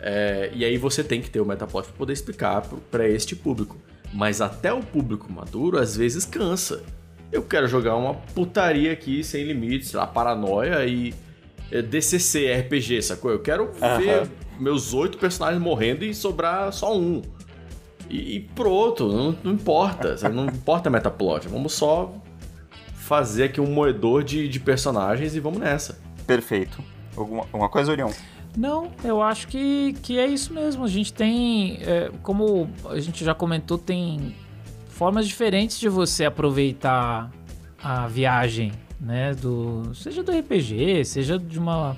É, 0.00 0.50
e 0.52 0.64
aí 0.64 0.76
você 0.76 1.04
tem 1.04 1.20
que 1.22 1.30
ter 1.30 1.40
o 1.40 1.44
metaplot 1.46 1.86
pra 1.88 1.96
poder 1.96 2.12
explicar 2.12 2.62
pra 2.90 3.08
este 3.08 3.36
público. 3.36 3.76
Mas 4.12 4.40
até 4.40 4.72
o 4.72 4.80
público 4.80 5.30
maduro, 5.32 5.78
às 5.78 5.96
vezes, 5.96 6.24
cansa. 6.24 6.82
Eu 7.30 7.42
quero 7.42 7.66
jogar 7.66 7.96
uma 7.96 8.14
putaria 8.14 8.92
aqui, 8.92 9.22
sem 9.22 9.44
limites, 9.44 9.92
lá, 9.92 10.06
paranoia 10.06 10.86
e 10.86 11.12
é, 11.70 11.82
DCC, 11.82 12.52
RPG, 12.60 13.02
sacou? 13.02 13.30
Eu 13.30 13.40
quero 13.40 13.72
ver 13.98 14.28
meus 14.58 14.94
oito 14.94 15.18
personagens 15.18 15.62
morrendo 15.62 16.04
e 16.04 16.14
sobrar 16.14 16.72
só 16.72 16.96
um. 16.96 17.22
E, 18.08 18.36
e 18.36 18.40
pronto, 18.40 19.08
não, 19.08 19.36
não 19.42 19.52
importa. 19.52 20.16
sabe? 20.16 20.34
Não 20.34 20.46
importa 20.46 20.88
metaplot. 20.88 21.48
Vamos 21.48 21.72
só 21.72 22.14
fazer 22.94 23.44
aqui 23.44 23.60
um 23.60 23.66
moedor 23.66 24.22
de, 24.22 24.48
de 24.48 24.60
personagens 24.60 25.34
e 25.34 25.40
vamos 25.40 25.58
nessa. 25.58 25.98
Perfeito. 26.26 26.82
Alguma, 27.16 27.42
alguma 27.42 27.68
coisa, 27.68 27.90
Orion? 27.90 28.10
Não, 28.56 28.90
eu 29.04 29.20
acho 29.20 29.48
que, 29.48 29.92
que 30.02 30.18
é 30.18 30.26
isso 30.26 30.52
mesmo. 30.52 30.82
A 30.84 30.88
gente 30.88 31.12
tem, 31.12 31.78
é, 31.82 32.10
como 32.22 32.70
a 32.88 32.98
gente 32.98 33.22
já 33.22 33.34
comentou, 33.34 33.76
tem 33.76 34.34
formas 34.88 35.28
diferentes 35.28 35.78
de 35.78 35.90
você 35.90 36.24
aproveitar 36.24 37.30
a 37.82 38.08
viagem, 38.08 38.72
né? 38.98 39.34
Do, 39.34 39.94
seja 39.94 40.22
do 40.22 40.32
RPG, 40.32 41.04
seja 41.04 41.38
de 41.38 41.58
uma 41.58 41.96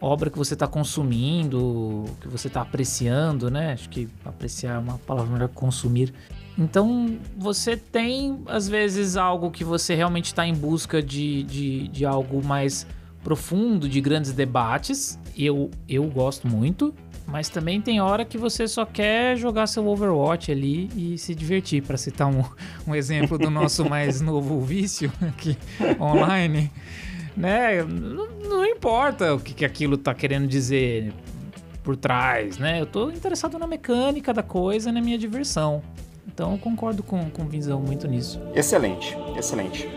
obra 0.00 0.30
que 0.30 0.38
você 0.38 0.54
está 0.54 0.66
consumindo, 0.66 2.04
que 2.22 2.28
você 2.28 2.48
está 2.48 2.62
apreciando, 2.62 3.50
né? 3.50 3.74
Acho 3.74 3.90
que 3.90 4.08
apreciar 4.24 4.76
é 4.76 4.78
uma 4.78 4.96
palavra 4.98 5.30
melhor 5.30 5.48
que 5.48 5.54
consumir. 5.54 6.14
Então, 6.58 7.18
você 7.36 7.76
tem, 7.76 8.42
às 8.46 8.66
vezes, 8.66 9.16
algo 9.16 9.50
que 9.50 9.62
você 9.62 9.94
realmente 9.94 10.26
está 10.26 10.46
em 10.46 10.54
busca 10.54 11.02
de, 11.02 11.42
de, 11.42 11.88
de 11.88 12.06
algo 12.06 12.42
mais 12.42 12.86
profundo, 13.22 13.88
de 13.88 14.00
grandes 14.00 14.32
debates. 14.32 15.18
Eu, 15.36 15.70
eu 15.88 16.04
gosto 16.04 16.48
muito. 16.48 16.94
Mas 17.26 17.48
também 17.48 17.80
tem 17.80 18.00
hora 18.00 18.24
que 18.24 18.36
você 18.36 18.66
só 18.66 18.84
quer 18.84 19.36
jogar 19.36 19.68
seu 19.68 19.86
Overwatch 19.86 20.50
ali 20.50 20.90
e 20.96 21.16
se 21.16 21.32
divertir, 21.32 21.80
para 21.80 21.96
citar 21.96 22.26
um, 22.26 22.42
um 22.86 22.94
exemplo 22.94 23.38
do 23.38 23.48
nosso 23.48 23.88
mais 23.88 24.20
novo 24.20 24.60
vício 24.60 25.12
aqui 25.20 25.56
online. 26.00 26.70
Né? 27.36 27.84
Não, 27.84 28.28
não 28.48 28.66
importa 28.66 29.34
o 29.34 29.38
que, 29.38 29.54
que 29.54 29.64
aquilo 29.64 29.96
tá 29.96 30.12
querendo 30.12 30.48
dizer 30.48 31.12
por 31.84 31.96
trás, 31.96 32.58
né? 32.58 32.80
Eu 32.80 32.86
tô 32.86 33.10
interessado 33.10 33.58
na 33.58 33.66
mecânica 33.66 34.34
da 34.34 34.42
coisa, 34.42 34.90
na 34.90 35.00
minha 35.00 35.16
diversão. 35.16 35.82
Então 36.26 36.52
eu 36.52 36.58
concordo 36.58 37.02
com, 37.02 37.30
com 37.30 37.42
o 37.42 37.46
Vinzão 37.46 37.80
muito 37.80 38.08
nisso. 38.08 38.40
Excelente, 38.54 39.16
excelente. 39.36 39.88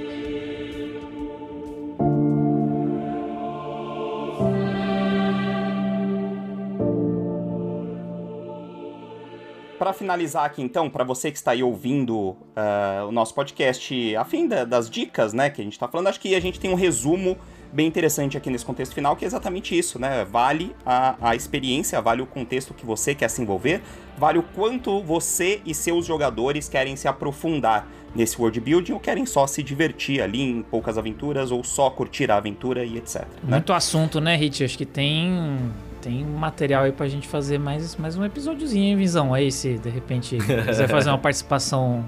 Para 9.83 9.91
finalizar 9.91 10.45
aqui, 10.45 10.61
então, 10.61 10.89
para 10.89 11.03
você 11.03 11.29
que 11.29 11.35
está 11.35 11.51
aí 11.51 11.61
ouvindo 11.61 12.37
ah, 12.55 13.03
o 13.05 13.11
nosso 13.11 13.35
podcast, 13.35 14.15
a 14.15 14.23
fim 14.23 14.47
da- 14.47 14.63
das 14.63 14.89
dicas, 14.89 15.33
né, 15.33 15.49
que 15.49 15.59
a 15.59 15.63
gente 15.65 15.73
está 15.73 15.89
falando, 15.89 16.07
acho 16.07 16.21
que 16.21 16.33
a 16.33 16.39
gente 16.39 16.57
tem 16.57 16.71
um 16.71 16.75
resumo 16.75 17.37
bem 17.73 17.85
interessante 17.85 18.37
aqui 18.37 18.49
nesse 18.49 18.63
contexto 18.63 18.95
final, 18.95 19.13
que 19.17 19.25
é 19.25 19.27
exatamente 19.27 19.77
isso, 19.77 19.99
né? 19.99 20.23
Vale 20.23 20.73
a, 20.85 21.15
a 21.19 21.35
experiência, 21.35 21.99
vale 22.01 22.21
o 22.21 22.25
contexto 22.25 22.73
que 22.73 22.85
você 22.85 23.13
quer 23.13 23.27
se 23.29 23.41
envolver, 23.41 23.81
vale 24.17 24.39
o 24.39 24.43
quanto 24.43 25.01
você 25.01 25.59
e 25.65 25.75
seus 25.75 26.05
jogadores 26.05 26.69
querem 26.69 26.95
se 26.95 27.09
aprofundar 27.09 27.85
nesse 28.15 28.39
world 28.39 28.61
building 28.61 28.93
ou 28.93 29.01
querem 29.01 29.25
só 29.25 29.45
se 29.45 29.61
divertir 29.61 30.21
ali 30.21 30.43
em 30.43 30.61
poucas 30.61 30.97
aventuras 30.97 31.51
ou 31.51 31.61
só 31.61 31.89
curtir 31.89 32.31
a 32.31 32.37
aventura 32.37 32.85
e 32.85 32.95
etc. 32.95 33.23
né? 33.43 33.55
Muito 33.57 33.73
assunto, 33.73 34.21
né, 34.21 34.37
Hit? 34.37 34.63
Acho 34.63 34.77
que 34.77 34.85
tem 34.85 35.73
tem 36.03 36.23
material 36.25 36.83
aí 36.83 36.91
pra 36.91 37.07
gente 37.07 37.27
fazer 37.27 37.57
mais, 37.57 37.95
mais 37.95 38.17
um 38.17 38.25
episódiozinho, 38.25 38.83
hein, 38.83 38.97
Vinzão? 38.97 39.33
Aí, 39.33 39.49
se 39.49 39.77
de 39.77 39.89
repente 39.89 40.37
quiser 40.37 40.89
fazer 40.89 41.09
uma 41.09 41.17
participação 41.17 42.03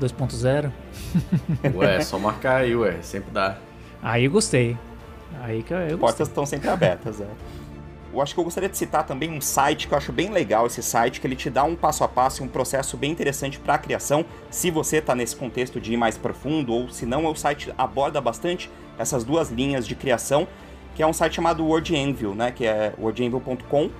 2.0, 0.00 0.72
Ué, 1.76 2.00
só 2.00 2.18
marcar 2.18 2.62
aí, 2.62 2.74
ué, 2.74 2.96
sempre 3.02 3.30
dá. 3.30 3.58
aí 4.02 4.24
eu 4.24 4.30
gostei. 4.30 4.76
Aí 5.42 5.62
que 5.62 5.74
eu, 5.74 5.78
eu 5.78 5.82
gostei. 5.82 5.98
Portas 5.98 6.28
estão 6.28 6.46
sempre 6.46 6.70
abertas, 6.70 7.20
é. 7.20 7.26
eu 8.12 8.22
acho 8.22 8.32
que 8.32 8.40
eu 8.40 8.44
gostaria 8.44 8.68
de 8.68 8.78
citar 8.78 9.04
também 9.04 9.30
um 9.30 9.40
site 9.42 9.86
que 9.86 9.92
eu 9.92 9.98
acho 9.98 10.10
bem 10.10 10.30
legal 10.30 10.66
esse 10.66 10.82
site, 10.82 11.20
que 11.20 11.26
ele 11.26 11.36
te 11.36 11.50
dá 11.50 11.64
um 11.64 11.76
passo 11.76 12.02
a 12.02 12.08
passo 12.08 12.42
e 12.42 12.46
um 12.46 12.48
processo 12.48 12.96
bem 12.96 13.12
interessante 13.12 13.58
para 13.58 13.74
a 13.74 13.78
criação, 13.78 14.24
se 14.50 14.70
você 14.70 14.96
está 14.96 15.14
nesse 15.14 15.36
contexto 15.36 15.78
de 15.78 15.92
ir 15.92 15.96
mais 15.98 16.16
profundo, 16.16 16.72
ou 16.72 16.88
se 16.88 17.04
não, 17.04 17.26
o 17.26 17.36
site 17.36 17.72
aborda 17.76 18.20
bastante 18.22 18.70
essas 18.98 19.22
duas 19.22 19.50
linhas 19.50 19.86
de 19.86 19.94
criação, 19.94 20.48
que 20.94 21.02
é 21.02 21.06
um 21.06 21.12
site 21.12 21.34
chamado 21.34 21.64
Word 21.64 21.94
Anvil, 21.94 22.34
né, 22.34 22.50
que 22.50 22.64
é 22.66 22.92
wordanvil.com, 22.98 23.90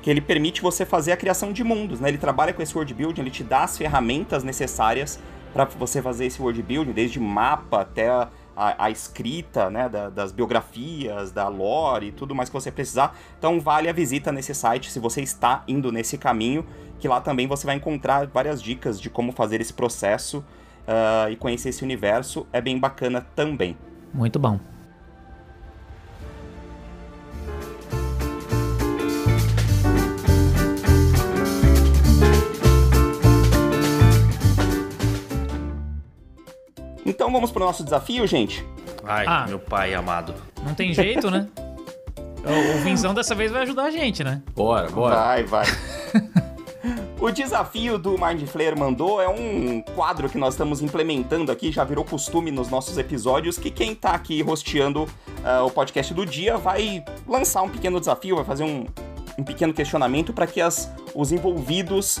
que 0.00 0.10
ele 0.10 0.20
permite 0.20 0.60
você 0.60 0.84
fazer 0.84 1.12
a 1.12 1.16
criação 1.16 1.52
de 1.52 1.64
mundos, 1.64 1.98
né? 1.98 2.10
Ele 2.10 2.18
trabalha 2.18 2.52
com 2.52 2.60
esse 2.60 2.74
world 2.74 2.92
building, 2.92 3.22
ele 3.22 3.30
te 3.30 3.42
dá 3.42 3.64
as 3.64 3.78
ferramentas 3.78 4.44
necessárias 4.44 5.18
para 5.52 5.64
você 5.64 6.02
fazer 6.02 6.26
esse 6.26 6.42
world 6.42 6.62
building, 6.62 6.92
desde 6.92 7.18
mapa 7.18 7.80
até 7.80 8.10
a, 8.10 8.28
a, 8.54 8.84
a 8.84 8.90
escrita, 8.90 9.70
né, 9.70 9.88
da, 9.88 10.10
das 10.10 10.30
biografias, 10.30 11.32
da 11.32 11.48
lore 11.48 12.08
e 12.08 12.12
tudo 12.12 12.34
mais 12.34 12.50
que 12.50 12.52
você 12.52 12.70
precisar. 12.70 13.16
Então 13.38 13.58
vale 13.60 13.88
a 13.88 13.92
visita 13.94 14.30
nesse 14.30 14.54
site 14.54 14.90
se 14.90 14.98
você 14.98 15.22
está 15.22 15.64
indo 15.66 15.90
nesse 15.90 16.18
caminho, 16.18 16.66
que 16.98 17.08
lá 17.08 17.20
também 17.20 17.46
você 17.46 17.64
vai 17.64 17.76
encontrar 17.76 18.26
várias 18.26 18.62
dicas 18.62 19.00
de 19.00 19.08
como 19.08 19.32
fazer 19.32 19.60
esse 19.60 19.72
processo 19.72 20.44
uh, 20.86 21.30
e 21.30 21.36
conhecer 21.36 21.70
esse 21.70 21.82
universo. 21.82 22.46
É 22.52 22.60
bem 22.60 22.78
bacana 22.78 23.26
também. 23.34 23.74
Muito 24.12 24.38
bom. 24.38 24.73
Então 37.04 37.30
vamos 37.30 37.50
pro 37.50 37.64
nosso 37.64 37.84
desafio, 37.84 38.26
gente? 38.26 38.64
Ai, 39.04 39.24
Ah. 39.26 39.44
meu 39.48 39.58
pai 39.58 39.94
amado. 39.94 40.34
Não 40.64 40.74
tem 40.74 40.92
jeito, 40.92 41.30
né? 41.30 41.48
O, 42.44 42.76
o 42.76 42.82
Vinzão 42.82 43.14
dessa 43.14 43.34
vez 43.34 43.50
vai 43.50 43.62
ajudar 43.62 43.84
a 43.84 43.90
gente, 43.90 44.22
né? 44.22 44.42
Bora, 44.54 44.90
bora. 44.90 45.14
Vai, 45.16 45.44
vai. 45.44 45.64
O 47.18 47.30
desafio 47.30 47.96
do 47.96 48.18
Mind 48.22 48.46
Flayer 48.46 48.78
mandou 48.78 49.22
é 49.22 49.26
um 49.26 49.80
quadro 49.94 50.28
que 50.28 50.36
nós 50.36 50.52
estamos 50.52 50.82
implementando 50.82 51.50
aqui, 51.50 51.72
já 51.72 51.82
virou 51.82 52.04
costume 52.04 52.50
nos 52.50 52.68
nossos 52.68 52.98
episódios, 52.98 53.56
que 53.56 53.70
quem 53.70 53.94
tá 53.94 54.10
aqui 54.10 54.42
rosteando 54.42 55.08
ah, 55.42 55.62
o 55.62 55.70
podcast 55.70 56.12
do 56.12 56.26
dia 56.26 56.58
vai 56.58 57.02
lançar 57.26 57.62
um 57.62 57.70
pequeno 57.70 57.98
desafio, 57.98 58.36
vai 58.36 58.44
fazer 58.44 58.64
um, 58.64 58.84
um 59.38 59.42
pequeno 59.42 59.72
questionamento 59.72 60.34
para 60.34 60.46
que 60.46 60.60
as, 60.60 60.92
os 61.14 61.32
envolvidos 61.32 62.20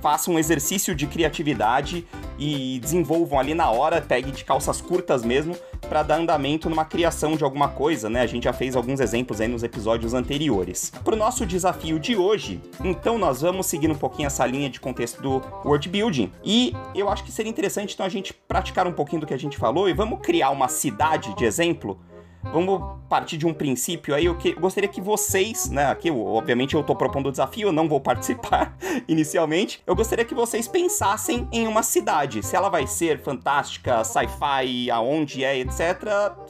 façam 0.00 0.34
um 0.34 0.38
exercício 0.38 0.94
de 0.94 1.06
criatividade 1.06 2.06
e 2.38 2.78
desenvolvam 2.80 3.38
ali 3.38 3.54
na 3.54 3.70
hora, 3.70 4.00
pegue 4.00 4.30
de 4.30 4.44
calças 4.44 4.80
curtas 4.80 5.22
mesmo, 5.22 5.56
para 5.88 6.02
dar 6.02 6.16
andamento 6.16 6.70
numa 6.70 6.84
criação 6.84 7.36
de 7.36 7.44
alguma 7.44 7.68
coisa, 7.68 8.08
né? 8.08 8.20
A 8.20 8.26
gente 8.26 8.44
já 8.44 8.52
fez 8.52 8.76
alguns 8.76 9.00
exemplos 9.00 9.40
aí 9.40 9.48
nos 9.48 9.62
episódios 9.62 10.14
anteriores. 10.14 10.92
Pro 11.04 11.16
nosso 11.16 11.44
desafio 11.44 11.98
de 11.98 12.16
hoje, 12.16 12.60
então 12.84 13.18
nós 13.18 13.40
vamos 13.40 13.66
seguir 13.66 13.90
um 13.90 13.94
pouquinho 13.94 14.26
essa 14.26 14.46
linha 14.46 14.70
de 14.70 14.80
contexto 14.80 15.20
do 15.20 15.42
world 15.64 15.88
building. 15.88 16.30
E 16.44 16.74
eu 16.94 17.08
acho 17.08 17.24
que 17.24 17.32
seria 17.32 17.50
interessante 17.50 17.94
então 17.94 18.06
a 18.06 18.10
gente 18.10 18.32
praticar 18.32 18.86
um 18.86 18.92
pouquinho 18.92 19.20
do 19.20 19.26
que 19.26 19.34
a 19.34 19.38
gente 19.38 19.56
falou 19.56 19.88
e 19.88 19.92
vamos 19.92 20.20
criar 20.20 20.50
uma 20.50 20.68
cidade 20.68 21.34
de 21.36 21.44
exemplo 21.44 21.98
Vamos 22.42 22.98
partir 23.08 23.36
de 23.36 23.46
um 23.46 23.52
princípio 23.52 24.14
aí, 24.14 24.24
eu, 24.24 24.36
que, 24.36 24.52
gostaria 24.54 24.88
que 24.88 25.00
vocês, 25.00 25.68
né, 25.68 25.86
aqui, 25.86 26.10
obviamente 26.10 26.74
eu 26.74 26.82
tô 26.82 26.96
propondo 26.96 27.28
o 27.28 27.30
desafio, 27.30 27.68
eu 27.68 27.72
não 27.72 27.88
vou 27.88 28.00
participar 28.00 28.76
inicialmente. 29.06 29.82
Eu 29.86 29.94
gostaria 29.94 30.24
que 30.24 30.34
vocês 30.34 30.66
pensassem 30.66 31.46
em 31.52 31.66
uma 31.66 31.82
cidade. 31.82 32.42
Se 32.42 32.56
ela 32.56 32.68
vai 32.68 32.86
ser 32.86 33.20
fantástica, 33.20 34.02
sci-fi, 34.04 34.90
aonde 34.90 35.44
é, 35.44 35.58
etc, 35.58 35.80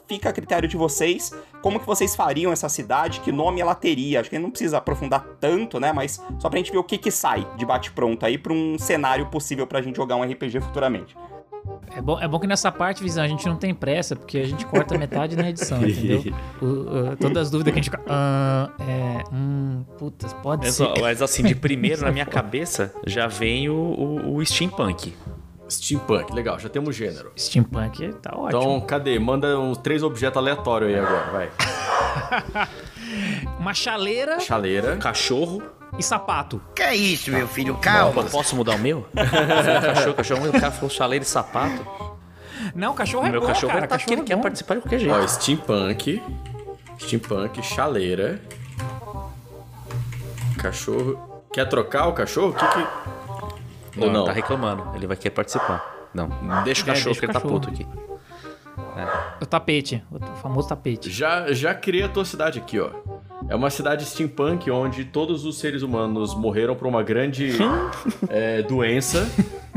fica 0.07 0.29
a 0.29 0.33
critério 0.33 0.67
de 0.67 0.77
vocês. 0.77 1.31
Como 1.61 1.79
que 1.79 1.85
vocês 1.85 2.15
fariam 2.15 2.51
essa 2.51 2.69
cidade? 2.69 3.19
Que 3.19 3.31
nome 3.31 3.59
ela 3.61 3.75
teria? 3.75 4.21
Acho 4.21 4.29
que 4.29 4.39
não 4.39 4.49
precisa 4.49 4.77
aprofundar 4.77 5.23
tanto, 5.39 5.79
né, 5.79 5.91
mas 5.91 6.21
só 6.39 6.49
pra 6.49 6.57
gente 6.57 6.71
ver 6.71 6.77
o 6.77 6.83
que 6.83 6.97
que 6.97 7.11
sai 7.11 7.47
de 7.57 7.65
bate-pronto 7.65 8.25
aí 8.25 8.37
pra 8.37 8.53
um 8.53 8.77
cenário 8.77 9.27
possível 9.27 9.67
pra 9.67 9.81
gente 9.81 9.95
jogar 9.95 10.15
um 10.15 10.23
RPG 10.23 10.61
futuramente. 10.61 11.15
É 11.95 12.01
bom, 12.01 12.19
é 12.19 12.27
bom 12.27 12.39
que 12.39 12.47
nessa 12.47 12.71
parte, 12.71 13.03
Visão, 13.03 13.23
a 13.23 13.27
gente 13.27 13.45
não 13.47 13.55
tem 13.57 13.73
pressa, 13.73 14.15
porque 14.15 14.37
a 14.37 14.45
gente 14.47 14.65
corta 14.65 14.97
metade 14.97 15.35
na 15.35 15.49
edição, 15.49 15.77
entendeu? 15.85 16.23
O- 16.61 16.65
o- 16.65 17.17
todas 17.17 17.43
as 17.43 17.51
dúvidas 17.51 17.73
que 17.73 17.79
a 17.79 17.81
gente 17.83 17.91
fica. 17.91 18.01
Ah, 18.07 18.69
é. 18.79 19.23
Hum, 19.33 19.83
putas, 19.97 20.31
pode 20.33 20.65
Mas, 20.65 20.75
ser. 20.75 20.83
ó, 20.83 20.93
mas 21.01 21.21
assim, 21.21 21.43
de 21.43 21.53
primeiro 21.55 22.01
na 22.03 22.11
minha 22.11 22.25
cabeça 22.27 22.93
já 23.05 23.27
vem 23.27 23.69
o, 23.69 23.73
o, 23.75 24.35
o 24.37 24.45
steampunk. 24.45 25.13
Steampunk, 25.69 26.33
legal, 26.33 26.59
já 26.59 26.67
temos 26.69 26.95
gênero. 26.95 27.31
Steampunk 27.37 28.13
tá 28.21 28.31
ótimo. 28.35 28.47
Então, 28.61 28.81
cadê? 28.81 29.17
Manda 29.19 29.57
uns 29.59 29.77
três 29.77 30.03
objetos 30.03 30.37
aleatórios 30.37 30.89
aí 30.93 30.99
agora, 30.99 31.31
vai. 31.31 31.49
Uma 33.59 33.73
chaleira 33.73 34.39
Chaleira. 34.39 34.97
Cachorro. 34.97 35.61
E 35.97 36.03
sapato. 36.03 36.61
Que 36.75 36.81
é 36.83 36.95
isso, 36.95 37.31
meu 37.31 37.47
filho? 37.47 37.75
Calma. 37.77 38.23
Posso 38.23 38.55
mudar 38.55 38.75
o 38.75 38.79
meu? 38.79 39.05
cachorro, 39.15 40.13
cachorro, 40.15 40.49
o 40.49 40.51
cara 40.53 40.71
falou 40.71 40.89
chaleira 40.89 41.23
e 41.23 41.27
sapato. 41.27 41.85
Não, 42.75 42.93
cachorro 42.93 43.23
O 43.23 43.27
é 43.27 43.31
meu 43.31 43.41
bom, 43.41 43.47
cachorro 43.47 43.67
cara. 43.73 43.79
ele 43.81 43.87
tá 43.87 43.95
cachorro 43.97 44.13
ele 44.13 44.21
é 44.21 44.25
quer 44.25 44.35
bom. 44.35 44.41
participar 44.43 44.75
de 44.75 44.81
qualquer 44.81 44.99
jeito. 44.99 45.15
Ó, 45.15 45.27
steampunk. 45.27 46.21
Steampunk, 46.99 47.61
chaleira. 47.63 48.39
Cachorro. 50.57 51.43
Quer 51.51 51.67
trocar 51.67 52.07
o 52.07 52.13
cachorro? 52.13 52.49
O 52.49 52.53
que 52.53 52.65
que. 52.67 53.99
não, 53.99 54.07
Ou 54.07 54.13
não? 54.13 54.25
tá 54.25 54.31
reclamando. 54.31 54.95
Ele 54.95 55.07
vai 55.07 55.17
querer 55.17 55.31
participar. 55.31 56.09
Não, 56.13 56.27
deixa 56.63 56.81
o 56.81 56.89
É, 56.89 56.93
cachorro 56.93 57.05
deixa 57.05 57.19
que 57.19 57.25
o 57.25 57.27
ele 57.27 57.33
tá 57.33 57.39
cachorro. 57.41 57.59
puto 57.59 57.69
aqui. 57.69 57.87
O 59.41 59.45
tapete. 59.45 60.03
O 60.11 60.19
famoso 60.37 60.67
tapete. 60.69 61.09
Já, 61.09 61.51
já 61.51 61.73
criei 61.73 62.03
a 62.03 62.09
tua 62.09 62.23
cidade 62.25 62.59
aqui, 62.59 62.79
ó. 62.79 62.89
É 63.49 63.55
uma 63.55 63.69
cidade 63.69 64.05
steampunk 64.05 64.69
onde 64.71 65.05
todos 65.05 65.45
os 65.45 65.57
seres 65.59 65.81
humanos 65.81 66.33
morreram 66.35 66.75
por 66.75 66.87
uma 66.87 67.03
grande 67.03 67.51
é, 68.29 68.61
doença, 68.61 69.29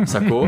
sacou? 0.06 0.46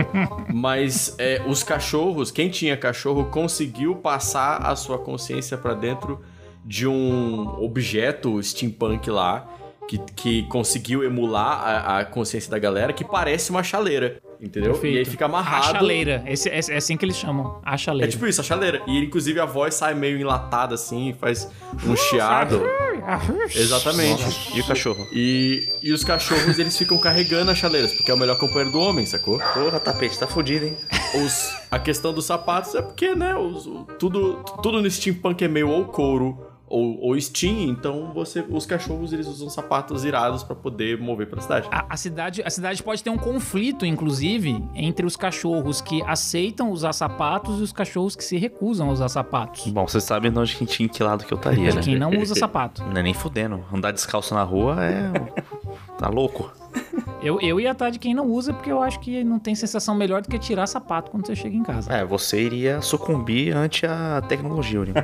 Mas 0.53 1.15
é, 1.19 1.43
os 1.47 1.63
cachorros, 1.63 2.31
quem 2.31 2.49
tinha 2.49 2.77
cachorro, 2.77 3.25
conseguiu 3.27 3.97
passar 3.97 4.59
a 4.59 4.77
sua 4.77 4.99
consciência 4.99 5.57
pra 5.57 5.75
dentro 5.75 6.21
de 6.65 6.87
um 6.87 7.63
objeto 7.63 8.43
steampunk 8.43 9.11
lá 9.11 9.49
que, 9.87 9.99
que 9.99 10.43
conseguiu 10.45 11.05
emular 11.05 11.61
a, 11.63 11.99
a 12.01 12.05
consciência 12.05 12.51
da 12.51 12.59
galera, 12.59 12.93
que 12.93 13.05
parece 13.05 13.51
uma 13.51 13.63
chaleira, 13.63 14.21
entendeu? 14.41 14.79
E 14.85 14.99
aí 14.99 15.05
fica 15.05 15.27
amarrado. 15.27 15.77
A 15.77 15.79
chaleira. 15.79 16.25
Esse, 16.27 16.49
é, 16.49 16.59
é 16.59 16.77
assim 16.77 16.97
que 16.97 17.05
eles 17.05 17.17
chamam. 17.17 17.61
A 17.65 17.75
É 17.75 17.79
chaleira. 17.79 18.11
tipo 18.11 18.27
isso, 18.27 18.41
a 18.41 18.45
chaleira. 18.45 18.83
E 18.87 19.05
inclusive 19.05 19.39
a 19.39 19.45
voz 19.45 19.75
sai 19.75 19.95
meio 19.95 20.19
enlatada 20.19 20.75
assim, 20.75 21.15
faz 21.19 21.51
um 21.87 21.95
chiado. 21.97 22.63
Exatamente. 23.55 24.25
E 24.55 24.61
o 24.61 24.67
cachorro? 24.67 25.07
E, 25.13 25.69
e 25.83 25.93
os 25.93 26.03
cachorros, 26.03 26.59
eles 26.59 26.77
ficam 26.77 26.99
carregando 26.99 27.51
as 27.51 27.59
chaleiras, 27.59 27.93
porque 27.93 28.11
é 28.11 28.15
o 28.15 28.19
melhor 28.19 28.39
companheiro 28.39 28.73
do 28.73 28.81
homem, 28.81 29.07
sacou? 29.07 29.39
Porra, 29.39 29.79
tapete, 29.79 30.19
tá 30.19 30.27
fudido, 30.27 30.67
hein? 30.67 30.77
Os, 31.15 31.53
a 31.71 31.79
questão 31.79 32.13
dos 32.13 32.27
sapatos 32.27 32.75
é 32.75 32.83
porque, 32.83 33.15
né, 33.15 33.37
os, 33.37 33.69
tudo, 33.99 34.43
tudo 34.63 34.83
no 34.83 34.91
steampunk 34.91 35.45
é 35.45 35.49
meio 35.49 35.69
ou 35.69 35.85
couro 35.87 36.56
ou, 36.69 37.01
ou 37.01 37.21
steam, 37.21 37.71
então 37.71 38.13
você, 38.13 38.45
os 38.49 38.67
cachorros, 38.67 39.13
eles 39.13 39.27
usam 39.27 39.49
sapatos 39.49 40.05
irados 40.05 40.43
pra 40.43 40.57
poder 40.57 40.99
mover 40.99 41.29
pra 41.29 41.41
cidade. 41.41 41.69
A, 41.71 41.87
a 41.89 41.97
cidade, 41.97 42.43
a 42.45 42.51
cidade 42.51 42.83
pode 42.83 43.03
ter 43.03 43.11
um 43.11 43.17
conflito, 43.17 43.87
inclusive, 43.87 44.63
entre 44.75 45.07
os 45.07 45.17
cachorros 45.17 45.81
que 45.81 46.03
aceitam 46.03 46.71
usar 46.71 46.93
sapatos 46.93 47.61
e 47.61 47.63
os 47.63 47.73
cachorros 47.73 48.17
que 48.17 48.25
se 48.25 48.37
recusam 48.37 48.89
a 48.89 48.93
usar 48.93 49.09
sapatos. 49.09 49.67
Bom, 49.69 49.87
você 49.87 50.01
sabe 50.01 50.29
onde 50.29 50.57
que, 50.57 50.83
em 50.83 50.89
que 50.89 51.03
lado 51.03 51.25
que 51.25 51.33
eu 51.33 51.37
estaria, 51.39 51.71
De 51.71 51.77
né? 51.77 51.83
quem 51.83 51.99
não 51.99 52.11
usa 52.11 52.35
sapato. 52.37 52.83
Não 52.85 52.97
é 52.97 53.03
nem 53.03 53.15
fudendo. 53.15 53.65
Andar 53.73 53.93
descalço 53.93 54.35
na 54.35 54.43
rua 54.43 54.85
é. 54.85 55.11
Tá 55.99 56.09
louco. 56.09 56.51
Eu, 57.23 57.41
eu 57.41 57.59
ia 57.59 57.73
estar 57.73 57.91
de 57.91 57.99
quem 57.99 58.15
não 58.15 58.27
usa, 58.27 58.53
porque 58.53 58.71
eu 58.71 58.83
acho 58.83 59.01
que 59.01 59.25
não 59.25 59.39
tem 59.39 59.55
sensação 59.55 59.95
melhor 59.95 60.23
do 60.23 60.29
que 60.29 60.39
tirar 60.39 60.67
sapato 60.67 61.11
quando 61.11 61.27
você 61.27 61.35
chega 61.35 61.57
em 61.57 61.63
casa. 61.63 61.93
É, 61.93 62.05
você 62.05 62.41
iria 62.41 62.81
sucumbir 62.81 63.57
ante 63.57 63.87
a 63.87 64.23
tecnologia, 64.29 64.81
Uri. 64.81 64.93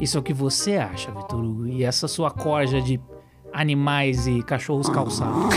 Isso 0.00 0.16
é 0.16 0.20
o 0.20 0.22
que 0.22 0.32
você 0.32 0.76
acha, 0.76 1.10
Vitor 1.10 1.40
Hugo. 1.40 1.66
E 1.66 1.84
essa 1.84 2.08
sua 2.08 2.30
corja 2.30 2.80
de 2.80 3.00
animais 3.52 4.26
e 4.26 4.42
cachorros 4.42 4.88
calçados. 4.88 5.54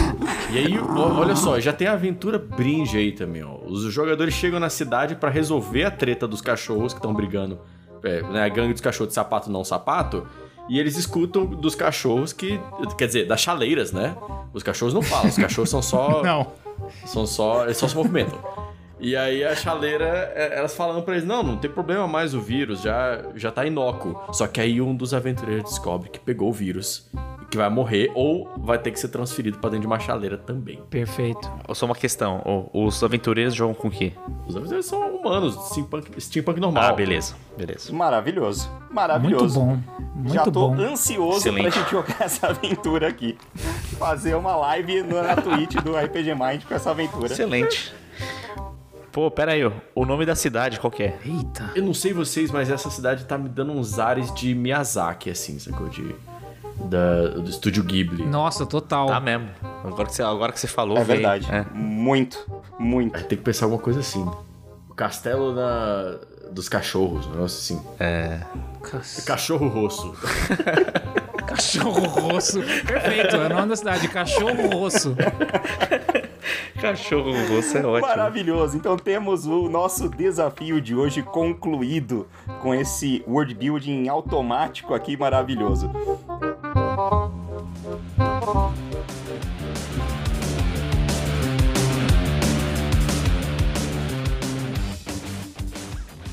E 0.52 0.58
aí, 0.58 0.80
olha 0.80 1.36
só, 1.36 1.60
já 1.60 1.72
tem 1.72 1.88
a 1.88 1.94
aventura 1.94 2.38
bringe 2.40 2.98
aí 2.98 3.12
também, 3.12 3.44
ó. 3.44 3.58
Os 3.66 3.84
jogadores 3.84 4.34
chegam 4.34 4.60
na 4.60 4.70
cidade 4.70 5.16
pra 5.16 5.30
resolver 5.30 5.84
a 5.86 5.92
treta 5.92 6.28
dos 6.28 6.42
cachorros 6.42 6.94
que 6.94 7.00
estão 7.00 7.14
brigando, 7.14 7.60
é, 8.04 8.22
né, 8.24 8.44
a 8.44 8.50
gangue 8.50 8.74
dos 8.74 8.82
cachorros 8.82 9.10
de 9.10 9.16
sapato 9.16 9.50
não 9.50 9.64
sapato, 9.64 10.28
e 10.70 10.80
eles 10.80 10.98
escutam 10.98 11.46
dos 11.46 11.76
cachorros 11.76 12.32
que, 12.34 12.60
quer 12.98 13.08
dizer, 13.08 13.28
das 13.28 13.42
chaleiras, 13.42 13.92
né? 13.92 14.16
Os 14.54 14.64
cachorros 14.64 14.94
não 14.94 15.02
falam, 15.02 15.28
os 15.28 15.36
cachorros 15.36 15.70
são 15.70 15.82
só 15.82 16.22
Não. 16.26 16.48
são 17.06 17.26
só, 17.26 17.64
eles 17.66 17.78
só 17.78 17.88
se 17.88 17.96
movimentam. 17.96 18.40
E 19.04 19.18
aí 19.18 19.44
a 19.44 19.54
chaleira, 19.54 20.32
é, 20.34 20.58
elas 20.58 20.74
falando 20.76 21.04
pra 21.04 21.14
eles, 21.16 21.28
não, 21.28 21.44
não 21.44 21.58
tem 21.58 21.70
problema 21.70 22.08
mais 22.08 22.34
o 22.34 22.40
vírus, 22.40 22.82
já, 22.82 23.22
já 23.36 23.52
tá 23.52 23.66
inócuo. 23.66 24.18
Só 24.32 24.48
que 24.48 24.62
aí 24.62 24.80
um 24.82 24.96
dos 24.96 25.14
aventureiros 25.14 25.66
descobre 25.72 26.10
que 26.10 26.22
pegou 26.22 26.48
o 26.50 26.54
vírus 26.54 27.10
e 27.42 27.46
que 27.48 27.58
vai 27.58 27.70
morrer 27.70 28.10
ou 28.16 28.50
vai 28.60 28.78
ter 28.80 28.92
que 28.92 29.00
ser 29.00 29.10
transferido 29.10 29.58
pra 29.58 29.70
dentro 29.70 29.82
de 29.82 29.88
uma 29.88 30.00
chaleira 30.00 30.38
também. 30.38 30.80
Perfeito. 30.90 31.52
Só 31.74 31.86
uma 31.86 31.96
questão, 31.96 32.70
os 32.74 33.04
aventureiros 33.04 33.54
jogam 33.54 33.74
com 33.76 33.90
o 33.90 33.92
quê? 33.92 34.14
Os 34.48 34.56
aventureiros 34.56 34.86
são 34.86 35.02
humanos, 35.18 35.54
steampunk, 35.68 36.22
steampunk 36.22 36.60
normal. 36.62 36.84
Ah, 36.86 36.94
beleza, 36.94 37.36
beleza. 37.58 37.92
Maravilhoso. 37.92 38.70
Muito 38.70 38.94
Maravilhoso. 38.94 39.60
bom. 39.60 39.80
Muito 40.16 40.34
Já 40.34 40.44
tô 40.46 40.52
bom. 40.52 40.76
ansioso 40.76 41.40
Excelente. 41.40 41.72
pra 41.74 41.82
gente 41.82 41.92
jogar 41.92 42.22
essa 42.24 42.48
aventura 42.48 43.10
aqui. 43.10 43.38
Fazer 44.00 44.36
uma 44.36 44.56
live 44.56 45.04
no- 45.04 45.22
na 45.22 45.36
Twitch 45.36 45.76
do 45.82 45.94
RPG 45.98 46.34
Mind 46.36 46.64
com 46.64 46.74
essa 46.74 46.92
aventura. 46.92 47.26
Excelente. 47.26 47.94
Pô, 49.14 49.30
pera 49.30 49.52
aí, 49.52 49.64
ó. 49.64 49.72
o 49.94 50.08
nome 50.08 50.26
da 50.26 50.34
cidade 50.36 50.80
qual 50.80 50.90
que 50.90 51.04
é? 51.04 51.20
Eita. 51.24 51.70
Eu 51.76 51.84
não 51.84 51.94
sei 51.94 52.12
vocês, 52.12 52.50
mas 52.50 52.72
essa 52.72 52.90
cidade 52.90 53.26
tá 53.26 53.38
me 53.38 53.48
dando 53.48 53.72
uns 53.72 54.00
ares 54.00 54.34
de 54.34 54.56
Miyazaki, 54.56 55.30
assim, 55.30 55.60
sacou? 55.60 55.88
De, 55.88 56.16
da, 56.86 57.28
do 57.28 57.48
estúdio 57.48 57.84
Ghibli. 57.84 58.26
Nossa, 58.26 58.66
total. 58.66 59.06
Tá 59.06 59.20
mesmo. 59.20 59.50
Agora 59.84 60.08
que 60.08 60.16
você, 60.16 60.24
agora 60.24 60.52
que 60.52 60.60
você 60.60 60.66
falou, 60.68 60.98
É 60.98 61.04
verdade. 61.04 61.48
É. 61.52 61.64
Muito, 61.76 62.44
muito. 62.80 63.14
Tem 63.26 63.38
que 63.38 63.44
pensar 63.44 63.66
alguma 63.66 63.80
coisa 63.80 64.00
assim. 64.00 64.28
O 64.90 64.96
castelo 64.96 65.54
da, 65.54 66.18
dos 66.52 66.68
cachorros, 66.68 67.28
um 67.28 67.32
negócio 67.34 67.60
assim. 67.60 67.86
É. 68.00 68.40
Cachorro 69.28 69.68
rosso. 69.68 70.12
Cachorro 71.46 72.08
rosso. 72.08 72.60
Perfeito. 72.64 73.36
É 73.36 73.46
o 73.46 73.50
nome 73.50 73.70
da 73.70 73.76
cidade. 73.76 74.08
Cachorro 74.08 74.70
rosso. 74.70 75.16
Cachorro 76.84 77.32
rosto 77.48 77.78
é 77.78 77.86
ótimo. 77.86 78.08
Maravilhoso. 78.08 78.76
Então 78.76 78.98
temos 78.98 79.46
o 79.46 79.70
nosso 79.70 80.10
desafio 80.10 80.82
de 80.82 80.94
hoje 80.94 81.24
concluído 81.24 82.28
com 82.62 82.76
esse 82.76 83.24
world 83.26 83.56
building 83.56 84.10
automático 84.10 84.94
aqui 84.94 85.16
maravilhoso. 85.16 85.90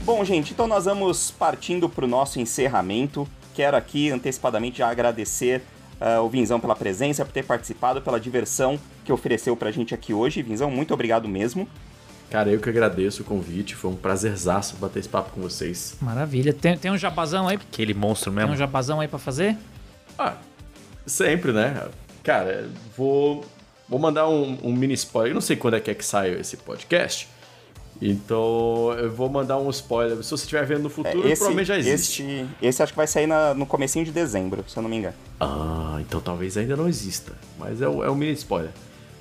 Bom, 0.04 0.24
gente, 0.24 0.52
então 0.52 0.66
nós 0.66 0.86
vamos 0.86 1.30
partindo 1.30 1.88
para 1.88 2.04
o 2.04 2.08
nosso 2.08 2.40
encerramento. 2.40 3.24
Quero 3.54 3.76
aqui 3.76 4.10
antecipadamente 4.10 4.78
já 4.78 4.90
agradecer 4.90 5.62
ah, 6.00 6.20
o 6.22 6.28
Vinzão 6.28 6.58
pela 6.58 6.74
presença, 6.74 7.24
por 7.24 7.32
ter 7.32 7.44
participado, 7.44 8.00
pela 8.00 8.18
diversão 8.18 8.78
que 9.04 9.12
ofereceu 9.12 9.54
pra 9.56 9.70
gente 9.70 9.94
aqui 9.94 10.14
hoje. 10.14 10.42
Vinzão, 10.42 10.70
muito 10.70 10.94
obrigado 10.94 11.28
mesmo. 11.28 11.68
Cara, 12.30 12.48
eu 12.48 12.60
que 12.60 12.68
agradeço 12.68 13.22
o 13.22 13.24
convite. 13.24 13.74
Foi 13.74 13.90
um 13.90 13.96
prazerzaço 13.96 14.76
bater 14.76 15.00
esse 15.00 15.08
papo 15.08 15.32
com 15.32 15.40
vocês. 15.40 15.96
Maravilha. 16.00 16.52
Tem, 16.52 16.78
tem 16.78 16.90
um 16.90 16.96
jabazão 16.96 17.48
aí? 17.48 17.56
Aquele 17.56 17.92
monstro 17.92 18.30
Tem 18.30 18.38
um 18.38 18.46
mesmo. 18.46 18.56
jabazão 18.56 19.00
aí 19.00 19.08
pra 19.08 19.18
fazer? 19.18 19.56
Ah, 20.16 20.34
sempre, 21.04 21.52
né? 21.52 21.88
Cara, 22.22 22.68
vou, 22.96 23.44
vou 23.88 23.98
mandar 23.98 24.28
um, 24.28 24.56
um 24.62 24.72
mini 24.72 24.94
spoiler. 24.94 25.32
Eu 25.32 25.34
não 25.34 25.40
sei 25.40 25.56
quando 25.56 25.74
é 25.74 25.80
que 25.80 25.90
é 25.90 25.94
que 25.94 26.04
sai 26.04 26.30
esse 26.34 26.56
podcast. 26.56 27.26
Então, 28.00 28.94
eu 28.98 29.10
vou 29.12 29.28
mandar 29.28 29.58
um 29.58 29.68
spoiler. 29.70 30.16
Se 30.22 30.30
você 30.30 30.44
estiver 30.44 30.64
vendo 30.64 30.80
no 30.82 30.86
É, 30.88 30.90
futuro, 30.90 31.20
provavelmente 31.22 31.66
já 31.66 31.78
existe. 31.78 32.22
Esse, 32.22 32.46
esse 32.62 32.82
acho 32.82 32.92
que 32.92 32.96
vai 32.96 33.06
sair 33.06 33.26
na- 33.26 33.52
no 33.54 33.66
comecinho 33.66 34.04
de 34.04 34.10
dezembro, 34.10 34.64
se 34.66 34.76
eu 34.76 34.82
não 34.82 34.88
me 34.88 34.96
engano. 34.96 35.14
Ah, 35.38 35.98
então 36.00 36.20
talvez 36.20 36.56
ainda 36.56 36.76
não 36.76 36.88
exista. 36.88 37.32
Mas 37.58 37.82
é, 37.82 37.88
o- 37.88 38.02
é 38.02 38.10
um 38.10 38.14
mini 38.14 38.32
spoiler. 38.32 38.70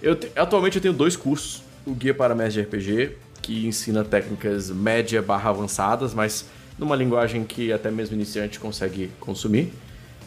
Eu 0.02 0.16
te- 0.16 0.32
atualmente 0.36 0.78
eu 0.78 0.82
tenho 0.82 0.94
dois 0.94 1.16
cursos. 1.18 1.62
O 1.86 1.94
Guia 1.94 2.14
para 2.14 2.34
Mestre 2.34 2.62
de 2.64 2.68
RPG, 2.70 3.18
que 3.42 3.66
ensina 3.68 4.04
técnicas 4.06 4.70
média 4.70 5.22
barra 5.22 5.50
avançadas, 5.50 6.14
mas 6.14 6.46
numa 6.78 6.96
linguagem 6.96 7.44
que 7.44 7.74
até 7.74 7.92
mesmo 7.92 8.16
iniciante 8.16 8.60
consegue 8.60 9.12
consumir. 9.20 9.74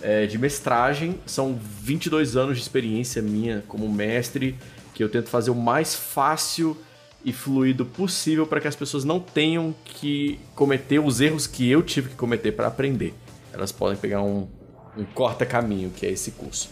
É, 0.02 0.26
de 0.26 0.36
mestragem, 0.36 1.14
são 1.24 1.58
22 1.80 2.36
anos 2.36 2.56
de 2.56 2.62
experiência 2.62 3.22
minha 3.22 3.62
como 3.68 3.88
mestre, 3.88 4.56
que 4.92 5.02
eu 5.02 5.08
tento 5.08 5.28
fazer 5.28 5.50
o 5.50 5.54
mais 5.54 5.94
fácil 5.94 6.76
e 7.24 7.32
fluido 7.32 7.84
possível 7.84 8.46
para 8.46 8.60
que 8.60 8.68
as 8.68 8.76
pessoas 8.76 9.04
não 9.04 9.20
tenham 9.20 9.74
que 9.84 10.38
cometer 10.54 10.98
os 10.98 11.20
erros 11.20 11.46
que 11.46 11.70
eu 11.70 11.82
tive 11.82 12.10
que 12.10 12.16
cometer 12.16 12.52
para 12.52 12.66
aprender. 12.66 13.14
Elas 13.52 13.70
podem 13.70 13.96
pegar 13.96 14.22
um, 14.22 14.48
um 14.96 15.04
corta-caminho, 15.04 15.90
que 15.90 16.06
é 16.06 16.10
esse 16.10 16.32
curso. 16.32 16.70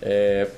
É, 0.00 0.48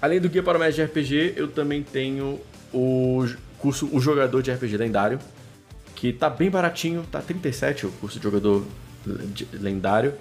Além 0.00 0.20
do 0.20 0.28
Guia 0.28 0.42
para 0.42 0.56
o 0.56 0.60
Mestre 0.60 0.84
de 0.84 0.90
RPG, 0.90 1.34
eu 1.36 1.48
também 1.48 1.82
tenho 1.82 2.40
o 2.72 3.26
curso 3.58 3.88
O 3.92 4.00
Jogador 4.00 4.40
de 4.42 4.52
RPG 4.52 4.76
Lendário, 4.76 5.18
que 5.96 6.12
tá 6.12 6.30
bem 6.30 6.48
baratinho, 6.48 7.04
tá 7.10 7.20
37 7.20 7.86
o 7.86 7.90
curso 7.92 8.18
de 8.18 8.22
Jogador 8.22 8.64
Lendário, 9.52 10.14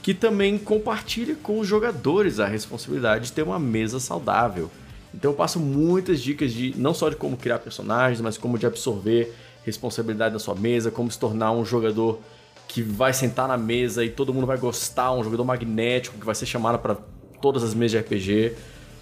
que 0.00 0.14
também 0.14 0.56
compartilha 0.56 1.34
com 1.34 1.58
os 1.58 1.66
jogadores 1.66 2.38
a 2.38 2.46
responsabilidade 2.46 3.26
de 3.26 3.32
ter 3.32 3.42
uma 3.42 3.58
mesa 3.58 3.98
saudável. 3.98 4.70
Então 5.14 5.30
eu 5.30 5.36
passo 5.36 5.60
muitas 5.60 6.20
dicas 6.20 6.52
de 6.52 6.74
não 6.76 6.92
só 6.92 7.08
de 7.08 7.16
como 7.16 7.36
criar 7.36 7.58
personagens, 7.60 8.20
mas 8.20 8.36
como 8.36 8.58
de 8.58 8.66
absorver 8.66 9.32
responsabilidade 9.64 10.32
na 10.32 10.38
sua 10.38 10.54
mesa, 10.54 10.90
como 10.90 11.10
se 11.10 11.18
tornar 11.18 11.52
um 11.52 11.64
jogador 11.64 12.20
que 12.66 12.82
vai 12.82 13.12
sentar 13.12 13.46
na 13.46 13.56
mesa 13.56 14.04
e 14.04 14.10
todo 14.10 14.34
mundo 14.34 14.46
vai 14.46 14.58
gostar, 14.58 15.12
um 15.12 15.22
jogador 15.22 15.44
magnético 15.44 16.18
que 16.18 16.26
vai 16.26 16.34
ser 16.34 16.46
chamado 16.46 16.78
para 16.78 16.96
todas 17.40 17.62
as 17.62 17.74
mesas 17.74 17.92
de 17.92 17.98
RPG, 17.98 18.56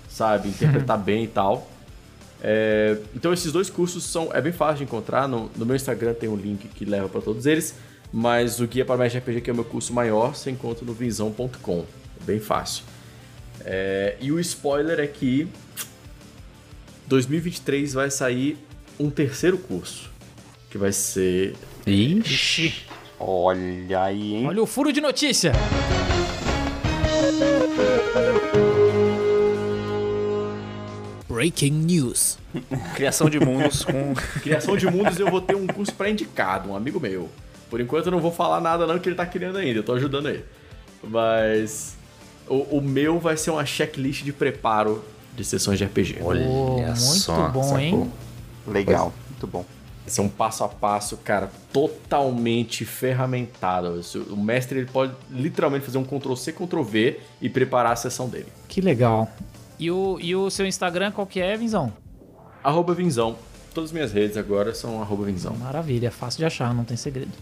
sabe, 0.08 0.48
interpretar 0.48 0.98
bem 1.00 1.24
e 1.24 1.28
tal. 1.28 1.68
É, 2.44 2.98
então 3.14 3.32
esses 3.32 3.52
dois 3.52 3.70
cursos 3.70 4.04
são 4.04 4.30
é 4.32 4.40
bem 4.40 4.52
fácil 4.52 4.78
de 4.78 4.84
encontrar. 4.84 5.26
No, 5.26 5.50
no 5.56 5.64
meu 5.64 5.76
Instagram 5.76 6.12
tem 6.12 6.28
um 6.28 6.36
link 6.36 6.68
que 6.68 6.84
leva 6.84 7.08
para 7.08 7.20
todos 7.20 7.46
eles. 7.46 7.74
Mas 8.12 8.60
o 8.60 8.66
guia 8.66 8.84
para 8.84 8.98
mestre 8.98 9.20
de 9.20 9.24
RPG, 9.24 9.40
que 9.40 9.50
é 9.50 9.52
o 9.54 9.56
meu 9.56 9.64
curso 9.64 9.94
maior, 9.94 10.34
você 10.34 10.50
encontra 10.50 10.84
no 10.84 10.92
vinzão.com. 10.92 11.86
É 12.20 12.24
bem 12.24 12.38
fácil. 12.38 12.84
É, 13.64 14.16
e 14.20 14.30
o 14.30 14.38
spoiler 14.38 15.00
é 15.00 15.06
que 15.06 15.48
2023 17.06 17.94
vai 17.94 18.10
sair 18.10 18.58
um 18.98 19.10
terceiro 19.10 19.58
curso. 19.58 20.10
Que 20.70 20.78
vai 20.78 20.92
ser. 20.92 21.54
Ixi. 21.86 22.86
Olha 23.18 24.04
aí, 24.04 24.34
hein? 24.34 24.46
Olha 24.46 24.62
o 24.62 24.66
furo 24.66 24.92
de 24.92 25.00
notícia. 25.00 25.52
Breaking 31.28 31.72
News. 31.72 32.38
Criação 32.94 33.28
de 33.28 33.38
mundos 33.40 33.84
com. 33.84 34.14
Criação 34.42 34.76
de 34.76 34.86
mundos 34.86 35.18
eu 35.18 35.30
vou 35.30 35.40
ter 35.40 35.56
um 35.56 35.66
curso 35.66 35.94
pré-indicado, 35.94 36.70
um 36.70 36.76
amigo 36.76 37.00
meu. 37.00 37.28
Por 37.68 37.80
enquanto 37.80 38.06
eu 38.06 38.12
não 38.12 38.20
vou 38.20 38.32
falar 38.32 38.60
nada 38.60 38.86
não 38.86 38.98
que 38.98 39.08
ele 39.08 39.16
tá 39.16 39.26
criando 39.26 39.58
ainda, 39.58 39.78
eu 39.80 39.82
tô 39.82 39.94
ajudando 39.94 40.28
ele. 40.28 40.44
Mas 41.02 41.96
o, 42.46 42.78
o 42.78 42.80
meu 42.80 43.18
vai 43.18 43.36
ser 43.36 43.50
uma 43.50 43.64
checklist 43.64 44.22
de 44.22 44.32
preparo 44.32 45.02
de 45.34 45.44
sessões 45.44 45.78
de 45.78 45.84
RPG. 45.84 46.18
Olha 46.22 46.46
muito 46.46 46.98
só, 46.98 47.48
bom, 47.48 47.62
sacou? 47.62 47.78
hein? 47.78 48.12
Legal, 48.66 49.12
muito 49.30 49.46
bom. 49.46 49.64
Esse 50.06 50.20
é 50.20 50.22
um 50.22 50.28
passo 50.28 50.64
a 50.64 50.68
passo, 50.68 51.16
cara, 51.18 51.50
totalmente 51.72 52.84
ferramentado. 52.84 54.00
O 54.30 54.36
mestre 54.36 54.80
ele 54.80 54.90
pode 54.90 55.12
literalmente 55.30 55.84
fazer 55.84 55.98
um 55.98 56.04
Ctrl-C, 56.04 56.52
Ctrl-V 56.52 57.20
e 57.40 57.48
preparar 57.48 57.92
a 57.92 57.96
sessão 57.96 58.28
dele. 58.28 58.48
Que 58.68 58.80
legal. 58.80 59.28
E 59.78 59.90
o, 59.90 60.18
e 60.20 60.34
o 60.34 60.50
seu 60.50 60.66
Instagram 60.66 61.12
qual 61.12 61.26
que 61.26 61.40
é, 61.40 61.56
Vinzão? 61.56 61.92
Arroba 62.62 62.94
Vinzão. 62.94 63.36
Todas 63.72 63.90
as 63.90 63.92
minhas 63.94 64.12
redes 64.12 64.36
agora 64.36 64.74
são 64.74 65.00
arroba 65.00 65.24
Vinzão. 65.24 65.54
Maravilha, 65.56 66.08
é 66.08 66.10
fácil 66.10 66.38
de 66.38 66.44
achar, 66.44 66.74
não 66.74 66.84
tem 66.84 66.96
segredo. 66.96 67.32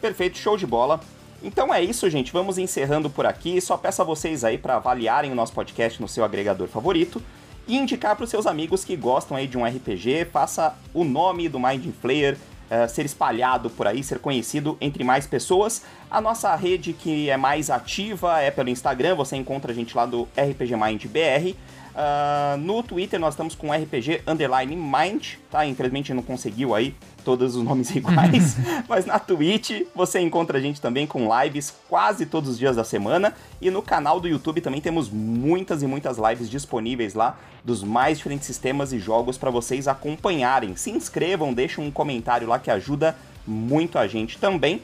Perfeito, 0.00 0.38
show 0.38 0.56
de 0.56 0.66
bola. 0.66 1.00
Então 1.42 1.72
é 1.72 1.82
isso, 1.82 2.08
gente. 2.08 2.32
Vamos 2.32 2.58
encerrando 2.58 3.08
por 3.10 3.26
aqui. 3.26 3.60
Só 3.60 3.76
peço 3.76 4.02
a 4.02 4.04
vocês 4.04 4.44
aí 4.44 4.58
para 4.58 4.76
avaliarem 4.76 5.30
o 5.30 5.34
nosso 5.34 5.52
podcast 5.52 6.00
no 6.00 6.08
seu 6.08 6.24
agregador 6.24 6.68
favorito 6.68 7.22
e 7.68 7.76
indicar 7.76 8.14
para 8.14 8.24
os 8.24 8.30
seus 8.30 8.46
amigos 8.46 8.84
que 8.84 8.96
gostam 8.96 9.36
aí 9.36 9.46
de 9.46 9.58
um 9.58 9.64
RPG. 9.64 10.26
Faça 10.32 10.76
o 10.94 11.04
nome 11.04 11.48
do 11.48 11.58
Mind 11.58 11.86
Flayer 12.00 12.36
eh, 12.68 12.88
ser 12.88 13.04
espalhado 13.06 13.70
por 13.70 13.86
aí, 13.86 14.02
ser 14.02 14.18
conhecido 14.18 14.76
entre 14.80 15.04
mais 15.04 15.26
pessoas. 15.26 15.82
A 16.10 16.20
nossa 16.20 16.54
rede 16.56 16.92
que 16.92 17.30
é 17.30 17.36
mais 17.36 17.70
ativa 17.70 18.40
é 18.40 18.50
pelo 18.50 18.68
Instagram. 18.68 19.14
Você 19.14 19.36
encontra 19.36 19.70
a 19.70 19.74
gente 19.74 19.96
lá 19.96 20.04
do 20.04 20.28
RPG 20.36 20.74
Mind 20.76 21.04
BR. 21.06 21.54
Ah, 21.98 22.56
no 22.58 22.82
Twitter 22.82 23.18
nós 23.18 23.32
estamos 23.32 23.54
com 23.54 23.72
RPG 23.72 24.20
Underline 24.26 24.76
Mind, 24.76 25.36
tá? 25.50 25.64
Infelizmente 25.64 26.12
não 26.12 26.22
conseguiu 26.22 26.74
aí 26.74 26.94
todos 27.24 27.56
os 27.56 27.64
nomes 27.64 27.88
iguais, 27.96 28.56
mas 28.86 29.06
na 29.06 29.18
Twitch 29.18 29.80
você 29.94 30.20
encontra 30.20 30.58
a 30.58 30.60
gente 30.60 30.78
também 30.78 31.06
com 31.06 31.26
lives 31.40 31.74
quase 31.88 32.26
todos 32.26 32.50
os 32.50 32.58
dias 32.58 32.76
da 32.76 32.84
semana 32.84 33.32
e 33.62 33.70
no 33.70 33.80
canal 33.80 34.20
do 34.20 34.28
YouTube 34.28 34.60
também 34.60 34.82
temos 34.82 35.08
muitas 35.08 35.82
e 35.82 35.86
muitas 35.86 36.18
lives 36.18 36.50
disponíveis 36.50 37.14
lá 37.14 37.38
dos 37.64 37.82
mais 37.82 38.18
diferentes 38.18 38.46
sistemas 38.46 38.92
e 38.92 38.98
jogos 38.98 39.38
para 39.38 39.50
vocês 39.50 39.88
acompanharem. 39.88 40.76
Se 40.76 40.90
inscrevam, 40.90 41.54
deixem 41.54 41.82
um 41.82 41.90
comentário 41.90 42.46
lá 42.46 42.58
que 42.58 42.70
ajuda 42.70 43.16
muito 43.46 43.98
a 43.98 44.06
gente 44.06 44.36
também. 44.36 44.82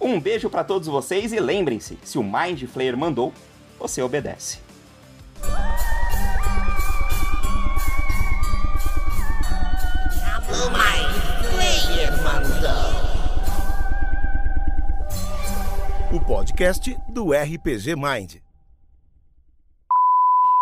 Um 0.00 0.20
beijo 0.20 0.48
para 0.48 0.62
todos 0.62 0.86
vocês 0.86 1.32
e 1.32 1.40
lembrem-se, 1.40 1.98
se 2.04 2.18
o 2.18 2.22
Mind 2.22 2.62
Flayer 2.66 2.96
mandou, 2.96 3.34
você 3.80 4.00
obedece. 4.00 4.69
O 16.12 16.20
podcast 16.20 16.96
do 17.08 17.32
RPG 17.32 17.94
Mind. 17.94 18.36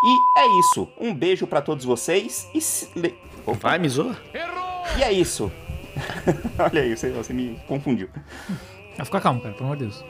E 0.05 0.19
é 0.41 0.47
isso. 0.61 0.89
Um 1.01 1.15
beijo 1.15 1.47
pra 1.47 1.63
todos 1.63 1.85
vocês 1.85 2.49
e. 2.55 2.61
se- 2.61 2.89
Opa. 3.47 3.71
Vai, 3.71 3.79
me 3.79 3.89
zoa? 3.89 4.17
E 4.99 5.03
é 5.03 5.13
isso. 5.13 5.51
Olha 6.59 6.83
aí, 6.83 6.97
você, 6.97 7.11
você 7.11 7.33
me 7.33 7.59
confundiu. 7.67 8.09
Fica 9.05 9.21
calmo, 9.21 9.41
cara, 9.41 9.55
pelo 9.55 9.67
amor 9.67 9.77
de 9.79 9.85
Deus. 9.87 10.05